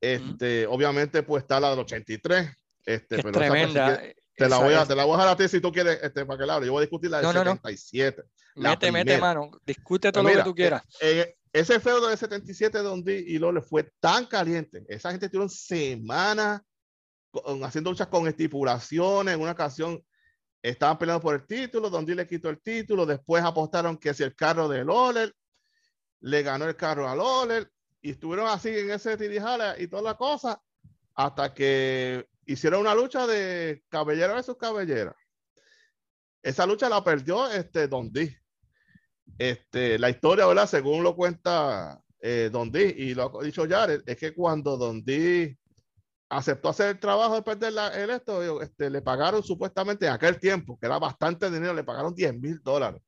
Este, 0.00 0.66
obviamente, 0.66 1.22
pues 1.22 1.44
está 1.44 1.60
la 1.60 1.70
del 1.70 1.78
83. 1.78 2.50
Este, 2.84 3.22
pero 3.22 3.30
tremenda. 3.30 4.02
te, 4.36 4.48
la 4.48 4.58
voy 4.58 4.74
a, 4.74 4.84
te 4.84 4.96
la 4.96 5.04
voy 5.04 5.14
a 5.14 5.18
dejar 5.18 5.32
a 5.34 5.36
ti 5.36 5.48
si 5.48 5.60
tú 5.60 5.70
quieres, 5.70 6.00
este, 6.02 6.26
para 6.26 6.36
que 6.36 6.46
la 6.46 6.56
hable. 6.56 6.66
Yo 6.66 6.72
voy 6.72 6.80
a 6.80 6.86
discutir 6.86 7.12
la 7.12 7.18
del 7.18 7.26
no, 7.26 7.32
77. 7.32 8.24
No. 8.56 8.70
mete, 8.70 8.90
mete 8.90 9.18
mano. 9.18 9.52
Discute 9.64 10.10
todo 10.10 10.24
lo 10.24 10.30
que 10.30 10.42
tú 10.42 10.52
quieras. 10.52 10.82
Eh, 11.00 11.20
eh, 11.20 11.36
ese 11.52 11.78
feudo 11.78 12.08
del 12.08 12.18
77 12.18 12.78
donde 12.78 13.16
y 13.16 13.38
Lole 13.38 13.62
fue 13.62 13.88
tan 14.00 14.26
caliente. 14.26 14.84
Esa 14.88 15.12
gente 15.12 15.28
tuvieron 15.28 15.48
semanas 15.48 16.60
haciendo 17.62 17.90
luchas 17.90 18.08
con 18.08 18.26
estipulaciones. 18.26 19.34
En 19.34 19.40
una 19.40 19.52
ocasión 19.52 20.02
estaban 20.62 20.98
peleando 20.98 21.20
por 21.20 21.34
el 21.34 21.46
título, 21.46 21.90
donde 21.90 22.14
le 22.14 22.26
quitó 22.26 22.48
el 22.48 22.60
título. 22.60 23.06
Después 23.06 23.44
apostaron 23.44 23.96
que 23.96 24.14
si 24.14 24.22
el 24.22 24.34
carro 24.34 24.68
de 24.68 24.84
Loller 24.84 25.34
le 26.20 26.42
ganó 26.42 26.64
el 26.66 26.76
carro 26.76 27.08
a 27.08 27.14
Loller 27.14 27.70
y 28.00 28.12
estuvieron 28.12 28.48
así 28.48 28.70
en 28.70 28.90
ese 28.90 29.16
tirijala 29.16 29.78
y 29.78 29.88
toda 29.88 30.02
la 30.02 30.14
cosa 30.14 30.60
hasta 31.14 31.54
que 31.54 32.26
hicieron 32.46 32.80
una 32.80 32.94
lucha 32.94 33.26
de 33.26 33.82
cabellera 33.88 34.34
versus 34.34 34.56
cabellera. 34.56 35.14
Esa 36.42 36.66
lucha 36.66 36.88
la 36.88 37.02
perdió 37.02 37.50
este 37.50 37.88
Don. 37.88 38.12
Este, 39.38 39.98
la 39.98 40.10
historia, 40.10 40.46
¿verdad? 40.46 40.68
Según 40.68 41.02
lo 41.02 41.16
cuenta 41.16 42.02
eh, 42.20 42.50
Don 42.52 42.70
y 42.74 43.14
lo 43.14 43.40
ha 43.40 43.44
dicho 43.44 43.66
Jared, 43.68 44.02
es 44.06 44.16
que 44.16 44.34
cuando 44.34 44.76
Don 44.76 45.02
aceptó 46.28 46.68
hacer 46.70 46.88
el 46.88 47.00
trabajo 47.00 47.34
de 47.34 47.42
perder 47.42 47.72
el 47.94 48.10
esto, 48.10 48.62
este, 48.62 48.90
le 48.90 49.02
pagaron 49.02 49.42
supuestamente 49.42 50.06
en 50.06 50.12
aquel 50.12 50.38
tiempo, 50.38 50.78
que 50.78 50.86
era 50.86 50.98
bastante 50.98 51.50
dinero, 51.50 51.74
le 51.74 51.84
pagaron 51.84 52.14
10 52.14 52.34
mil 52.40 52.62
dólares 52.62 53.02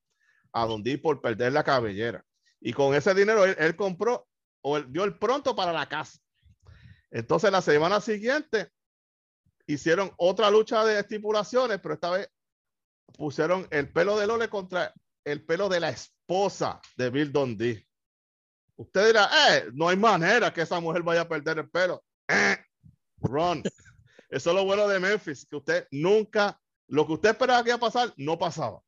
a 0.52 0.66
Don 0.66 0.82
D 0.82 0.98
por 0.98 1.20
perder 1.20 1.52
la 1.52 1.64
cabellera. 1.64 2.24
Y 2.60 2.72
con 2.72 2.94
ese 2.94 3.14
dinero 3.14 3.44
él, 3.44 3.76
compró 3.76 4.26
o 4.62 4.76
él 4.76 4.86
dio 4.90 5.04
el 5.04 5.18
pronto 5.18 5.54
para 5.54 5.72
la 5.72 5.86
casa. 5.86 6.18
Entonces 7.10 7.52
la 7.52 7.62
semana 7.62 8.00
siguiente 8.00 8.70
hicieron 9.66 10.10
otra 10.16 10.50
lucha 10.50 10.84
de 10.84 10.98
estipulaciones, 10.98 11.78
pero 11.80 11.94
esta 11.94 12.10
vez 12.10 12.30
pusieron 13.16 13.66
el 13.70 13.92
pelo 13.92 14.16
de 14.18 14.26
Lole 14.26 14.48
contra 14.48 14.92
el 15.24 15.44
pelo 15.44 15.68
de 15.68 15.80
la 15.80 15.90
esposa 15.90 16.80
de 16.96 17.10
Bill 17.10 17.32
Dundee. 17.32 17.86
Usted 18.76 19.06
dirá, 19.06 19.28
eh, 19.48 19.68
no 19.72 19.88
hay 19.88 19.96
manera 19.96 20.52
que 20.52 20.62
esa 20.62 20.80
mujer 20.80 21.02
vaya 21.02 21.22
a 21.22 21.28
perder 21.28 21.58
el 21.58 21.70
pelo. 21.70 22.04
Eh, 22.28 22.56
run. 23.18 23.62
Eso 24.28 24.50
es 24.50 24.56
lo 24.56 24.64
bueno 24.64 24.88
de 24.88 24.98
Memphis, 24.98 25.46
que 25.48 25.56
usted 25.56 25.86
nunca, 25.90 26.60
lo 26.88 27.06
que 27.06 27.12
usted 27.14 27.30
esperaba 27.30 27.62
que 27.62 27.70
iba 27.70 27.76
a 27.76 27.80
pasar, 27.80 28.12
no 28.16 28.38
pasaba. 28.38 28.80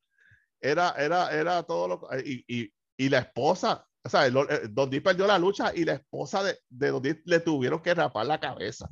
Era, 0.61 0.95
era, 0.99 1.31
era 1.33 1.63
todo 1.63 1.89
lo 1.89 2.09
y, 2.25 2.45
y, 2.49 2.73
y 2.97 3.09
la 3.09 3.21
esposa, 3.21 3.87
o 4.05 4.09
sea, 4.09 4.27
eh, 4.27 4.33
Dondi 4.71 5.01
perdió 5.01 5.27
la 5.27 5.39
lucha 5.39 5.73
y 5.75 5.85
la 5.85 5.95
esposa 5.95 6.43
de, 6.43 6.59
de 6.69 6.91
Dondi 6.91 7.21
le 7.25 7.41
tuvieron 7.41 7.81
que 7.81 7.95
rapar 7.95 8.27
la 8.27 8.41
cabeza. 8.41 8.91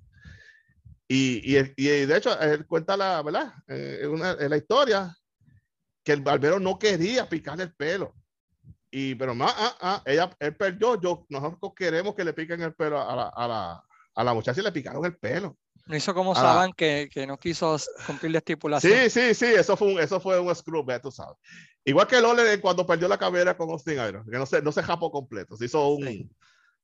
Y, 1.09 1.57
y, 1.57 1.72
y 1.77 2.07
de 2.07 2.16
hecho, 2.16 2.38
él 2.40 2.66
cuenta 2.66 2.96
la, 2.96 3.22
¿verdad? 3.22 3.53
Eh, 3.68 4.01
en, 4.03 4.51
la 4.51 4.57
historia 4.57 5.16
que 6.05 6.12
el 6.12 6.20
barbero 6.20 6.59
no 6.59 6.79
quería 6.79 7.29
picarle 7.29 7.64
el 7.64 7.75
pelo. 7.75 8.14
Y, 8.90 9.14
pero 9.14 9.35
más, 9.35 9.55
ah, 9.57 9.77
ah, 9.81 10.03
ella, 10.05 10.31
él 10.38 10.57
perdió, 10.57 11.01
yo, 11.01 11.27
nosotros 11.29 11.72
queremos 11.77 12.14
que 12.14 12.25
le 12.25 12.33
piquen 12.33 12.61
el 12.62 12.75
pelo 12.75 13.01
a 13.01 13.16
la, 13.16 13.29
a 13.29 13.49
la, 13.49 13.85
a 14.16 14.24
la 14.24 14.35
muchacha 14.35 14.62
le 14.62 14.72
picaron 14.72 15.05
el 15.05 15.16
pelo. 15.16 15.57
No 15.87 15.96
hizo 15.96 16.12
como. 16.14 16.35
Saban 16.35 16.72
que, 16.72 17.09
que, 17.12 17.26
no 17.26 17.38
quiso 17.38 17.76
cumplir 18.07 18.33
la 18.33 18.38
estipulación. 18.38 18.92
Sí, 18.92 19.11
sí, 19.11 19.35
sí, 19.35 19.46
eso 19.46 19.76
fue 19.76 19.92
un, 19.92 20.00
eso 20.00 20.18
fue 20.18 20.40
un 20.40 20.52
screw, 20.52 20.85
tú 21.00 21.12
sabes. 21.12 21.37
Igual 21.85 22.09
que 22.09 22.20
Lole 22.20 22.61
cuando 22.61 22.85
perdió 22.85 23.07
la 23.07 23.18
cabera 23.18 23.57
con 23.57 23.70
Austin 23.70 23.94
Iron, 23.94 24.24
que 24.29 24.37
no 24.37 24.46
se, 24.46 24.61
no 24.62 24.72
se 24.72 24.83
japó 24.83 25.12
completo, 25.12 25.57
se 25.57 25.66
hizo 25.66 25.88
un. 25.90 26.29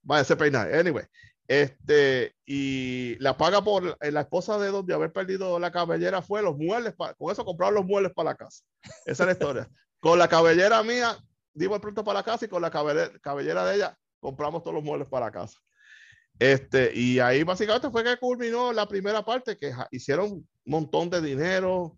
Vaya, 0.03 0.25
se 0.25 0.37
peinar. 0.37 0.73
Anyway, 0.73 1.05
este, 1.49 2.37
y 2.47 3.16
la 3.18 3.37
paga 3.37 3.62
por 3.62 3.99
la 4.01 4.21
esposa 4.21 4.59
de 4.59 4.68
donde 4.68 4.95
haber 4.95 5.12
perdido 5.12 5.59
la 5.59 5.73
cabellera 5.73 6.23
fue 6.23 6.42
los 6.42 6.57
muebles, 6.57 6.95
con 6.95 7.33
eso 7.33 7.45
compraron 7.45 7.75
los 7.75 7.85
muebles 7.85 8.12
para 8.12 8.31
la 8.31 8.37
casa. 8.37 8.62
Esa 9.07 9.25
es 9.25 9.27
la 9.27 9.33
historia. 9.33 9.71
con 10.01 10.18
la 10.18 10.29
cabellera 10.29 10.83
mía, 10.83 11.16
dimos 11.55 11.77
el 11.77 11.81
pronto 11.81 12.05
para 12.05 12.21
la 12.21 12.25
casa 12.25 12.45
y 12.45 12.49
con 12.49 12.62
la 12.62 12.71
cabellera, 12.71 13.11
cabellera 13.21 13.64
de 13.64 13.77
ella 13.77 13.99
compramos 14.21 14.62
todos 14.62 14.75
los 14.75 14.85
muebles 14.85 15.09
para 15.09 15.27
la 15.27 15.33
casa. 15.33 15.59
Este, 16.42 16.90
y 16.92 17.20
ahí 17.20 17.44
básicamente 17.44 17.88
fue 17.88 18.02
que 18.02 18.16
culminó 18.16 18.72
la 18.72 18.88
primera 18.88 19.24
parte, 19.24 19.57
que 19.57 19.72
hicieron 19.92 20.33
un 20.33 20.48
montón 20.64 21.09
de 21.09 21.20
dinero, 21.20 21.96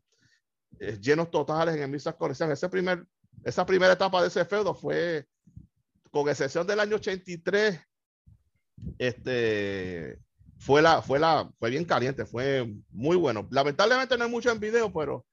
eh, 0.79 0.99
llenos 1.01 1.31
totales 1.31 1.75
en 1.75 1.85
el 1.85 1.89
Misas 1.89 2.15
Colección. 2.17 2.53
Ese 2.53 2.69
primer 2.69 3.07
esa 3.43 3.65
primera 3.65 3.95
etapa 3.95 4.21
de 4.21 4.29
ese 4.29 4.45
feudo 4.45 4.75
fue, 4.75 5.27
con 6.11 6.29
excepción 6.29 6.67
del 6.67 6.81
año 6.81 6.97
83, 6.97 7.81
este, 8.99 10.19
fue 10.59 10.83
la, 10.83 11.01
fue 11.01 11.19
la, 11.19 11.51
fue 11.59 11.71
bien 11.71 11.87
caliente, 11.87 12.27
fue 12.27 12.71
muy 12.91 13.17
bueno. 13.17 13.49
Lamentablemente 13.51 14.19
no 14.19 14.25
hay 14.25 14.31
mucho 14.31 14.51
en 14.51 14.61
video, 14.61 14.93
pero 14.93 15.25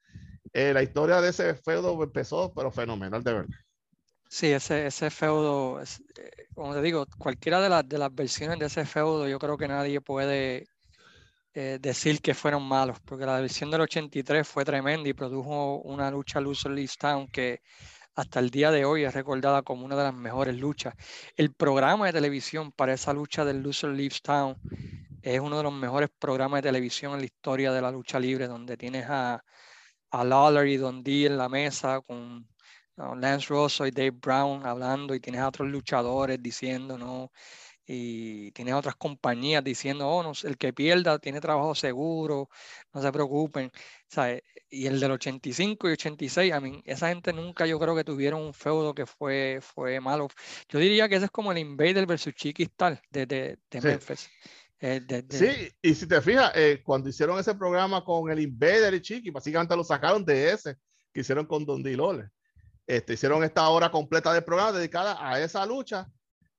eh, 0.54 0.72
la 0.72 0.82
historia 0.82 1.20
de 1.20 1.28
ese 1.28 1.54
feudo 1.56 2.02
empezó, 2.02 2.50
pero 2.54 2.72
fenomenal 2.72 3.22
de 3.22 3.32
verdad. 3.34 3.56
Sí, 4.34 4.46
ese, 4.50 4.86
ese 4.86 5.10
feudo, 5.10 5.82
eh, 5.82 5.84
como 6.54 6.72
te 6.72 6.80
digo, 6.80 7.04
cualquiera 7.18 7.60
de, 7.60 7.68
las 7.68 7.86
de 7.86 7.98
las 7.98 8.14
versiones 8.14 8.58
de 8.58 8.64
ese 8.66 8.86
feudo, 8.86 9.28
yo 9.28 9.38
creo 9.38 9.58
que 9.58 9.68
nadie 9.68 10.00
puede 10.00 10.68
eh, 11.54 11.78
decir 11.80 12.20
que 12.22 12.34
fueron 12.34 12.62
malos, 12.64 12.98
porque 13.04 13.26
la 13.26 13.40
versión 13.40 13.70
del 13.70 13.82
83 13.82 14.48
fue 14.48 14.64
tremenda 14.64 15.08
y 15.08 15.14
produjo 15.14 15.80
una 15.82 16.10
lucha 16.10 16.40
Loser 16.40 16.72
Leaves 16.72 16.96
Town 16.98 17.28
que 17.28 17.60
hasta 18.14 18.40
el 18.40 18.50
día 18.50 18.70
de 18.70 18.84
hoy 18.86 19.04
es 19.04 19.14
recordada 19.14 19.62
como 19.62 19.84
una 19.86 19.96
de 19.96 20.04
las 20.04 20.14
mejores 20.14 20.56
luchas. 20.56 20.94
El 21.36 21.54
programa 21.54 22.06
de 22.06 22.14
televisión 22.14 22.72
para 22.72 22.94
esa 22.94 23.12
lucha 23.12 23.44
del 23.44 23.62
Loser 23.62 23.90
Leaves 23.90 24.22
Town 24.22 24.56
es 25.22 25.40
uno 25.40 25.58
de 25.58 25.64
los 25.64 25.74
mejores 25.74 26.10
programas 26.18 26.62
de 26.62 26.70
televisión 26.70 27.14
en 27.14 27.20
la 27.20 27.26
historia 27.26 27.72
de 27.72 27.82
la 27.82 27.90
lucha 27.90 28.20
libre, 28.20 28.48
donde 28.48 28.76
tienes 28.78 29.06
a, 29.08 29.44
a 30.10 30.24
Lawler 30.24 30.68
y 30.68 30.76
Don 30.78 31.02
D 31.02 31.26
en 31.26 31.38
la 31.38 31.48
mesa 31.48 32.00
con 32.02 32.51
Lance 32.96 33.46
Rosso 33.48 33.86
y 33.86 33.90
Dave 33.90 34.10
Brown 34.12 34.66
hablando 34.66 35.14
y 35.14 35.20
tienes 35.20 35.40
a 35.40 35.48
otros 35.48 35.68
luchadores 35.68 36.42
diciendo, 36.42 36.98
¿no? 36.98 37.30
y 37.84 38.52
tienes 38.52 38.74
otras 38.74 38.94
compañías 38.96 39.62
diciendo, 39.64 40.08
oh, 40.08 40.22
no, 40.22 40.32
el 40.44 40.56
que 40.56 40.72
pierda 40.72 41.18
tiene 41.18 41.40
trabajo 41.40 41.74
seguro, 41.74 42.48
no 42.92 43.02
se 43.02 43.12
preocupen. 43.12 43.70
¿sabes? 44.08 44.42
Y 44.70 44.86
el 44.86 45.00
del 45.00 45.12
85 45.12 45.88
y 45.88 45.92
86, 45.92 46.52
a 46.52 46.60
mí, 46.60 46.82
esa 46.86 47.08
gente 47.08 47.32
nunca 47.32 47.66
yo 47.66 47.78
creo 47.78 47.94
que 47.94 48.04
tuvieron 48.04 48.40
un 48.40 48.54
feudo 48.54 48.94
que 48.94 49.06
fue, 49.06 49.58
fue 49.60 50.00
malo. 50.00 50.28
Yo 50.68 50.78
diría 50.78 51.08
que 51.08 51.16
ese 51.16 51.26
es 51.26 51.30
como 51.30 51.52
el 51.52 51.58
Invader 51.58 52.06
versus 52.06 52.34
Chiquistal 52.34 53.00
de, 53.10 53.26
de, 53.26 53.58
de 53.70 53.80
Memphis. 53.80 54.30
Eh, 54.80 55.00
sí, 55.30 55.72
y 55.80 55.94
si 55.94 56.08
te 56.08 56.20
fijas, 56.20 56.50
eh, 56.56 56.82
cuando 56.84 57.08
hicieron 57.08 57.38
ese 57.38 57.54
programa 57.54 58.04
con 58.04 58.30
el 58.30 58.40
Invader 58.40 58.94
y 58.94 59.00
Chiqui, 59.00 59.30
básicamente 59.30 59.76
lo 59.76 59.84
sacaron 59.84 60.24
de 60.24 60.50
ese 60.50 60.76
que 61.12 61.20
hicieron 61.20 61.46
con 61.46 61.64
Don 61.64 61.82
Dilole. 61.82 62.30
Este, 62.86 63.14
hicieron 63.14 63.44
esta 63.44 63.68
hora 63.68 63.90
completa 63.90 64.32
de 64.32 64.42
programa 64.42 64.72
dedicada 64.72 65.16
a 65.20 65.40
esa 65.40 65.64
lucha 65.66 66.08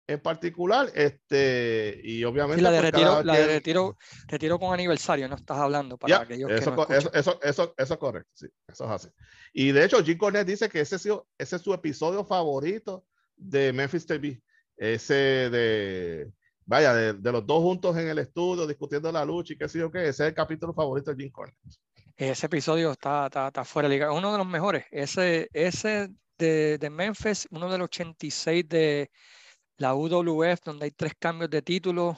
en 0.08 0.20
particular, 0.20 0.92
este, 0.96 2.02
y 2.04 2.24
obviamente. 2.26 2.62
la 2.62 2.72
de, 2.72 2.80
pues, 2.80 2.92
retiro, 2.92 3.24
la 3.24 3.34
de 3.36 3.48
retiro, 3.48 3.98
retiro, 4.28 4.60
con 4.60 4.74
aniversario, 4.74 5.30
no 5.30 5.36
estás 5.36 5.58
hablando 5.58 5.98
para 5.98 6.22
aquellos 6.22 6.52
eso, 6.52 6.76
que 6.76 6.96
eso, 6.96 7.14
eso, 7.14 7.40
eso, 7.42 7.74
eso, 7.78 7.94
es 7.94 8.00
correcto, 8.00 8.30
sí, 8.34 8.48
eso 8.68 8.84
es 8.86 8.92
así. 8.92 9.10
Y 9.54 9.72
de 9.72 9.86
hecho, 9.86 10.04
Jim 10.04 10.18
Cornette 10.18 10.48
dice 10.48 10.68
que 10.68 10.82
ese, 10.82 10.96
ese 10.96 11.56
es 11.56 11.62
su 11.62 11.74
episodio 11.74 12.26
favorito 12.26 13.06
de 13.38 13.72
Memphis 13.72 14.06
TV. 14.06 14.42
Ese 14.76 15.14
de, 15.14 16.34
vaya, 16.66 16.94
de, 16.94 17.14
de, 17.14 17.32
los 17.32 17.46
dos 17.46 17.62
juntos 17.62 17.96
en 17.96 18.10
el 18.10 18.20
estudio 18.20 18.68
discutiendo 18.68 19.12
la 19.12 19.24
lucha 19.24 19.54
y 19.54 19.58
qué 19.58 19.70
sé 19.70 19.80
yo 19.80 19.92
qué, 19.92 20.02
ese 20.02 20.24
es 20.24 20.30
el 20.30 20.34
capítulo 20.34 20.74
favorito 20.74 21.14
de 21.14 21.24
Jim 21.24 21.32
Cornette. 21.32 21.80
Ese 22.16 22.46
episodio 22.46 22.92
está, 22.92 23.26
está, 23.26 23.48
está 23.48 23.66
fuera 23.66 23.90
de 23.90 23.96
liga, 23.96 24.12
uno 24.12 24.32
de 24.32 24.38
los 24.38 24.48
mejores. 24.48 24.86
Ese, 24.92 25.50
ese 25.54 26.10
de, 26.38 26.78
de 26.78 26.90
Memphis, 26.90 27.48
uno 27.52 27.72
de 27.72 27.78
los 27.78 27.86
86 27.86 28.68
de 28.70 29.12
la 29.78 29.96
UWF, 29.96 30.62
donde 30.64 30.86
hay 30.86 30.92
tres 30.92 31.14
cambios 31.20 31.50
de 31.50 31.62
título, 31.62 32.18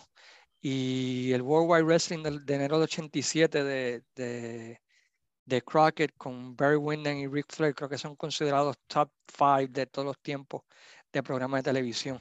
y 0.67 1.31
el 1.31 1.43
World 1.43 1.69
Wide 1.69 1.83
Wrestling 1.83 2.23
de, 2.23 2.55
enero 2.55 2.79
de 2.79 2.85
87 2.85 3.63
de, 3.63 4.03
de, 4.15 4.81
de, 5.45 5.61
Crockett 5.61 6.11
con 6.17 6.55
Barry 6.55 6.75
Windham 6.75 7.17
y 7.17 7.27
Rick 7.27 7.53
Flair, 7.53 7.75
creo 7.75 7.87
que 7.87 7.99
son 7.99 8.15
considerados 8.15 8.75
top 8.87 9.11
five 9.27 9.67
de 9.67 9.85
todos 9.85 10.07
los 10.07 10.19
tiempos 10.21 10.63
de 11.13 11.21
programas 11.21 11.59
de 11.59 11.69
televisión. 11.71 12.19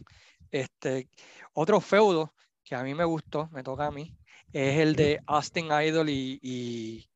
Este, 0.50 1.08
otro 1.54 1.80
feudo 1.80 2.34
que 2.62 2.74
a 2.74 2.82
mí 2.82 2.94
me 2.94 3.04
gustó, 3.04 3.48
me 3.50 3.62
toca 3.62 3.86
a 3.86 3.90
mí, 3.90 4.14
es 4.52 4.78
el 4.78 4.94
de 4.94 5.20
Austin 5.26 5.68
Idol 5.72 6.10
y, 6.10 7.08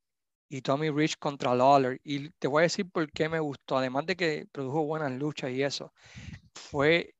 y 0.48 0.62
Tommy 0.62 0.90
Rich 0.90 1.18
contra 1.18 1.54
Lawler. 1.54 2.00
Y 2.04 2.30
te 2.30 2.48
voy 2.48 2.60
a 2.60 2.62
decir 2.64 2.90
por 2.90 3.10
qué 3.12 3.28
me 3.28 3.40
gustó, 3.40 3.78
además 3.78 4.06
de 4.06 4.16
que 4.16 4.46
produjo 4.50 4.84
buenas 4.84 5.12
luchas 5.12 5.50
y 5.50 5.62
eso, 5.62 5.92
fue 6.54 7.14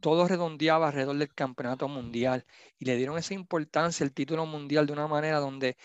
todo 0.00 0.28
redondeaba 0.28 0.88
alrededor 0.88 1.16
del 1.16 1.32
campeonato 1.34 1.88
mundial 1.88 2.44
y 2.78 2.84
le 2.84 2.96
dieron 2.96 3.16
esa 3.18 3.34
importancia 3.34 4.04
el 4.04 4.12
título 4.12 4.44
mundial 4.46 4.86
de 4.86 4.92
una 4.92 5.08
manera 5.08 5.40
donde 5.40 5.76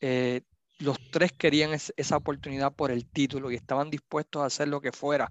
eh, 0.00 0.40
los 0.78 0.98
tres 1.10 1.32
querían 1.32 1.72
esa 1.72 2.16
oportunidad 2.16 2.72
por 2.74 2.90
el 2.90 3.06
título 3.06 3.50
y 3.50 3.54
estaban 3.54 3.90
dispuestos 3.90 4.42
a 4.42 4.46
hacer 4.46 4.68
lo 4.68 4.80
que 4.80 4.92
fuera 4.92 5.30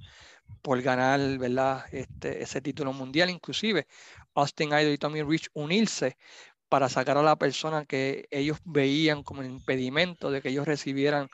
por 0.62 0.82
ganar 0.82 1.20
¿verdad? 1.38 1.86
Este, 1.92 2.42
ese 2.42 2.62
título 2.62 2.94
mundial. 2.94 3.30
Inclusive 3.30 3.88
Austin 4.34 4.70
Idol 4.70 4.94
y 4.94 4.98
Tommy 4.98 5.24
Rich 5.24 5.50
unirse 5.54 6.18
para 6.76 6.90
sacar 6.90 7.18
a 7.18 7.24
la 7.24 7.38
persona 7.38 7.86
que 7.86 8.28
ellos 8.32 8.58
veían 8.66 9.24
como 9.24 9.42
el 9.42 9.48
impedimento 9.50 10.30
de 10.30 10.42
que 10.42 10.50
ellos 10.50 10.68
recibieran 10.68 11.30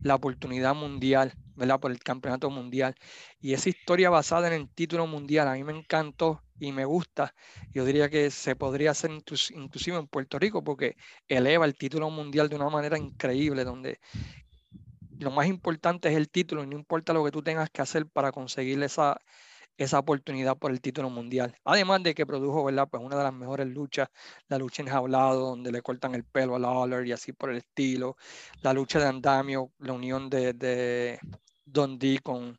la 0.00 0.14
oportunidad 0.14 0.74
mundial, 0.74 1.34
¿verdad? 1.54 1.78
Por 1.78 1.90
el 1.90 1.98
campeonato 1.98 2.48
mundial. 2.48 2.94
Y 3.38 3.52
esa 3.52 3.68
historia 3.68 4.08
basada 4.08 4.46
en 4.46 4.54
el 4.54 4.70
título 4.70 5.06
mundial 5.06 5.48
a 5.48 5.52
mí 5.52 5.64
me 5.64 5.76
encantó 5.76 6.40
y 6.58 6.72
me 6.72 6.86
gusta, 6.86 7.34
yo 7.74 7.84
diría 7.84 8.08
que 8.08 8.30
se 8.30 8.56
podría 8.56 8.92
hacer 8.92 9.10
inclusive 9.10 9.98
en 9.98 10.06
Puerto 10.06 10.38
Rico 10.38 10.64
porque 10.64 10.96
eleva 11.28 11.66
el 11.66 11.76
título 11.76 12.08
mundial 12.08 12.48
de 12.48 12.56
una 12.56 12.70
manera 12.70 12.96
increíble, 12.96 13.64
donde 13.64 14.00
lo 15.18 15.30
más 15.30 15.46
importante 15.46 16.08
es 16.08 16.16
el 16.16 16.30
título 16.30 16.64
y 16.64 16.68
no 16.68 16.78
importa 16.78 17.12
lo 17.12 17.22
que 17.22 17.32
tú 17.32 17.42
tengas 17.42 17.68
que 17.68 17.82
hacer 17.82 18.06
para 18.06 18.32
conseguir 18.32 18.82
esa, 18.82 19.20
esa 19.78 19.98
oportunidad 19.98 20.56
por 20.56 20.70
el 20.70 20.80
título 20.80 21.10
mundial. 21.10 21.56
Además 21.64 22.02
de 22.02 22.14
que 22.14 22.26
produjo, 22.26 22.64
¿verdad? 22.64 22.88
Pues 22.90 23.02
una 23.02 23.16
de 23.16 23.24
las 23.24 23.34
mejores 23.34 23.66
luchas, 23.68 24.08
la 24.48 24.58
lucha 24.58 24.82
en 24.82 24.88
jaulado, 24.88 25.50
donde 25.50 25.72
le 25.72 25.82
cortan 25.82 26.14
el 26.14 26.24
pelo 26.24 26.56
a 26.56 26.58
Lawler 26.58 27.06
y 27.06 27.12
así 27.12 27.32
por 27.32 27.50
el 27.50 27.58
estilo. 27.58 28.16
La 28.62 28.72
lucha 28.72 28.98
de 28.98 29.06
andamio, 29.06 29.72
la 29.78 29.92
unión 29.92 30.30
de, 30.30 30.52
de 30.54 31.18
Don 31.64 31.98
D 31.98 32.20
con, 32.22 32.58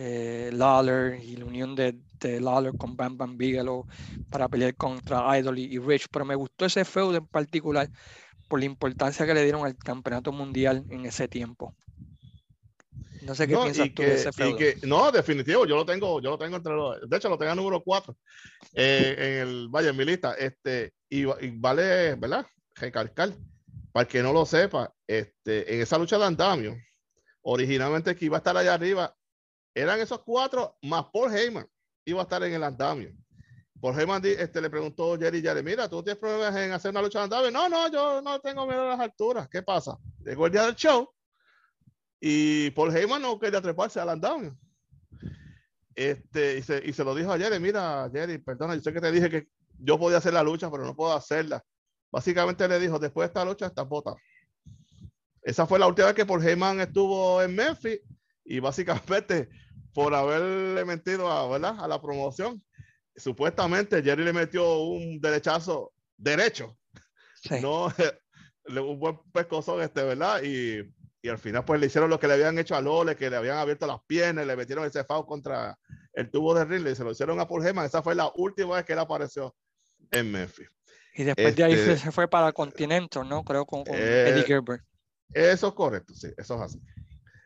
eh, 0.00 0.50
Lawler 0.52 1.20
y 1.22 1.36
la 1.36 1.44
unión 1.44 1.74
de, 1.74 1.98
de, 2.20 2.40
Lawler 2.40 2.76
con 2.76 2.96
Bam 2.96 3.16
Bam 3.16 3.36
Bigelow 3.38 3.86
para 4.30 4.48
pelear 4.48 4.74
contra 4.76 5.36
Idol 5.38 5.58
y, 5.58 5.78
Rich, 5.78 6.08
pero 6.12 6.24
me 6.24 6.34
gustó 6.34 6.66
ese 6.66 6.84
feudo 6.84 7.16
en 7.16 7.26
particular 7.26 7.90
por 8.48 8.60
la 8.60 8.66
importancia 8.66 9.26
que 9.26 9.34
le 9.34 9.42
dieron 9.42 9.64
al 9.64 9.76
campeonato 9.76 10.30
mundial 10.30 10.84
en 10.90 11.06
ese 11.06 11.26
tiempo. 11.26 11.74
No 13.28 13.34
sé 13.34 13.46
qué 13.46 13.56
piensas 13.56 13.94
tú 13.94 14.02
de 14.02 14.14
ese 14.14 14.32
feudo. 14.32 14.58
no, 14.84 15.12
definitivo, 15.12 15.66
yo 15.66 15.76
lo 15.76 15.84
tengo, 15.84 16.18
yo 16.22 16.30
lo 16.30 16.38
tengo 16.38 16.56
entre 16.56 16.72
los, 16.72 17.08
de 17.08 17.16
hecho 17.16 17.28
lo 17.28 17.36
tengo 17.36 17.54
número 17.54 17.82
4 17.82 18.16
eh, 18.72 19.14
en 19.18 19.48
el, 19.48 19.68
vaya, 19.68 19.90
en 19.90 19.96
mi 19.98 20.04
lista, 20.06 20.32
este, 20.32 20.94
y, 21.10 21.26
vale, 21.26 22.14
¿verdad? 22.14 22.46
Recalcar, 22.74 23.34
para 23.92 24.04
el 24.04 24.08
que 24.08 24.22
no 24.22 24.32
lo 24.32 24.46
sepa, 24.46 24.94
este, 25.06 25.74
en 25.74 25.82
esa 25.82 25.98
lucha 25.98 26.16
de 26.16 26.24
andamio, 26.24 26.76
originalmente 27.42 28.16
que 28.16 28.24
iba 28.24 28.38
a 28.38 28.38
estar 28.38 28.56
allá 28.56 28.72
arriba 28.72 29.14
eran 29.74 30.00
esos 30.00 30.22
cuatro 30.22 30.76
más 30.82 31.04
Paul 31.12 31.32
Heyman. 31.32 31.68
Iba 32.04 32.20
a 32.20 32.22
estar 32.24 32.42
en 32.42 32.54
el 32.54 32.64
andamio. 32.64 33.12
Paul 33.80 34.00
Heyman 34.00 34.22
este, 34.24 34.60
le 34.60 34.70
preguntó 34.70 35.14
a 35.14 35.18
Jerry 35.18 35.40
Jerry, 35.40 35.62
mira, 35.62 35.88
¿tú 35.88 36.02
tienes 36.02 36.18
problemas 36.18 36.56
en 36.56 36.72
hacer 36.72 36.90
una 36.90 37.02
lucha 37.02 37.18
de 37.18 37.24
andamio? 37.24 37.50
No, 37.50 37.68
no, 37.68 37.92
yo 37.92 38.22
no 38.22 38.40
tengo 38.40 38.66
miedo 38.66 38.82
a 38.82 38.96
las 38.96 39.00
alturas. 39.00 39.48
¿Qué 39.48 39.62
pasa? 39.62 39.96
Llegó 40.24 40.46
el 40.46 40.52
día 40.52 40.66
del 40.66 40.74
show 40.74 41.08
y 42.20 42.70
Paul 42.70 42.96
Heyman 42.96 43.22
no 43.22 43.38
quería 43.38 43.60
treparse 43.60 44.00
al 44.00 44.08
andamio. 44.08 44.58
Este, 45.94 46.58
y, 46.58 46.62
se, 46.62 46.82
y 46.84 46.92
se 46.92 47.04
lo 47.04 47.14
dijo 47.14 47.32
a 47.32 47.38
Jerry, 47.38 47.58
mira, 47.58 48.08
Jerry, 48.12 48.38
perdona, 48.38 48.74
yo 48.74 48.80
sé 48.82 48.92
que 48.92 49.00
te 49.00 49.10
dije 49.10 49.28
que 49.28 49.48
yo 49.78 49.98
podía 49.98 50.18
hacer 50.18 50.32
la 50.32 50.42
lucha, 50.42 50.70
pero 50.70 50.84
no 50.84 50.94
puedo 50.94 51.12
hacerla. 51.12 51.64
Básicamente 52.10 52.66
le 52.68 52.78
dijo, 52.78 52.98
después 52.98 53.26
de 53.26 53.28
esta 53.28 53.44
lucha, 53.44 53.66
estás 53.66 53.88
bota. 53.88 54.14
Esa 55.42 55.66
fue 55.66 55.78
la 55.78 55.86
última 55.86 56.06
vez 56.06 56.14
que 56.14 56.26
Paul 56.26 56.46
Heyman 56.46 56.80
estuvo 56.80 57.42
en 57.42 57.54
Memphis 57.54 58.00
y 58.44 58.60
básicamente 58.60 59.48
por 59.94 60.14
haberle 60.14 60.84
mentido 60.84 61.30
a, 61.30 61.48
¿verdad? 61.48 61.76
a 61.78 61.88
la 61.88 62.00
promoción. 62.00 62.62
Supuestamente 63.16 64.02
Jerry 64.02 64.24
le 64.24 64.32
metió 64.32 64.78
un 64.80 65.20
derechazo 65.20 65.92
derecho. 66.16 66.76
No, 67.62 67.86
un 68.66 68.98
buen 68.98 69.18
pescozón 69.32 69.82
este, 69.82 70.02
¿verdad? 70.02 70.42
Y, 70.42 70.82
y, 71.22 71.28
al 71.28 71.38
final 71.38 71.64
pues 71.64 71.80
le 71.80 71.86
hicieron 71.86 72.10
lo 72.10 72.18
que 72.18 72.26
le 72.26 72.34
habían 72.34 72.58
hecho 72.58 72.74
a 72.76 72.80
Lole, 72.80 73.16
que 73.16 73.30
le 73.30 73.36
habían 73.36 73.58
abierto 73.58 73.86
las 73.86 74.00
piernas, 74.06 74.46
le 74.46 74.56
metieron 74.56 74.84
ese 74.84 75.04
foul 75.04 75.26
contra 75.26 75.78
el 76.12 76.30
tubo 76.30 76.54
de 76.54 76.64
ring, 76.64 76.86
y 76.86 76.94
se 76.94 77.04
lo 77.04 77.12
hicieron 77.12 77.38
a 77.40 77.48
Paul 77.48 77.66
Heyman. 77.66 77.86
Esa 77.86 78.02
fue 78.02 78.14
la 78.14 78.30
última 78.36 78.76
vez 78.76 78.84
que 78.84 78.92
él 78.92 78.98
apareció 78.98 79.54
en 80.10 80.30
Memphis. 80.30 80.68
Y 81.14 81.24
después 81.24 81.56
de 81.56 81.64
ahí 81.64 81.72
este, 81.72 81.96
se 81.96 82.12
fue 82.12 82.28
para 82.28 82.52
Continental, 82.52 83.28
¿no? 83.28 83.42
Creo 83.42 83.66
con, 83.66 83.80
eh, 83.88 84.28
Eddie 84.28 84.44
Gerber. 84.44 84.80
Eso 85.32 85.68
es 85.68 85.74
correcto, 85.74 86.14
sí, 86.14 86.28
eso 86.36 86.54
es 86.54 86.60
así. 86.60 86.80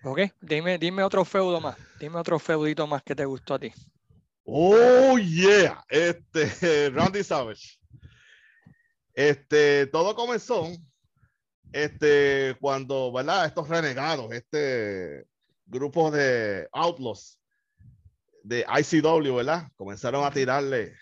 Ok, 0.04 0.20
dime, 0.40 0.78
dime 0.78 1.02
otro 1.02 1.24
feudo 1.24 1.60
más. 1.60 1.76
Dime 1.98 2.18
otro 2.18 2.38
feudito 2.38 2.86
más 2.86 3.02
que 3.02 3.14
te 3.14 3.24
gustó 3.24 3.54
a 3.54 3.58
ti. 3.58 3.72
Oh, 4.44 5.16
yeah. 5.16 5.84
Este, 5.88 6.90
Randy 6.90 7.22
Savage. 7.22 7.78
Este, 9.14 9.86
todo 9.86 10.14
comenzó 10.14 10.68
este, 11.72 12.56
cuando, 12.60 13.12
¿verdad? 13.12 13.46
Estos 13.46 13.68
renegados, 13.68 14.32
este 14.32 15.26
grupo 15.66 16.10
de 16.10 16.68
outlaws, 16.72 17.38
de 18.42 18.64
ICW, 18.66 19.36
¿verdad? 19.36 19.68
Comenzaron 19.76 20.24
a 20.24 20.30
tirarle 20.30 20.94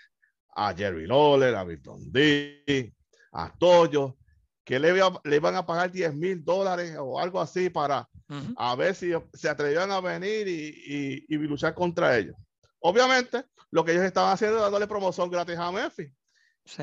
a 0.55 0.75
Jerry 0.75 1.07
Lawler, 1.07 1.55
a 1.55 1.65
Milton 1.65 2.13
D, 2.13 2.93
a 3.33 3.53
Toyo, 3.59 4.17
que 4.65 4.79
le, 4.79 4.93
le 5.25 5.37
iban 5.37 5.57
a 5.57 5.67
pagar 5.67 5.91
10 5.91 6.15
mil 6.15 6.45
dólares 6.45 6.97
o 6.99 7.19
algo 7.19 7.41
así 7.41 7.71
para 7.71 8.09
a 8.57 8.77
ver 8.77 8.95
si 8.95 9.11
se 9.35 9.49
atrevían 9.49 9.91
a 9.91 10.01
venir 10.01 10.47
y, 10.47 11.25
y, 11.29 11.37
luchar 11.39 11.75
contra 11.75 12.17
ellos. 12.17 12.37
Obviamente, 12.79 13.45
lo 13.73 13.85
que 13.85 13.93
ellos 13.93 14.05
estaban 14.05 14.33
haciendo 14.33 14.59
es 14.59 14.63
dándole 14.63 14.87
promoción 14.87 15.29
gratis 15.31 15.59
a 15.59 15.73
Memphis. 15.73 16.13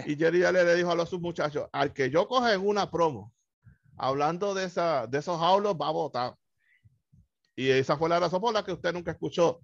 Y 0.06 0.18
Jerry 0.18 0.40
ya 0.40 0.52
le 0.52 0.76
dijo 0.76 0.92
a 0.92 0.96
los 0.96 1.14
muchachos, 1.14 1.70
al 1.72 1.94
que 1.94 2.10
yo 2.10 2.28
coge 2.28 2.54
en 2.54 2.68
una 2.68 2.92
promo, 2.92 3.34
hablando 3.98 4.54
de, 4.54 4.66
esa, 4.66 5.08
de 5.08 5.18
esos 5.18 5.40
jaulos, 5.40 5.76
va 5.76 5.88
a 5.90 5.92
votar. 5.92 6.36
Y 7.56 7.70
esa 7.70 7.98
fue 7.98 8.10
la 8.10 8.20
razón 8.20 8.40
por 8.40 8.54
la 8.54 8.64
que 8.64 8.74
usted 8.74 8.94
nunca 8.94 9.12
escuchó 9.12 9.62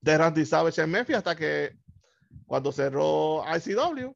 de 0.00 0.16
Randy 0.16 0.44
Savage 0.44 0.82
en 0.82 0.90
Memphis 0.90 1.16
hasta 1.16 1.34
que 1.34 1.76
cuando 2.46 2.72
cerró 2.72 3.42
ICW, 3.44 4.14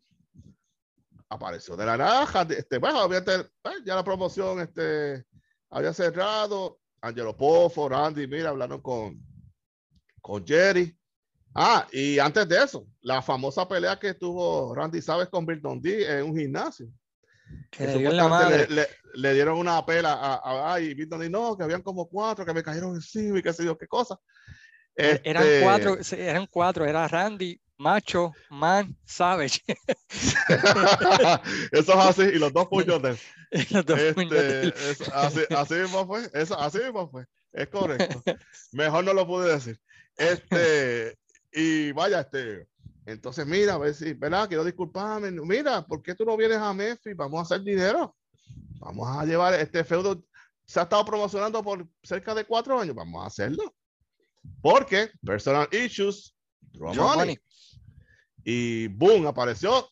apareció 1.29 1.77
de 1.77 1.87
la 1.87 1.97
nada. 1.97 2.47
Este, 2.51 2.79
bueno, 2.79 3.05
obviamente, 3.05 3.51
ya 3.85 3.95
la 3.95 4.05
promoción 4.05 4.61
este, 4.61 5.25
había 5.71 5.93
cerrado. 5.93 6.79
Angelo 7.01 7.37
Poffo, 7.37 7.89
Randy, 7.89 8.27
mira, 8.27 8.49
hablaron 8.49 8.81
con, 8.81 9.21
con 10.23 10.47
Jerry. 10.47 10.97
Ah, 11.55 11.87
y 11.93 12.19
antes 12.19 12.49
de 12.49 12.65
eso, 12.65 12.87
la 13.03 13.21
famosa 13.21 13.69
pelea 13.69 13.99
que 13.99 14.15
tuvo 14.15 14.75
Randy 14.75 15.03
Savage 15.03 15.31
con 15.31 15.45
Bill 15.45 15.61
D 15.81 16.19
en 16.19 16.25
un 16.25 16.37
gimnasio. 16.37 16.89
Que 17.71 17.87
le, 19.15 19.35
dieron 19.35 19.59
una 19.59 19.85
pela 19.85 20.15
a, 20.15 20.75
a, 20.75 20.81
y 20.81 20.95
D, 20.95 21.31
no, 21.31 21.57
que 21.57 21.65
habían 21.65 21.83
como 21.83 22.09
cuatro 22.09 22.45
que 22.45 22.55
me 22.55 22.63
cayeron 22.63 22.95
encima 22.95 23.39
y 23.39 23.43
qué 23.43 23.53
sé 23.53 23.65
yo 23.65 23.77
qué 23.77 23.87
cosa. 23.87 24.19
E, 24.97 25.21
eran 25.25 25.43
este 25.43 25.61
cuatro, 25.63 25.99
eran 26.17 26.47
cuatro, 26.47 26.85
era 26.85 27.09
Randy, 27.09 27.61
Macho, 27.79 28.33
Man, 28.51 28.97
Savage. 29.05 29.61
Eso 31.73 31.73
es 31.73 31.89
así, 31.89 32.23
y 32.23 32.39
los 32.39 32.53
dos 32.53 32.69
puños 32.69 33.03
de 33.03 33.17
este, 33.51 34.73
así, 35.13 35.41
así 35.55 35.75
mismo 35.75 36.07
fue, 36.07 36.29
eso, 36.33 36.59
así 36.59 36.79
mismo 36.79 37.09
fue, 37.09 37.25
es 37.53 37.69
correcto. 37.69 38.23
Mejor 38.73 39.05
no 39.05 39.15
lo 39.15 39.25
pude 39.27 39.53
decir. 39.53 39.79
Este, 40.17 41.17
y 41.53 41.93
vaya, 41.93 42.23
este, 42.23 42.67
entonces 43.07 43.47
mira, 43.47 43.75
a 43.75 43.79
ver 43.79 43.95
si, 43.95 44.15
¿verdad? 44.15 44.49
Quiero 44.49 44.65
disculparme, 44.65 45.31
mira, 45.31 45.85
¿por 45.87 46.03
qué 46.03 46.15
tú 46.15 46.25
no 46.25 46.37
vienes 46.37 46.59
a 46.59 46.73
Memphis? 46.73 47.17
Vamos 47.17 47.39
a 47.39 47.43
hacer 47.43 47.65
dinero. 47.65 48.17
Vamos 48.79 49.09
a 49.09 49.25
llevar 49.25 49.55
este 49.55 49.85
feudo, 49.85 50.23
se 50.65 50.81
ha 50.81 50.85
estado 50.85 51.05
promocionando 51.05 51.63
por 51.63 51.87
cerca 52.03 52.35
de 52.35 52.45
cuatro 52.45 52.79
años, 52.79 52.95
vamos 52.95 53.23
a 53.23 53.27
hacerlo. 53.27 53.75
Porque 54.61 55.11
personal 55.25 55.69
issues, 55.73 56.35
money. 56.79 57.39
Y 58.45 58.89
boom, 58.89 59.27
apareció 59.27 59.89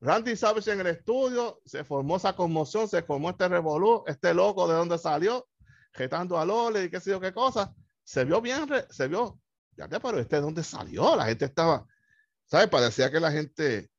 Randy 0.00 0.36
Savage 0.36 0.70
en 0.70 0.80
el 0.80 0.88
estudio, 0.88 1.60
se 1.64 1.82
formó 1.84 2.16
esa 2.16 2.36
conmoción, 2.36 2.86
se 2.86 3.02
formó 3.02 3.30
este 3.30 3.48
revolú, 3.48 4.04
este 4.06 4.34
loco 4.34 4.68
de 4.68 4.74
donde 4.74 4.98
salió, 4.98 5.48
jetando 5.94 6.38
a 6.38 6.44
Lole 6.44 6.84
y 6.84 6.90
qué 6.90 7.00
sé 7.00 7.10
yo 7.10 7.20
qué 7.20 7.32
cosa. 7.32 7.74
Se 8.02 8.26
vio 8.26 8.42
bien, 8.42 8.66
se 8.90 9.08
vio, 9.08 9.40
ya 9.78 9.88
te 9.88 9.98
pero 10.00 10.18
este 10.18 10.36
de 10.36 10.42
dónde 10.42 10.62
salió, 10.62 11.16
la 11.16 11.24
gente 11.24 11.46
estaba, 11.46 11.86
¿sabes? 12.46 12.68
Parecía 12.68 13.10
que 13.10 13.20
la 13.20 13.32
gente, 13.32 13.90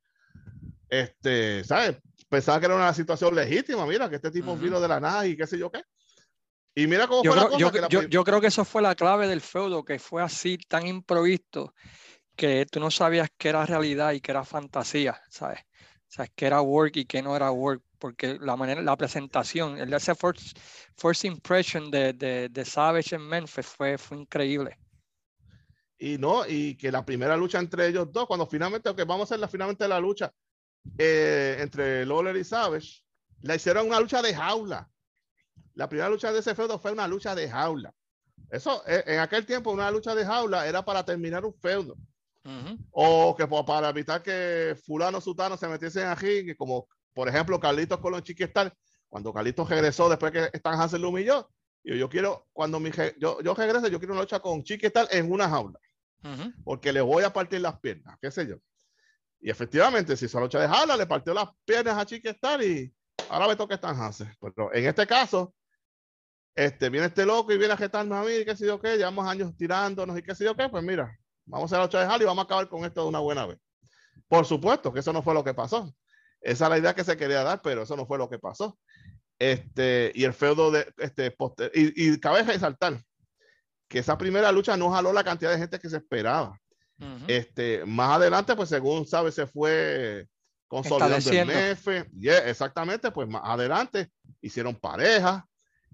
este, 0.89 1.63
¿sabes? 1.63 1.97
Pensaba 2.29 2.59
que 2.59 2.65
era 2.65 2.75
una 2.75 2.93
situación 2.93 3.35
legítima, 3.35 3.85
mira, 3.85 4.09
que 4.09 4.15
este 4.15 4.31
tipo 4.31 4.55
vino 4.57 4.79
de 4.79 4.87
la 4.87 4.99
nada 4.99 5.27
y 5.27 5.37
qué 5.37 5.47
sé 5.47 5.57
yo 5.57 5.71
qué. 5.71 5.81
Y 6.75 6.87
mira 6.87 7.07
cómo 7.07 7.23
yo 7.23 7.31
fue 7.31 7.39
creo, 7.39 7.81
la 7.81 7.87
cosa. 7.87 8.07
Yo, 8.09 8.23
creo 8.23 8.41
que 8.41 8.47
eso 8.47 8.65
fue 8.65 8.81
la 8.81 8.95
clave 8.95 9.27
del 9.27 9.41
feudo, 9.41 9.85
que 9.85 9.97
fue 9.97 10.21
así 10.21 10.57
tan 10.57 10.85
improvisto 10.85 11.73
que 12.35 12.65
tú 12.65 12.81
no 12.81 12.91
sabías 12.91 13.29
que 13.37 13.49
era 13.49 13.65
realidad 13.65 14.11
y 14.11 14.19
que 14.19 14.31
era 14.31 14.43
fantasía, 14.43 15.21
¿sabes? 15.29 15.59
¿Sabes? 16.07 16.31
Que 16.35 16.45
era 16.47 16.61
work 16.61 16.97
y 16.97 17.05
que 17.05 17.21
no 17.21 17.35
era 17.35 17.49
work, 17.51 17.81
porque 17.97 18.37
la 18.41 18.57
manera, 18.57 18.81
la 18.81 18.97
presentación, 18.97 19.77
el 19.77 19.93
ese 19.93 20.15
first, 20.15 20.57
first 20.97 21.23
impression 21.23 21.89
de, 21.89 22.11
de, 22.11 22.49
de, 22.49 22.65
Savage 22.65 23.15
en 23.15 23.21
Memphis 23.21 23.65
fue, 23.65 23.97
fue 23.97 24.17
increíble. 24.17 24.77
Y 25.97 26.17
no, 26.17 26.45
y 26.47 26.75
que 26.75 26.91
la 26.91 27.05
primera 27.05 27.37
lucha 27.37 27.59
entre 27.59 27.87
ellos 27.87 28.11
dos, 28.11 28.27
cuando 28.27 28.45
finalmente, 28.45 28.93
que 28.95 29.03
vamos 29.03 29.21
a 29.21 29.23
hacer 29.25 29.39
la, 29.39 29.47
finalmente 29.47 29.87
la 29.87 29.99
lucha 29.99 30.31
eh, 30.97 31.57
entre 31.59 32.05
Lawler 32.05 32.35
y 32.35 32.43
Savage, 32.43 33.01
la 33.41 33.55
hicieron 33.55 33.87
una 33.87 33.99
lucha 33.99 34.21
de 34.21 34.33
jaula 34.33 34.89
la 35.75 35.89
primera 35.89 36.09
lucha 36.09 36.31
de 36.31 36.39
ese 36.39 36.55
feudo 36.55 36.79
fue 36.79 36.93
una 36.93 37.07
lucha 37.07 37.35
de 37.35 37.49
jaula. 37.49 37.93
Eso, 38.49 38.83
eh, 38.87 39.03
en 39.07 39.19
aquel 39.19 39.45
tiempo, 39.45 39.71
una 39.71 39.91
lucha 39.91 40.15
de 40.15 40.25
jaula 40.25 40.67
era 40.67 40.83
para 40.83 41.03
terminar 41.05 41.45
un 41.45 41.53
feudo. 41.53 41.97
O 42.91 43.35
que 43.35 43.47
para 43.47 43.89
evitar 43.89 44.21
que 44.21 44.77
fulano 44.85 45.19
sutano 45.19 45.57
se 45.57 45.67
metiesen 45.67 46.07
aquí, 46.07 46.55
como 46.55 46.87
por 47.11 47.27
ejemplo 47.27 47.59
Carlitos 47.59 47.99
Colón 47.99 48.21
Chiquistal, 48.21 48.71
cuando 49.09 49.33
Carlitos 49.33 49.67
regresó 49.67 50.07
después 50.09 50.31
que 50.31 50.49
Stan 50.53 50.79
Hansen 50.79 51.01
lo 51.01 51.09
humilló, 51.09 51.49
yo, 51.83 51.95
yo 51.95 52.07
quiero, 52.07 52.45
cuando 52.53 52.79
mi, 52.79 52.91
yo, 53.17 53.41
yo 53.41 53.55
regrese, 53.55 53.89
yo 53.89 53.97
quiero 53.97 54.13
una 54.13 54.21
lucha 54.21 54.39
con 54.41 54.63
Chiquistal 54.63 55.07
en 55.09 55.31
una 55.31 55.49
jaula, 55.49 55.79
porque 56.63 56.91
le 56.91 57.01
voy 57.01 57.23
a 57.23 57.33
partir 57.33 57.61
las 57.61 57.79
piernas, 57.79 58.17
qué 58.21 58.31
sé 58.31 58.47
yo. 58.47 58.55
Y 59.39 59.49
efectivamente, 59.49 60.17
si 60.17 60.27
lucha 60.39 60.59
de 60.59 60.67
jaula, 60.67 60.97
le 60.97 61.05
partió 61.05 61.33
las 61.33 61.49
piernas 61.65 61.97
a 61.97 62.05
Chiquistal 62.05 62.63
y 62.63 62.93
ahora 63.29 63.47
me 63.47 63.55
toca 63.55 63.75
Stan 63.75 63.95
Hansen. 63.95 64.33
Pero 64.39 64.73
en 64.73 64.85
este 64.85 65.05
caso, 65.05 65.53
este, 66.55 66.89
viene 66.89 67.07
este 67.07 67.25
loco 67.25 67.51
y 67.51 67.57
viene 67.57 67.73
a 67.73 67.77
jetarnos 67.77 68.17
a 68.17 68.23
mí, 68.23 68.33
y 68.33 68.45
qué 68.45 68.55
sé 68.55 68.65
yo 68.65 68.79
qué, 68.79 68.97
llevamos 68.97 69.27
años 69.27 69.55
tirándonos 69.55 70.17
y 70.17 70.23
qué 70.23 70.33
sé 70.33 70.45
yo 70.45 70.55
qué, 70.55 70.69
pues 70.69 70.83
mira, 70.83 71.15
vamos 71.45 71.71
a 71.73 71.79
la 71.79 71.87
de 71.87 72.23
y 72.23 72.25
vamos 72.25 72.43
a 72.43 72.45
acabar 72.45 72.69
con 72.69 72.85
esto 72.85 73.03
de 73.03 73.09
una 73.09 73.19
buena 73.19 73.45
vez. 73.45 73.59
Por 74.27 74.45
supuesto 74.45 74.91
que 74.91 75.01
eso 75.01 75.13
no 75.13 75.21
fue 75.21 75.33
lo 75.33 75.43
que 75.43 75.53
pasó. 75.53 75.93
Esa 76.41 76.65
es 76.65 76.69
la 76.69 76.77
idea 76.77 76.95
que 76.95 77.03
se 77.03 77.17
quería 77.17 77.43
dar, 77.43 77.61
pero 77.61 77.83
eso 77.83 77.95
no 77.95 78.05
fue 78.05 78.17
lo 78.17 78.29
que 78.29 78.39
pasó. 78.39 78.79
Este, 79.37 80.11
y 80.15 80.23
el 80.23 80.33
feudo 80.33 80.71
de 80.71 80.91
este 80.97 81.35
y, 81.73 82.07
y 82.07 82.19
cabe 82.19 82.43
resaltar 82.43 83.01
que 83.87 83.99
esa 83.99 84.17
primera 84.17 84.51
lucha 84.51 84.77
no 84.77 84.91
jaló 84.91 85.13
la 85.13 85.23
cantidad 85.23 85.51
de 85.51 85.57
gente 85.57 85.79
que 85.79 85.89
se 85.89 85.97
esperaba. 85.97 86.59
Este, 87.27 87.85
más 87.85 88.15
adelante, 88.15 88.55
pues 88.55 88.69
según 88.69 89.05
sabe, 89.05 89.31
se 89.31 89.45
fue 89.47 90.27
consolidando 90.67 91.29
el 91.29 91.47
NF. 91.47 91.87
exactamente, 92.45 93.11
pues 93.11 93.27
más 93.27 93.41
adelante 93.43 94.09
hicieron 94.41 94.75
pareja, 94.75 95.45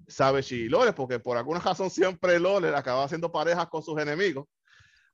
sabe 0.08 0.44
si 0.44 0.70
Lore, 0.70 0.94
porque 0.94 1.20
por 1.20 1.38
alguna 1.38 1.60
razón 1.66 1.90
siempre 1.90 2.40
Lore 2.40 2.76
acaba 2.76 3.04
haciendo 3.04 3.32
parejas 3.32 3.68
con 3.68 3.84
sus 3.84 4.00
enemigos. 4.00 4.48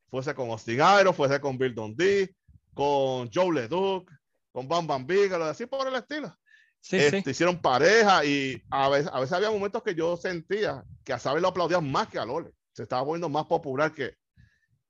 Fuese 0.09 0.33
con 0.33 0.49
Austin 0.49 0.81
Aero, 0.81 1.11
fuese 1.11 1.39
con 1.41 1.57
Bill 1.57 1.75
Dundee, 1.75 2.33
con 2.73 3.29
Joe 3.33 3.53
LeDuc, 3.53 4.09
con 4.53 4.67
Bam 4.67 4.87
Bam 4.87 5.05
Bigelow, 5.05 5.43
así 5.43 5.65
por 5.65 5.87
el 5.87 5.95
estilo. 5.95 6.33
Sí, 6.79 6.95
este, 6.97 7.31
Hicieron 7.31 7.59
pareja 7.59 8.23
y 8.23 8.61
a 8.69 8.87
veces, 8.87 9.11
a 9.11 9.19
veces 9.19 9.33
había 9.33 9.51
momentos 9.51 9.83
que 9.83 9.95
yo 9.95 10.15
sentía 10.15 10.83
que 11.03 11.11
a 11.11 11.19
Sabe 11.19 11.41
lo 11.41 11.49
aplaudían 11.49 11.91
más 11.91 12.07
que 12.07 12.19
a 12.19 12.25
Lole. 12.25 12.51
Se 12.77 12.83
estaba 12.83 13.01
volviendo 13.01 13.27
más 13.27 13.47
popular 13.47 13.91
que, 13.91 14.13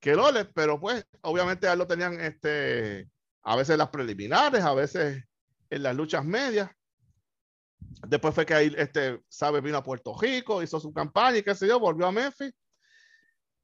que 0.02 0.14
Lole, 0.14 0.44
pero 0.44 0.78
pues 0.78 1.08
obviamente 1.22 1.70
a 1.70 1.72
él 1.72 1.80
lo 1.80 1.88
tenían 1.88 2.20
este, 2.20 3.10
a 3.44 3.56
veces 3.56 3.78
las 3.78 3.88
preliminares, 3.88 4.62
a 4.62 4.74
veces 4.74 5.24
en 5.70 5.84
las 5.84 5.96
luchas 5.96 6.26
medias. 6.26 6.70
Después 8.06 8.36
fue 8.36 8.46
que 8.46 8.54
ahí, 8.54 8.76
este, 8.78 9.22
sabe, 9.30 9.62
vino 9.62 9.78
a 9.78 9.84
Puerto 9.86 10.14
Rico, 10.20 10.62
hizo 10.62 10.82
su 10.82 10.92
campaña 10.92 11.38
y 11.38 11.44
qué 11.44 11.56
sé 11.56 11.66
yo, 11.66 11.80
volvió 11.80 12.08
a 12.08 12.12
Memphis. 12.12 12.54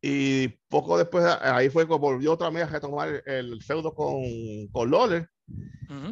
Y 0.02 0.48
poco 0.70 0.98
después, 0.98 1.26
ahí 1.42 1.70
fue 1.70 1.86
que 1.86 1.94
volvió 1.94 2.32
otra 2.32 2.50
vez 2.50 2.64
a 2.64 2.68
retomar 2.68 3.24
el, 3.26 3.62
feudo 3.62 3.94
con, 3.94 4.24
con 4.72 4.90
Loller, 4.90 5.30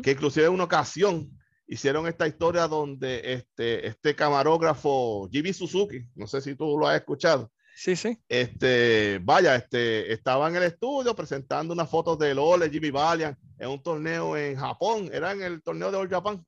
que 0.04 0.12
inclusive 0.12 0.48
en 0.48 0.54
una 0.54 0.66
ocasión 0.66 1.32
hicieron 1.66 2.08
esta 2.08 2.28
historia 2.28 2.68
donde 2.68 3.22
este, 3.24 3.88
este 3.88 4.16
camarógrafo 4.16 5.30
Jimmy 5.32 5.54
Suzuki, 5.54 6.02
no 6.16 6.28
sé 6.28 6.42
si 6.42 6.56
tú 6.56 6.78
lo 6.78 6.90
has 6.90 6.98
escuchado. 6.98 7.50
Sí, 7.84 7.96
sí. 7.96 8.16
Este, 8.30 9.20
vaya, 9.24 9.56
este, 9.56 10.14
estaba 10.14 10.48
en 10.48 10.56
el 10.56 10.62
estudio 10.62 11.16
presentando 11.16 11.74
unas 11.74 11.90
fotos 11.90 12.20
de 12.20 12.36
Loller, 12.36 12.70
Jimmy 12.70 12.92
Valiant, 12.92 13.36
en 13.58 13.70
un 13.70 13.82
torneo 13.82 14.38
en 14.38 14.56
Japón, 14.56 15.10
era 15.12 15.32
en 15.32 15.42
el 15.42 15.64
torneo 15.64 15.90
de 15.90 15.98
All 15.98 16.08
Japan. 16.08 16.46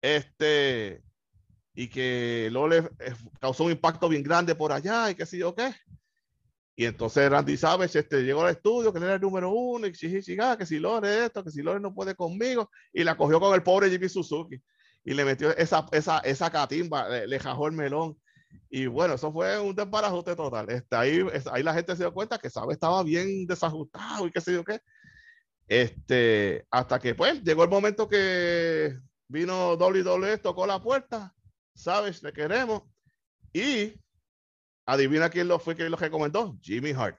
Este, 0.00 1.02
y 1.74 1.88
que 1.88 2.48
Lole 2.50 2.78
eh, 2.78 3.14
causó 3.38 3.64
un 3.64 3.72
impacto 3.72 4.08
bien 4.08 4.22
grande 4.22 4.54
por 4.54 4.72
allá 4.72 5.10
y 5.10 5.14
qué 5.14 5.26
sé 5.26 5.36
yo 5.36 5.54
qué. 5.54 5.70
Y 6.74 6.86
entonces 6.86 7.28
Randy 7.28 7.58
Savage 7.58 7.98
este, 7.98 8.22
llegó 8.22 8.42
al 8.42 8.52
estudio, 8.52 8.90
que 8.90 9.00
él 9.00 9.04
era 9.04 9.16
el 9.16 9.20
número 9.20 9.50
uno, 9.50 9.86
y 9.86 9.92
ah, 10.40 10.56
que 10.56 10.64
si 10.64 10.78
Lore 10.78 11.26
esto, 11.26 11.44
que 11.44 11.50
si 11.50 11.60
Lore 11.60 11.78
no 11.78 11.92
puede 11.92 12.14
conmigo, 12.14 12.70
y 12.90 13.04
la 13.04 13.18
cogió 13.18 13.38
con 13.38 13.54
el 13.54 13.62
pobre 13.62 13.90
Jimmy 13.90 14.08
Suzuki, 14.08 14.58
y 15.04 15.12
le 15.12 15.26
metió 15.26 15.54
esa, 15.58 15.86
esa, 15.92 16.20
esa 16.20 16.50
catimba, 16.50 17.06
le, 17.06 17.26
le 17.26 17.38
jajó 17.38 17.66
el 17.66 17.74
melón. 17.74 18.18
Y 18.70 18.86
bueno, 18.86 19.14
eso 19.14 19.32
fue 19.32 19.58
un 19.60 19.74
desbarajote 19.74 20.34
total. 20.34 20.68
Este, 20.70 20.96
ahí, 20.96 21.20
ahí 21.52 21.62
la 21.62 21.74
gente 21.74 21.94
se 21.94 22.02
dio 22.02 22.12
cuenta 22.12 22.38
que 22.38 22.50
Sabe 22.50 22.72
estaba 22.72 23.02
bien 23.02 23.46
desajustado 23.46 24.26
y 24.26 24.30
qué 24.30 24.40
sé 24.40 24.52
yo 24.52 24.64
qué. 24.64 24.80
Este, 25.66 26.66
hasta 26.70 26.98
que 26.98 27.14
pues 27.14 27.42
llegó 27.42 27.64
el 27.64 27.70
momento 27.70 28.08
que 28.08 28.98
vino 29.28 29.74
WWE, 29.74 30.38
tocó 30.38 30.66
la 30.66 30.82
puerta, 30.82 31.34
sabes, 31.74 32.22
le 32.22 32.32
queremos. 32.32 32.82
Y 33.52 33.94
adivina 34.86 35.30
quién 35.30 35.48
lo 35.48 35.58
fue 35.58 35.74
que 35.74 35.88
lo 35.88 35.96
recomendó, 35.96 36.56
Jimmy 36.60 36.90
Hart. 36.90 37.18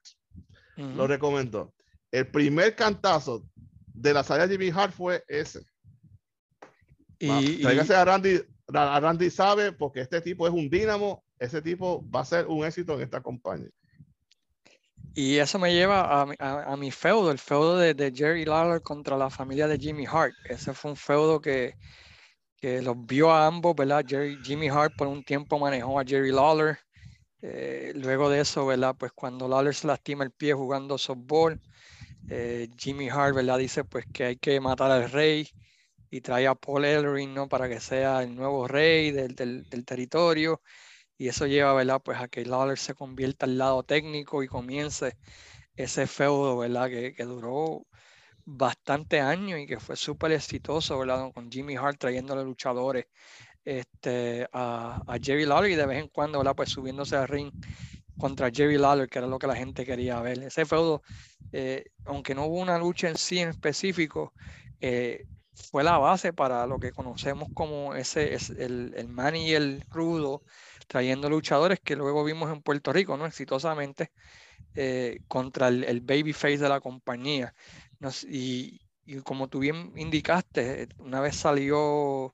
lo 0.76 1.08
recomendó. 1.08 1.74
El 2.12 2.28
primer 2.28 2.76
cantazo 2.76 3.44
de 3.94 4.14
la 4.14 4.24
salida 4.24 4.48
de 4.48 4.58
Jimmy 4.58 4.70
Hart 4.70 4.94
fue 4.94 5.24
ese. 5.28 5.66
Y, 7.20 7.62
Tráigase 7.62 7.96
a 7.96 8.06
Randy, 8.06 8.42
a 8.74 9.00
Randy 9.00 9.30
sabe, 9.30 9.72
porque 9.72 10.02
este 10.02 10.22
tipo 10.22 10.48
es 10.48 10.54
un 10.54 10.70
dínamo, 10.70 11.25
ese 11.40 11.62
tipo 11.62 12.04
va 12.10 12.22
a 12.22 12.26
ser 12.26 12.48
un 12.48 12.66
éxito 12.66 12.94
en 12.96 13.02
esta 13.02 13.22
compañía. 13.22 13.70
Y 15.18 15.38
eso 15.38 15.60
me 15.60 15.74
lleva 15.74 16.24
a, 16.40 16.76
mi 16.76 16.92
feudo, 16.92 17.32
el 17.32 17.40
feudo 17.40 17.78
de, 17.78 18.14
Jerry 18.14 18.44
Lawler 18.44 18.82
contra 18.82 19.18
la 19.18 19.30
familia 19.30 19.66
de 19.66 19.78
Jimmy 19.78 20.06
Hart. 20.06 20.34
Ese 20.44 20.74
fue 20.74 20.92
un 20.92 20.98
feudo 20.98 21.40
que, 21.40 21.76
que 22.58 22.82
los 22.82 22.98
vio 23.06 23.32
a 23.32 23.48
ambos, 23.48 23.76
¿verdad? 23.78 24.04
Jerry, 24.06 24.38
Jimmy 24.44 24.68
Hart 24.68 24.94
por 24.98 25.08
un 25.08 25.24
tiempo 25.24 25.58
manejó 25.58 26.02
a 26.02 26.04
Jerry 26.04 26.34
Lawler. 26.34 26.80
Eh, 27.42 27.94
luego 27.96 28.30
de 28.30 28.42
eso, 28.42 28.66
¿verdad? 28.66 28.94
Pues 29.00 29.14
cuando 29.14 29.48
Lawler 29.48 29.74
se 29.74 29.88
lastima 29.88 30.26
el 30.26 30.32
pie 30.32 30.54
jugando 30.54 30.98
softball, 30.98 31.62
eh, 32.30 32.68
Jimmy 32.78 33.08
Hart, 33.08 33.36
¿verdad? 33.36 33.58
Dice 33.60 33.86
pues 33.86 34.06
que 34.12 34.26
hay 34.26 34.36
que 34.36 34.60
matar 34.60 34.92
al 34.92 35.10
rey 35.10 35.48
y 36.10 36.20
trae 36.20 36.46
a 36.46 36.56
Paul 36.56 36.84
Ellering, 36.84 37.34
¿no? 37.34 37.48
Para 37.48 37.70
que 37.70 37.80
sea 37.80 38.22
el 38.22 38.36
nuevo 38.36 38.68
rey 38.68 39.12
del, 39.12 39.34
del, 39.34 39.64
del 39.70 39.86
territorio 39.86 40.62
y 41.18 41.28
eso 41.28 41.48
lleva, 41.48 41.74
¿verdad? 41.74 42.02
Pues 42.04 42.20
a 42.20 42.28
que 42.28 42.46
Lawler 42.46 42.78
se 42.78 42.94
convierta 42.94 43.46
al 43.46 43.58
lado 43.58 43.84
técnico 43.84 44.44
y 44.44 44.48
comience 44.48 45.18
ese 45.76 46.08
feudo, 46.08 46.58
¿verdad? 46.58 46.90
Que, 46.90 47.14
que 47.14 47.24
duró 47.24 47.86
bastante 48.46 49.20
años 49.22 49.60
y 49.60 49.68
que 49.68 49.80
fue 49.80 49.96
súper 49.96 50.32
exitoso, 50.32 51.00
¿verdad? 51.00 51.32
Con 51.34 51.52
Jimmy 51.52 51.76
Hart 51.76 51.98
trayéndole 52.00 52.44
luchadores 52.44 53.06
este, 53.66 54.48
a, 54.54 55.02
a, 55.08 55.18
Jerry 55.20 55.46
Lawler 55.46 55.72
y 55.72 55.76
de 55.76 55.86
vez 55.86 56.00
en 56.00 56.10
cuando, 56.10 56.38
¿verdad? 56.38 56.56
Pues 56.56 56.70
subiéndose 56.70 57.16
al 57.16 57.28
ring 57.28 57.52
contra 58.18 58.52
Jerry 58.52 58.78
Lawler, 58.78 59.10
que 59.10 59.20
era 59.20 59.28
lo 59.28 59.40
que 59.40 59.48
la 59.48 59.56
gente 59.56 59.86
quería 59.86 60.22
ver. 60.22 60.40
Ese 60.40 60.66
feudo, 60.66 61.02
eh, 61.52 61.86
aunque 62.06 62.36
no 62.36 62.46
hubo 62.46 62.60
una 62.60 62.78
lucha 62.78 63.10
en 63.10 63.18
sí 63.18 63.40
en 63.40 63.50
específico, 63.50 64.34
eh, 64.80 65.26
fue 65.54 65.84
la 65.84 65.98
base 65.98 66.34
para 66.34 66.68
lo 66.68 66.80
que 66.80 66.92
conocemos 66.92 67.50
como 67.54 67.96
ese, 67.96 68.34
es 68.34 68.50
el, 68.52 68.94
el 68.96 69.08
man 69.08 69.36
y 69.36 69.54
el 69.54 69.82
rudo 69.90 70.44
trayendo 70.88 71.30
luchadores 71.30 71.80
que 71.84 71.96
luego 71.96 72.24
vimos 72.24 72.52
en 72.52 72.62
Puerto 72.62 72.94
Rico, 72.94 73.18
¿no? 73.18 73.26
Exitosamente 73.26 74.12
eh, 74.76 75.20
contra 75.28 75.68
el, 75.70 75.84
el 75.86 76.02
babyface 76.02 76.58
de 76.60 76.70
la 76.70 76.82
compañía. 76.82 77.54
y, 78.28 78.80
como 79.24 79.48
tú 79.50 79.60
bien 79.60 79.94
indicaste, 79.98 80.88
una 80.98 81.22
vez 81.22 81.36
salió 81.36 82.34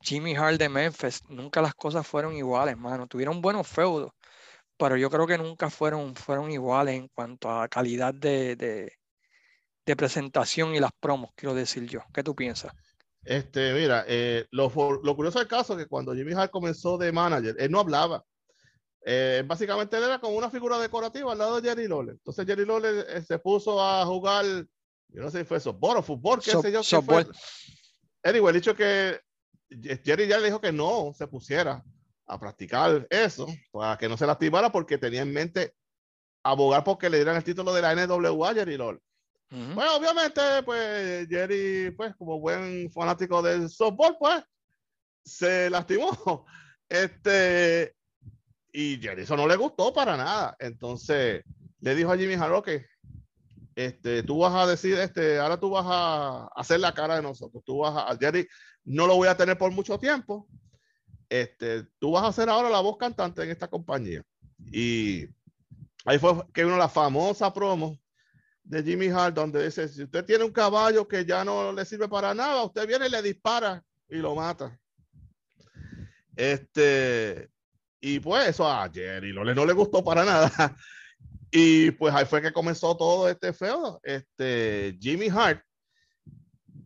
Jimmy 0.00 0.34
Hart 0.36 0.58
de 0.58 0.68
Memphis, 0.68 1.22
nunca 1.28 1.62
las 1.62 1.74
cosas 1.74 2.06
fueron 2.06 2.34
iguales, 2.36 2.76
mano. 2.78 3.06
Tuvieron 3.08 3.40
buenos 3.42 3.68
feudos, 3.68 4.12
pero 4.78 4.96
yo 4.96 5.10
creo 5.10 5.26
que 5.26 5.38
nunca 5.38 5.70
fueron, 5.70 6.16
fueron 6.16 6.50
iguales 6.52 6.96
en 6.96 7.08
cuanto 7.08 7.50
a 7.50 7.68
calidad 7.68 8.14
de, 8.14 8.56
de, 8.56 8.92
de 9.86 9.96
presentación 9.96 10.74
y 10.74 10.80
las 10.80 10.92
promos, 11.00 11.30
quiero 11.36 11.54
decir 11.54 11.86
yo. 11.86 12.00
¿Qué 12.12 12.22
tú 12.24 12.34
piensas? 12.34 12.72
Este, 13.24 13.72
mira, 13.72 14.04
eh, 14.08 14.46
lo, 14.50 14.70
lo, 15.02 15.16
curioso 15.16 15.38
del 15.38 15.48
caso 15.48 15.74
es 15.74 15.84
que 15.84 15.88
cuando 15.88 16.14
Jimmy 16.14 16.32
Hart 16.32 16.50
comenzó 16.50 16.98
de 16.98 17.12
manager, 17.12 17.54
él 17.58 17.70
no 17.70 17.80
hablaba. 17.80 18.24
Eh, 19.04 19.42
básicamente 19.46 19.96
él 19.96 20.04
era 20.04 20.20
como 20.20 20.36
una 20.36 20.50
figura 20.50 20.78
decorativa 20.78 21.32
al 21.32 21.38
lado 21.38 21.60
de 21.60 21.68
Jerry 21.68 21.88
Lawler. 21.88 22.14
Entonces 22.14 22.46
Jerry 22.46 22.64
Lawler 22.64 23.06
eh, 23.08 23.22
se 23.22 23.38
puso 23.38 23.80
a 23.80 24.04
jugar, 24.06 24.44
yo 24.44 25.22
no 25.22 25.30
sé 25.30 25.40
si 25.40 25.44
fue 25.44 25.60
softball 25.60 25.98
o 25.98 26.02
fútbol, 26.02 26.40
qué 26.40 26.50
sé 26.50 26.72
yo. 26.72 26.82
Qué 26.82 27.02
fue. 27.02 27.26
Anyway, 28.24 28.54
dicho 28.54 28.74
que 28.74 29.20
Jerry 30.04 30.26
ya 30.26 30.38
le 30.38 30.46
dijo 30.46 30.60
que 30.60 30.72
no 30.72 31.12
se 31.16 31.26
pusiera 31.26 31.84
a 32.26 32.38
practicar 32.38 33.06
eso, 33.10 33.46
para 33.72 33.98
que 33.98 34.08
no 34.08 34.16
se 34.16 34.26
lastimara 34.26 34.70
porque 34.70 34.98
tenía 34.98 35.22
en 35.22 35.32
mente 35.32 35.74
abogar 36.44 36.84
porque 36.84 37.10
le 37.10 37.18
dieran 37.18 37.36
el 37.36 37.44
título 37.44 37.72
de 37.72 37.82
la 37.82 37.94
NWA 37.94 38.50
a 38.50 38.54
Jerry 38.54 38.76
Lawler. 38.76 39.02
Bueno, 39.52 39.96
obviamente, 39.96 40.40
pues 40.64 41.28
Jerry, 41.28 41.90
pues 41.90 42.16
como 42.16 42.40
buen 42.40 42.90
fanático 42.90 43.42
del 43.42 43.68
softball, 43.68 44.16
pues 44.18 44.42
se 45.24 45.68
lastimó. 45.70 46.46
Este, 46.88 47.96
y 48.70 48.98
Jerry 49.00 49.22
eso 49.22 49.34
no 49.34 49.48
le 49.48 49.56
gustó 49.56 49.94
para 49.94 50.14
nada. 50.14 50.54
Entononces 50.58 51.42
le 51.80 51.94
dijo 51.94 52.12
a 52.12 52.18
Jimmy 52.18 52.34
Hart, 52.34 52.62
que 52.62 52.84
este, 53.74 54.22
tú 54.22 54.40
vas 54.40 54.52
a 54.54 54.66
decir, 54.66 54.98
este, 54.98 55.38
ahora 55.38 55.58
tú 55.58 55.70
vas 55.70 55.86
a 55.88 56.48
hacer 56.54 56.80
la 56.80 56.92
cara 56.92 57.16
de 57.16 57.22
nosotros. 57.22 57.62
Tú 57.64 57.78
vas 57.78 57.94
a, 57.96 58.14
Jerry 58.18 58.46
no 58.84 59.06
lo 59.06 59.16
voy 59.16 59.28
a 59.28 59.36
tener 59.38 59.56
por 59.56 59.72
mucho 59.72 59.98
tiempo. 59.98 60.46
Este, 61.30 61.84
tú 61.98 62.10
vas 62.10 62.24
a 62.24 62.32
ser 62.32 62.50
ahora 62.50 62.68
la 62.68 62.80
voz 62.80 62.98
cantante 62.98 63.42
en 63.42 63.50
esta 63.50 63.68
compañía. 63.68 64.22
Y 64.70 65.26
ahí 66.04 66.18
fue 66.18 66.44
que 66.52 66.64
vino 66.64 66.76
la 66.76 66.90
famosa 66.90 67.54
promo 67.54 68.01
de 68.64 68.82
Jimmy 68.82 69.08
Hart, 69.08 69.34
donde 69.34 69.64
dice, 69.64 69.88
si 69.88 70.04
usted 70.04 70.24
tiene 70.24 70.44
un 70.44 70.52
caballo 70.52 71.06
que 71.06 71.24
ya 71.24 71.44
no 71.44 71.72
le 71.72 71.84
sirve 71.84 72.08
para 72.08 72.34
nada, 72.34 72.64
usted 72.64 72.86
viene 72.86 73.06
y 73.06 73.10
le 73.10 73.22
dispara 73.22 73.82
y 74.08 74.16
lo 74.16 74.34
mata. 74.34 74.78
Este, 76.36 77.50
y 78.00 78.20
pues 78.20 78.48
eso 78.48 78.66
a 78.66 78.90
Jerry 78.92 79.32
no 79.32 79.44
le, 79.44 79.54
no 79.54 79.66
le 79.66 79.72
gustó 79.72 80.02
para 80.02 80.24
nada. 80.24 80.50
Y 81.54 81.90
pues 81.90 82.14
ahí 82.14 82.24
fue 82.24 82.40
que 82.40 82.50
comenzó 82.50 82.96
todo 82.96 83.28
este 83.28 83.52
feudo. 83.52 84.00
Este, 84.02 84.96
Jimmy 84.98 85.28
Hart, 85.28 85.62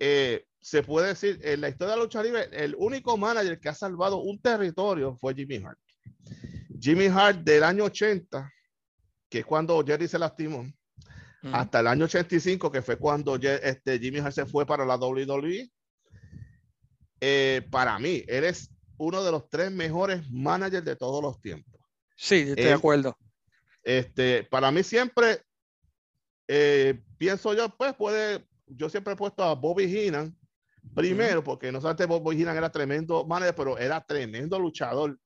eh, 0.00 0.44
se 0.60 0.82
puede 0.82 1.06
decir, 1.06 1.38
en 1.44 1.60
la 1.60 1.68
historia 1.68 1.92
de 1.92 1.98
la 1.98 2.02
lucha 2.02 2.20
libre, 2.20 2.48
el 2.50 2.74
único 2.76 3.16
manager 3.16 3.60
que 3.60 3.68
ha 3.68 3.74
salvado 3.74 4.16
un 4.16 4.40
territorio 4.40 5.16
fue 5.18 5.36
Jimmy 5.36 5.62
Hart. 5.64 5.78
Jimmy 6.80 7.06
Hart 7.06 7.38
del 7.44 7.62
año 7.62 7.84
80, 7.84 8.52
que 9.30 9.38
es 9.38 9.46
cuando 9.46 9.84
Jerry 9.86 10.08
se 10.08 10.18
lastimó, 10.18 10.66
hasta 11.52 11.80
el 11.80 11.86
año 11.86 12.04
85, 12.04 12.70
que 12.70 12.82
fue 12.82 12.96
cuando 12.96 13.36
este, 13.36 13.98
Jimmy 13.98 14.18
Hart 14.18 14.34
se 14.34 14.46
fue 14.46 14.66
para 14.66 14.84
la 14.84 14.96
WWE. 14.96 15.70
Eh, 17.20 17.66
para 17.70 17.98
mí, 17.98 18.24
eres 18.26 18.70
uno 18.98 19.22
de 19.22 19.30
los 19.30 19.48
tres 19.48 19.70
mejores 19.70 20.30
managers 20.30 20.84
de 20.84 20.96
todos 20.96 21.22
los 21.22 21.40
tiempos. 21.40 21.80
Sí, 22.16 22.36
estoy 22.36 22.64
de 22.64 22.72
acuerdo. 22.72 23.16
Este, 23.82 24.44
para 24.44 24.70
mí 24.70 24.82
siempre, 24.82 25.42
eh, 26.48 27.00
pienso 27.18 27.54
yo, 27.54 27.68
pues 27.76 27.94
puede, 27.94 28.44
yo 28.66 28.88
siempre 28.88 29.12
he 29.12 29.16
puesto 29.16 29.42
a 29.44 29.54
Bobby 29.54 29.84
Heenan 29.84 30.36
primero, 30.94 31.44
porque 31.44 31.70
no 31.70 31.80
solamente 31.80 32.06
Bobby 32.06 32.36
Heenan 32.36 32.56
era 32.56 32.70
tremendo 32.70 33.24
manager, 33.24 33.54
pero 33.54 33.78
era 33.78 34.00
tremendo 34.04 34.58
luchador. 34.58 35.18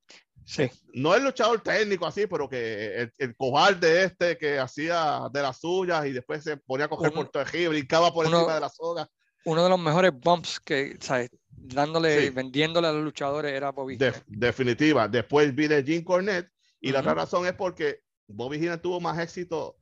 Sí. 0.45 0.69
No 0.93 1.15
el 1.15 1.23
luchador 1.23 1.61
técnico 1.61 2.05
así, 2.05 2.27
pero 2.27 2.49
que 2.49 2.95
el, 2.95 3.13
el 3.17 3.35
cobarde 3.35 4.03
este 4.03 4.37
que 4.37 4.59
hacía 4.59 5.29
de 5.31 5.41
las 5.41 5.59
suyas 5.59 6.05
y 6.05 6.11
después 6.11 6.43
se 6.43 6.57
ponía 6.57 6.85
a 6.85 6.89
coger 6.89 7.11
por 7.11 7.29
todo 7.29 7.43
el 7.43 7.69
brincaba 7.69 8.13
por 8.13 8.25
encima 8.25 8.55
de 8.55 8.59
la 8.59 8.69
soga. 8.69 9.07
Uno 9.45 9.63
de 9.63 9.69
los 9.69 9.79
mejores 9.79 10.11
bumps 10.13 10.59
que, 10.59 10.97
¿sabes? 10.99 11.29
Dándole, 11.49 12.31
vendiéndole 12.31 12.87
a 12.87 12.91
los 12.91 13.03
luchadores 13.03 13.53
era 13.53 13.71
Bobby 13.71 13.97
Definitiva. 14.27 15.07
Después 15.07 15.53
viene 15.53 15.83
Jim 15.83 16.03
Cornette 16.03 16.49
y 16.79 16.91
la 16.91 16.99
otra 16.99 17.13
razón 17.13 17.45
es 17.45 17.53
porque 17.53 17.99
Bobby 18.27 18.57
Heenan 18.57 18.81
tuvo 18.81 18.99
más 18.99 19.19
éxito 19.19 19.77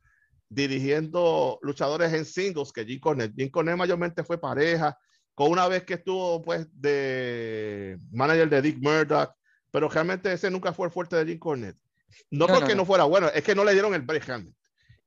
dirigiendo 0.48 1.58
luchadores 1.62 2.12
en 2.12 2.24
singles 2.24 2.72
que 2.72 2.84
Jim 2.84 3.00
Cornette. 3.00 3.34
Jim 3.36 3.50
Cornette 3.50 3.76
mayormente 3.76 4.24
fue 4.24 4.38
pareja, 4.38 4.96
con 5.34 5.50
una 5.50 5.68
vez 5.68 5.84
que 5.84 5.94
estuvo 5.94 6.42
pues 6.42 6.66
de 6.72 7.98
manager 8.12 8.48
de 8.50 8.62
Dick 8.62 8.78
Murdoch, 8.80 9.32
pero 9.70 9.88
realmente 9.88 10.32
ese 10.32 10.50
nunca 10.50 10.72
fue 10.72 10.86
el 10.86 10.92
fuerte 10.92 11.16
de 11.16 11.26
Jim 11.26 11.38
Cornette. 11.38 11.78
No, 12.30 12.46
porque 12.46 12.74
no, 12.74 12.84
fuera 12.84 13.04
bueno, 13.04 13.28
es 13.28 13.42
que 13.42 13.54
no 13.54 13.64
le 13.64 13.72
dieron 13.72 13.94
el 13.94 14.02
break 14.02 14.26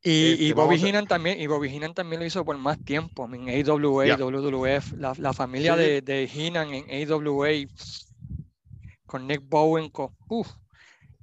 Y, 0.02 0.12
y, 0.12 0.32
este, 0.32 0.54
Bobby 0.54 0.78
Heenan 0.78 1.06
también, 1.06 1.40
y 1.40 1.48
Bobby 1.48 1.70
Heenan 1.70 1.94
también 1.94 2.22
lo 2.22 2.26
hizo 2.26 2.46
por 2.46 2.58
más 2.58 2.84
tiempo. 2.84 3.30
En 3.32 3.50
AWA, 3.50 4.16
WWF, 4.16 4.94
la, 4.94 5.14
la 5.18 5.34
familia 5.34 5.76
de, 5.76 6.02
de 6.02 6.28
Heenan 6.28 6.74
en 6.74 7.12
AWA 7.12 7.50
con 9.06 9.28
Nick 9.28 9.42
Bowen, 9.48 9.90
con, 9.90 10.16
uf, 10.28 10.50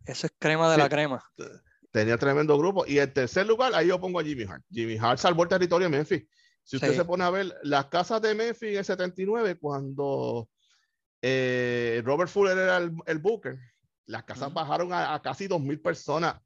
eso 0.05 0.27
es 0.27 0.33
crema 0.39 0.71
de 0.71 0.79
la 0.79 0.89
crema. 0.89 1.25
Tenía 1.91 2.17
tremendo 2.19 2.57
grupo. 2.57 2.85
Y 2.87 2.99
en 2.99 3.13
tercer 3.13 3.47
lugar, 3.47 3.75
ahí 3.75 3.89
yo 3.89 4.01
pongo 4.01 4.21
a 4.21 4.25
Jimmy 4.25 4.45
Hart. 4.45 4.63
Jimmy 4.71 4.97
Hart 4.97 5.19
salvó 5.19 5.43
el 5.43 5.49
territorio 5.49 5.89
de 5.89 5.97
Memphis. 5.97 6.25
Si 6.63 6.77
usted 6.77 6.95
se 6.95 7.05
pone 7.05 7.25
a 7.25 7.31
ver 7.31 7.53
las 7.63 7.87
casas 7.87 8.23
de 8.23 8.35
Memphis 8.35 8.71
en 8.71 8.79
el 8.79 8.85
79, 8.85 9.57
cuando 9.57 10.49
eh, 11.23 12.03
Robert 12.05 12.31
Fuller 12.31 12.57
era 12.57 12.77
el, 12.79 12.93
el 13.07 13.19
Booker. 13.19 13.59
Las 14.07 14.25
casas 14.25 14.53
bajaron 14.53 14.93
a, 14.93 15.15
a 15.15 15.23
casi 15.23 15.47
2.000 15.49 15.83
personas 15.83 16.41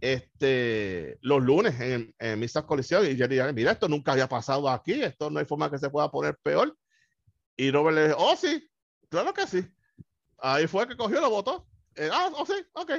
este, 0.00 1.18
los 1.22 1.42
lunes 1.42 1.80
en, 1.80 2.14
en 2.18 2.38
Misas 2.38 2.64
Colisión. 2.64 3.06
Y 3.06 3.16
Jerry 3.16 3.40
mira, 3.52 3.72
esto 3.72 3.88
nunca 3.88 4.12
había 4.12 4.28
pasado 4.28 4.68
aquí. 4.68 5.02
Esto 5.02 5.30
no 5.30 5.38
hay 5.38 5.46
forma 5.46 5.70
que 5.70 5.78
se 5.78 5.90
pueda 5.90 6.10
poner 6.10 6.36
peor. 6.42 6.76
Y 7.56 7.70
Robert 7.70 7.96
le 7.96 8.08
dijo, 8.08 8.18
oh, 8.20 8.36
sí, 8.36 8.68
claro 9.08 9.32
que 9.32 9.46
sí. 9.46 9.66
Ahí 10.38 10.66
fue 10.66 10.86
que 10.86 10.96
cogió, 10.96 11.20
lo 11.20 11.30
votó. 11.30 11.66
Eh, 11.94 12.10
ah, 12.12 12.30
oh, 12.36 12.44
sí, 12.44 12.54
ok. 12.72 12.92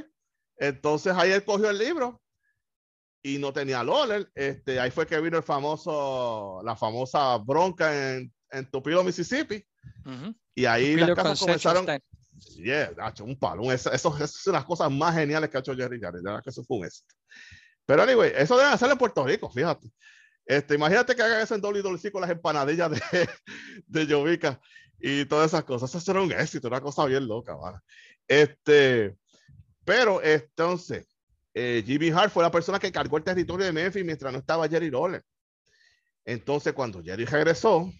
Entonces 0.58 1.14
ahí 1.16 1.32
él 1.32 1.43
cogió 1.43 1.70
el 1.70 1.78
libro 1.78 2.22
y 3.22 3.38
no 3.38 3.53
tenía 3.53 3.84
Loller. 3.84 4.32
Este, 4.34 4.80
ahí 4.80 4.89
fue 4.89 5.06
que 5.06 5.20
vino 5.20 5.38
el 5.38 5.43
famoso, 5.43 6.62
la 6.64 6.76
famosa 6.76 7.38
bronca 7.38 8.16
en, 8.16 8.34
en 8.49 8.72
Tupilo, 8.72 9.03
Mississippi. 9.03 9.64
Y 10.53 10.65
ahí 10.65 10.95
las 10.95 11.15
casas 11.15 11.39
comenzaron. 11.39 11.86
Yeah, 12.57 12.91
un 13.21 13.38
palo. 13.38 13.71
Eso, 13.71 13.91
eso, 13.91 14.17
es 14.17 14.47
una 14.47 14.57
de 14.57 14.59
las 14.59 14.65
cosas 14.65 14.91
más 14.91 15.15
geniales 15.15 15.49
que 15.49 15.57
ha 15.57 15.59
hecho 15.61 15.75
Jerry 15.75 15.99
Jarrett. 15.99 16.23
que 16.43 16.49
eso 16.49 16.63
fue 16.63 16.77
un 16.77 16.86
éxito. 16.86 17.15
Pero 17.86 18.03
anyway, 18.03 18.31
eso 18.36 18.57
debe 18.57 18.69
hacerlo 18.69 18.93
en 18.93 18.99
Puerto 18.99 19.25
Rico, 19.25 19.49
fíjate. 19.49 19.89
Este, 20.45 20.75
imagínate 20.75 21.15
que 21.15 21.21
hagan 21.21 21.41
eso 21.41 21.55
en 21.55 21.61
WWC 21.61 22.11
con 22.11 22.21
las 22.21 22.29
empanadillas 22.29 22.91
de, 22.91 23.01
de 23.88 24.05
Jovica 24.05 24.59
y 24.99 25.25
todas 25.25 25.47
esas 25.47 25.63
cosas. 25.63 25.89
Eso 25.89 25.99
será 25.99 26.21
un 26.21 26.31
éxito, 26.31 26.67
una 26.67 26.81
cosa 26.81 27.05
bien 27.05 27.27
loca, 27.27 27.55
¿vale? 27.55 27.79
Este, 28.27 29.15
pero 29.83 30.21
entonces, 30.23 31.07
eh, 31.53 31.83
Jimmy 31.86 32.09
Hart 32.09 32.31
fue 32.31 32.43
la 32.43 32.51
persona 32.51 32.79
que 32.79 32.91
cargó 32.91 33.17
el 33.17 33.23
territorio 33.23 33.65
de 33.65 33.71
Memphis 33.71 34.03
mientras 34.03 34.33
no 34.33 34.39
estaba 34.39 34.67
Jerry 34.67 34.89
Lawler. 34.89 35.23
Entonces, 36.25 36.73
cuando 36.73 37.03
Jerry 37.03 37.25
regresó 37.25 37.91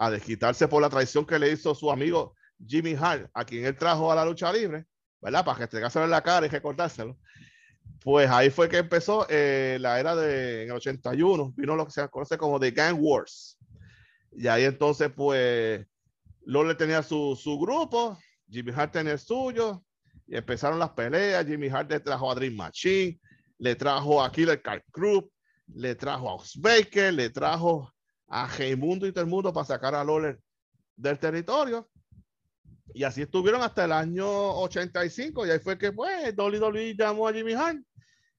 a 0.00 0.10
desquitarse 0.10 0.66
por 0.66 0.80
la 0.80 0.88
traición 0.88 1.26
que 1.26 1.38
le 1.38 1.52
hizo 1.52 1.74
su 1.74 1.92
amigo 1.92 2.34
Jimmy 2.66 2.94
Hart, 2.98 3.30
a 3.34 3.44
quien 3.44 3.66
él 3.66 3.76
trajo 3.76 4.10
a 4.10 4.14
la 4.14 4.24
lucha 4.24 4.50
libre, 4.50 4.86
¿verdad? 5.20 5.44
Para 5.44 5.58
que 5.58 5.64
entregárselo 5.64 6.06
en 6.06 6.10
la 6.10 6.22
cara 6.22 6.46
y 6.46 6.48
recordárselo. 6.48 7.18
Pues 8.02 8.30
ahí 8.30 8.48
fue 8.48 8.70
que 8.70 8.78
empezó 8.78 9.26
eh, 9.28 9.76
la 9.78 10.00
era 10.00 10.16
de 10.16 10.62
en 10.62 10.70
el 10.70 10.76
81, 10.76 11.52
vino 11.54 11.76
lo 11.76 11.84
que 11.84 11.92
se 11.92 12.08
conoce 12.08 12.38
como 12.38 12.58
The 12.58 12.70
Gang 12.70 12.96
Wars. 12.98 13.58
Y 14.32 14.46
ahí 14.46 14.64
entonces, 14.64 15.10
pues, 15.14 15.86
Lawler 16.46 16.78
tenía 16.78 17.02
su, 17.02 17.38
su 17.38 17.58
grupo, 17.58 18.18
Jimmy 18.48 18.72
Hart 18.74 18.92
tenía 18.92 19.12
el 19.12 19.18
suyo, 19.18 19.84
y 20.26 20.34
empezaron 20.34 20.78
las 20.78 20.90
peleas. 20.90 21.44
Jimmy 21.44 21.68
Hart 21.68 21.90
le 21.90 22.00
trajo 22.00 22.30
a 22.30 22.34
Dream 22.34 22.54
Machine, 22.54 23.20
le 23.58 23.76
trajo 23.76 24.24
a 24.24 24.32
Killer 24.32 24.62
Car 24.62 24.82
Group, 24.94 25.30
le 25.74 25.94
trajo 25.94 26.30
a 26.30 26.34
Ox 26.36 26.58
Baker, 26.58 27.12
le 27.12 27.28
trajo 27.28 27.92
a 28.30 28.48
Heimundo 28.56 29.06
y 29.06 29.12
todo 29.12 29.52
para 29.52 29.66
sacar 29.66 29.94
a 29.94 30.04
Lawler 30.04 30.40
del 30.96 31.18
territorio. 31.18 31.90
Y 32.94 33.02
así 33.02 33.22
estuvieron 33.22 33.62
hasta 33.62 33.84
el 33.84 33.92
año 33.92 34.26
85. 34.26 35.46
Y 35.46 35.50
ahí 35.50 35.58
fue 35.58 35.76
que, 35.76 35.92
pues, 35.92 36.34
WWE 36.36 36.96
llamó 36.96 37.28
a 37.28 37.32
Jimmy 37.32 37.52
Hart. 37.52 37.82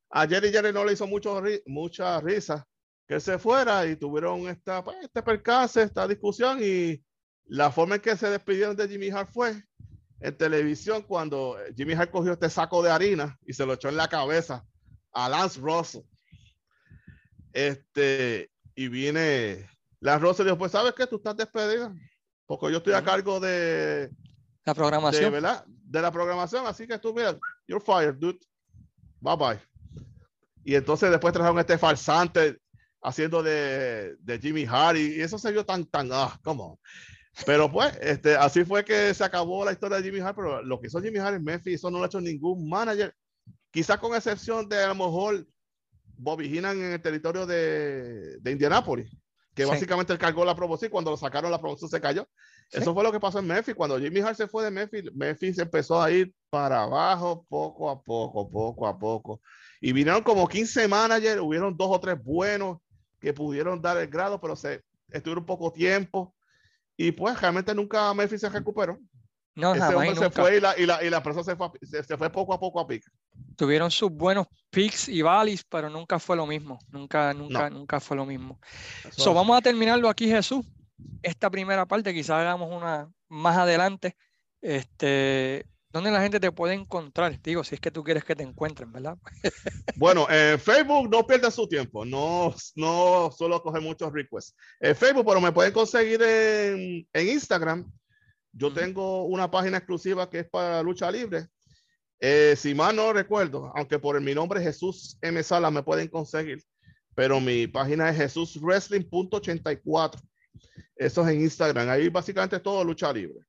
A 0.10 0.28
Jerry 0.28 0.52
Jerry 0.52 0.74
no 0.74 0.84
le 0.84 0.94
hizo 0.94 1.08
mucho, 1.08 1.42
mucha 1.66 2.20
risa 2.20 2.68
que 3.08 3.20
se 3.20 3.38
fuera 3.38 3.86
y 3.86 3.96
tuvieron 3.96 4.48
esta, 4.48 4.84
pues, 4.84 4.98
este 5.02 5.22
percance, 5.22 5.82
esta 5.82 6.08
discusión. 6.08 6.60
Y 6.62 7.04
la 7.46 7.72
forma 7.72 7.96
en 7.96 8.02
que 8.02 8.16
se 8.16 8.30
despidieron 8.30 8.76
de 8.76 8.88
Jimmy 8.88 9.10
Hart 9.10 9.30
fue 9.32 9.64
en 10.20 10.38
televisión 10.38 11.02
cuando 11.04 11.58
Jimmy 11.76 11.94
Hart 11.94 12.12
cogió 12.12 12.34
este 12.34 12.50
saco 12.50 12.82
de 12.82 12.92
harina 12.92 13.38
y 13.46 13.54
se 13.54 13.66
lo 13.66 13.74
echó 13.74 13.90
en 13.90 13.98
la 13.98 14.08
cabeza 14.08 14.66
a 15.12 15.28
Lance 15.28 15.60
Russell. 15.60 16.04
Este, 17.54 18.52
y 18.76 18.88
viene 18.88 19.71
Russell 20.02 20.44
y 20.44 20.46
dijo, 20.46 20.58
pues, 20.58 20.72
¿sabes 20.72 20.94
qué? 20.94 21.08
Tú 21.08 21.18
estás 21.18 21.38
despedida. 21.38 21.94
Porque 22.46 22.72
yo 22.72 22.78
estoy 22.78 22.94
a 22.94 23.04
cargo 23.04 23.40
de... 23.40 24.10
La 24.66 24.74
programación. 24.74 25.24
De, 25.24 25.30
¿verdad? 25.30 25.66
de 25.92 26.02
la 26.02 26.12
programación, 26.12 26.66
así 26.68 26.88
que 26.88 26.98
tú, 26.98 27.14
mira, 27.14 27.38
you're 27.68 27.84
fired, 27.84 28.16
dude. 28.16 28.40
Bye 29.20 29.36
bye. 29.36 29.60
Y 30.64 30.76
entonces 30.76 31.12
después 31.12 31.34
trajeron 31.34 31.60
este 31.60 31.78
farsante 31.78 32.58
haciendo 33.04 33.44
de, 33.44 34.16
de 34.20 34.40
Jimmy 34.40 34.66
Hart 34.66 34.98
y, 34.98 35.22
eso 35.22 35.38
se 35.38 35.52
vio 35.52 35.66
tan, 35.66 35.86
tan, 35.86 36.10
ah, 36.14 36.40
como. 36.44 36.80
Pero 37.46 37.70
pues, 37.72 37.98
este, 38.02 38.36
así 38.36 38.64
fue 38.64 38.86
que 38.86 39.14
se 39.14 39.24
acabó 39.24 39.66
la 39.66 39.74
historia 39.74 39.98
de 39.98 40.04
Jimmy 40.04 40.20
Hart, 40.20 40.36
pero 40.36 40.62
lo 40.62 40.80
que 40.80 40.88
hizo 40.88 41.02
Jimmy 41.02 41.20
Hart 41.20 41.36
en 41.36 41.44
Memphis, 41.44 41.76
eso 41.76 41.92
no 41.92 41.98
lo 41.98 42.06
ha 42.06 42.08
hecho 42.08 42.22
ningún 42.22 42.70
manager, 42.70 43.14
quizás 43.70 43.98
con 43.98 44.16
excepción 44.16 44.68
de 44.70 44.84
a 44.84 44.88
lo 44.90 44.96
mejor 44.96 45.46
Bobby 46.18 46.48
Heenan 46.48 46.78
en 46.78 46.92
el 46.94 47.02
territorio 47.02 47.46
de, 47.46 48.38
de 48.40 48.52
Indianápolis, 48.52 49.12
que 49.54 49.66
básicamente 49.66 50.14
él 50.14 50.20
cargó 50.20 50.46
la 50.46 50.56
promoción 50.56 50.88
y 50.88 50.92
cuando 50.92 51.12
lo 51.12 51.18
sacaron 51.18 51.52
la 51.52 51.60
promoción 51.60 51.90
se 51.90 52.00
cayó. 52.00 52.28
Eso 52.72 52.94
fue 52.94 53.04
lo 53.04 53.12
que 53.12 53.20
pasó 53.20 53.40
en 53.40 53.48
Memphis. 53.48 53.76
Cuando 53.76 54.00
Jimmy 54.00 54.22
Hart 54.22 54.38
se 54.38 54.48
fue 54.48 54.64
de 54.64 54.72
Memphis, 54.72 55.04
Memphis 55.14 55.60
empezó 55.60 56.02
a 56.02 56.10
ir 56.10 56.34
para 56.50 56.84
abajo 56.84 57.46
poco 57.50 57.90
a 57.90 58.02
poco, 58.02 58.50
poco 58.50 58.88
a 58.88 58.98
poco. 58.98 59.42
Y 59.82 59.92
vinieron 59.92 60.24
como 60.24 60.48
15 60.48 60.88
managers, 60.88 61.42
hubieron 61.42 61.76
dos 61.76 61.90
o 61.92 62.00
tres 62.00 62.22
buenos 62.24 62.78
que 63.20 63.34
pudieron 63.34 63.82
dar 63.82 63.98
el 63.98 64.08
grado, 64.08 64.40
pero 64.40 64.56
se 64.56 64.84
estuvieron 65.10 65.46
poco 65.46 65.72
tiempo 65.72 66.34
y 66.96 67.12
pues 67.12 67.40
realmente 67.40 67.74
nunca 67.74 68.14
Memphis 68.14 68.42
se 68.42 68.50
recuperó. 68.50 69.00
No, 69.56 69.76
Ese 69.76 69.96
hombre 69.96 70.16
se 70.16 70.30
fue 70.30 70.58
y 70.58 70.62
la, 70.62 70.78
y 70.78 70.86
la, 70.86 71.04
y 71.04 71.10
la 71.10 71.22
se 71.22 71.56
fue, 71.56 71.72
se, 71.82 72.18
fue 72.18 72.30
poco 72.30 72.54
a 72.54 72.60
poco 72.60 72.80
a 72.80 72.88
pique. 72.88 73.08
Tuvieron 73.62 73.92
sus 73.92 74.10
buenos 74.10 74.48
picks 74.72 75.08
y 75.08 75.22
valleys, 75.22 75.64
pero 75.64 75.88
nunca 75.88 76.18
fue 76.18 76.36
lo 76.36 76.48
mismo. 76.48 76.80
Nunca, 76.90 77.32
nunca, 77.32 77.70
nunca 77.70 78.00
fue 78.00 78.18
lo 78.18 78.26
mismo. 78.26 78.60
So, 79.12 79.36
vamos 79.36 79.56
a 79.56 79.62
terminarlo 79.62 80.10
aquí, 80.10 80.28
Jesús. 80.28 80.66
Esta 81.22 81.48
primera 81.48 81.86
parte, 81.86 82.12
quizás 82.12 82.40
hagamos 82.40 82.76
una 82.76 83.08
más 83.30 83.56
adelante. 83.58 84.18
Este, 84.62 85.68
¿Dónde 85.92 86.10
la 86.10 86.24
gente 86.24 86.40
te 86.40 86.52
puede 86.52 86.74
encontrar? 86.74 87.40
Digo, 87.44 87.64
si 87.64 87.76
es 87.76 87.82
que 87.82 87.92
tú 87.92 88.04
quieres 88.04 88.24
que 88.24 88.36
te 88.36 88.42
encuentren, 88.42 88.92
¿verdad? 88.92 89.20
bueno, 89.96 90.26
en 90.28 90.60
Facebook 90.60 91.08
no 91.12 91.28
pierdas 91.28 91.54
su 91.54 91.68
tiempo, 91.68 92.04
no, 92.04 92.56
no 92.76 93.30
solo 93.32 93.62
coge 93.62 93.80
muchos 93.80 94.12
requests. 94.12 94.56
En 94.80 94.96
Facebook, 94.96 95.28
pero 95.28 95.40
me 95.40 95.52
pueden 95.52 95.72
conseguir 95.72 96.20
en, 96.24 97.08
en 97.14 97.30
Instagram. 97.30 97.86
Yo 98.54 98.74
tengo 98.74 99.26
una 99.26 99.52
página 99.52 99.78
exclusiva 99.78 100.28
que 100.28 100.40
es 100.40 100.50
para 100.50 100.82
lucha 100.82 101.12
libre. 101.12 101.46
Eh, 102.24 102.56
si 102.56 102.76
mal 102.76 102.96
no 102.96 103.12
recuerdo, 103.12 103.72
aunque 103.76 103.98
por 103.98 104.22
mi 104.22 104.36
nombre 104.36 104.62
Jesús 104.62 105.18
M. 105.22 105.42
Sala 105.42 105.72
me 105.72 105.82
pueden 105.82 106.08
conseguir, 106.08 106.64
pero 107.16 107.42
mi 107.42 107.66
página 107.66 108.12
es 108.12 108.18
jesuswrestling.84. 108.18 110.22
Eso 110.96 111.22
es 111.24 111.34
en 111.34 111.42
Instagram. 111.42 111.90
Ahí 111.90 112.10
básicamente 112.10 112.58
es 112.58 112.62
todo 112.62 112.84
lucha 112.84 113.12
libre. 113.12 113.40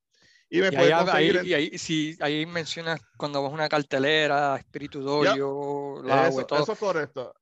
Y, 0.48 0.60
me 0.60 0.68
ahí, 0.68 1.32
y 1.44 1.54
ahí, 1.54 1.78
si 1.78 2.16
ahí 2.20 2.46
mencionas 2.46 2.98
cuando 3.18 3.42
vas 3.42 3.52
a 3.52 3.54
una 3.54 3.68
cartelera, 3.68 4.56
Espíritu 4.56 5.02
Dorio, 5.02 6.02
eso, 6.06 6.46
todo. 6.46 6.62
Eso 6.62 6.72
es 6.72 6.78
correcto. 6.78 7.34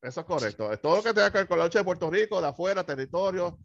Eso 0.00 0.20
es 0.20 0.26
correcto. 0.26 0.78
Todo 0.78 0.96
lo 0.96 1.02
que 1.02 1.12
tenga 1.12 1.32
que 1.32 1.38
ver 1.38 1.48
con 1.48 1.58
la 1.58 1.64
lucha 1.64 1.80
de 1.80 1.84
Puerto 1.84 2.08
Rico, 2.08 2.40
de 2.40 2.46
afuera, 2.48 2.84
territorio, 2.84 3.58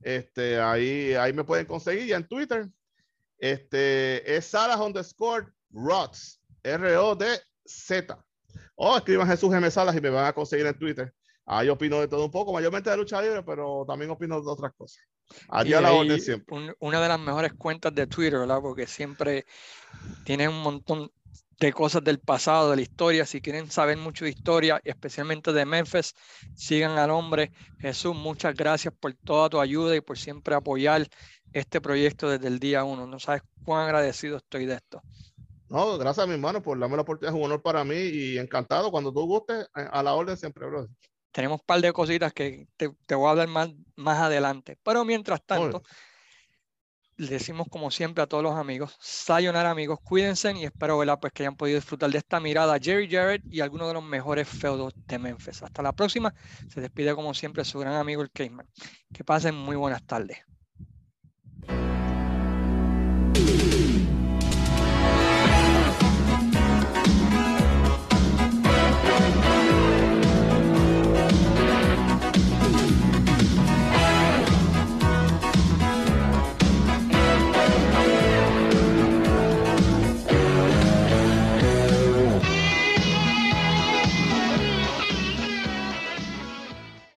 este, 0.00 0.60
ahí, 0.60 1.12
ahí 1.14 1.32
me 1.32 1.44
pueden 1.44 1.66
conseguir. 1.66 2.06
Y 2.06 2.12
en 2.12 2.26
Twitter, 2.26 2.68
este, 3.38 4.36
es 4.36 4.46
Sarah 4.46 4.76
underscore 4.76 5.55
Rods, 5.76 6.40
R-O-D-Z. 6.62 8.24
O 8.76 8.96
escriban 8.96 9.28
Jesús 9.28 9.54
M. 9.54 9.70
Salas 9.70 9.94
y 9.94 10.00
me 10.00 10.10
van 10.10 10.26
a 10.26 10.32
conseguir 10.32 10.66
en 10.66 10.78
Twitter. 10.78 11.14
Ahí 11.44 11.68
opino 11.68 12.00
de 12.00 12.08
todo 12.08 12.24
un 12.24 12.30
poco, 12.30 12.52
mayormente 12.52 12.90
de 12.90 12.96
lucha 12.96 13.22
libre, 13.22 13.42
pero 13.42 13.84
también 13.86 14.10
opino 14.10 14.40
de 14.40 14.50
otras 14.50 14.72
cosas. 14.74 15.04
Allá 15.48 15.80
la 15.80 15.92
orden 15.92 16.20
siempre. 16.20 16.74
una 16.80 17.00
de 17.00 17.08
las 17.08 17.20
mejores 17.20 17.52
cuentas 17.52 17.94
de 17.94 18.06
Twitter, 18.06 18.40
¿verdad? 18.40 18.60
Porque 18.60 18.86
siempre 18.86 19.44
tiene 20.24 20.48
un 20.48 20.60
montón 20.62 21.10
de 21.58 21.72
cosas 21.72 22.02
del 22.02 22.18
pasado, 22.18 22.70
de 22.70 22.76
la 22.76 22.82
historia. 22.82 23.26
Si 23.26 23.40
quieren 23.40 23.70
saber 23.70 23.96
mucho 23.96 24.24
de 24.24 24.30
historia, 24.30 24.80
especialmente 24.84 25.52
de 25.52 25.64
Memphis, 25.64 26.14
sigan 26.54 26.98
al 26.98 27.10
hombre. 27.10 27.52
Jesús, 27.78 28.14
muchas 28.14 28.54
gracias 28.54 28.94
por 28.98 29.14
toda 29.14 29.48
tu 29.48 29.60
ayuda 29.60 29.94
y 29.94 30.00
por 30.00 30.18
siempre 30.18 30.54
apoyar 30.54 31.08
este 31.52 31.80
proyecto 31.80 32.28
desde 32.28 32.48
el 32.48 32.58
día 32.58 32.84
uno. 32.84 33.06
No 33.06 33.18
sabes 33.18 33.42
cuán 33.64 33.84
agradecido 33.84 34.36
estoy 34.38 34.66
de 34.66 34.74
esto. 34.74 35.02
No, 35.68 35.98
gracias 35.98 36.24
a 36.24 36.26
mi 36.26 36.34
hermano 36.34 36.62
por 36.62 36.78
darme 36.78 36.96
la 36.96 37.02
oportunidad. 37.02 37.34
Es 37.34 37.38
un 37.38 37.46
honor 37.46 37.62
para 37.62 37.84
mí 37.84 37.96
y 37.96 38.38
encantado. 38.38 38.90
Cuando 38.90 39.12
tú 39.12 39.26
gustes, 39.26 39.68
a 39.72 40.02
la 40.02 40.14
orden 40.14 40.36
siempre, 40.36 40.66
bro 40.66 40.88
tenemos 41.36 41.60
un 41.60 41.66
par 41.66 41.82
de 41.82 41.92
cositas 41.92 42.32
que 42.32 42.66
te, 42.78 43.14
voy 43.14 43.26
a 43.26 43.30
hablar 43.32 43.48
más, 43.48 43.68
más 43.94 44.18
adelante. 44.20 44.78
Pero 44.82 45.04
mientras 45.04 45.44
tanto, 45.44 45.82
le 47.18 47.28
decimos 47.28 47.66
como 47.70 47.90
siempre 47.90 48.24
a 48.24 48.26
todos 48.26 48.42
los 48.42 48.54
amigos, 48.54 48.96
sayonara 49.00 49.70
amigos, 49.70 49.98
cuídense 50.02 50.50
y 50.56 50.64
espero 50.64 50.98
pues, 51.20 51.34
que 51.34 51.42
hayan 51.42 51.54
podido 51.54 51.76
disfrutar 51.76 52.10
de 52.10 52.16
esta 52.16 52.40
mirada 52.40 52.78
Jerry 52.80 53.06
Jarrett 53.10 53.42
y 53.50 53.60
algunos 53.60 53.88
de 53.88 53.92
los 53.92 54.02
mejores 54.02 54.48
feudos 54.48 54.94
de 54.96 55.18
Memphis. 55.18 55.62
Hasta 55.62 55.82
la 55.82 55.92
próxima. 55.92 56.32
Se 56.70 56.80
despide 56.80 57.14
como 57.14 57.34
siempre 57.34 57.66
su 57.66 57.78
gran 57.80 57.96
amigo 57.96 58.22
el 58.22 58.30
Cayman. 58.30 58.66
Que 59.12 59.22
pasen 59.22 59.54
muy 59.54 59.76
buenas 59.76 60.06
tardes. 60.06 60.38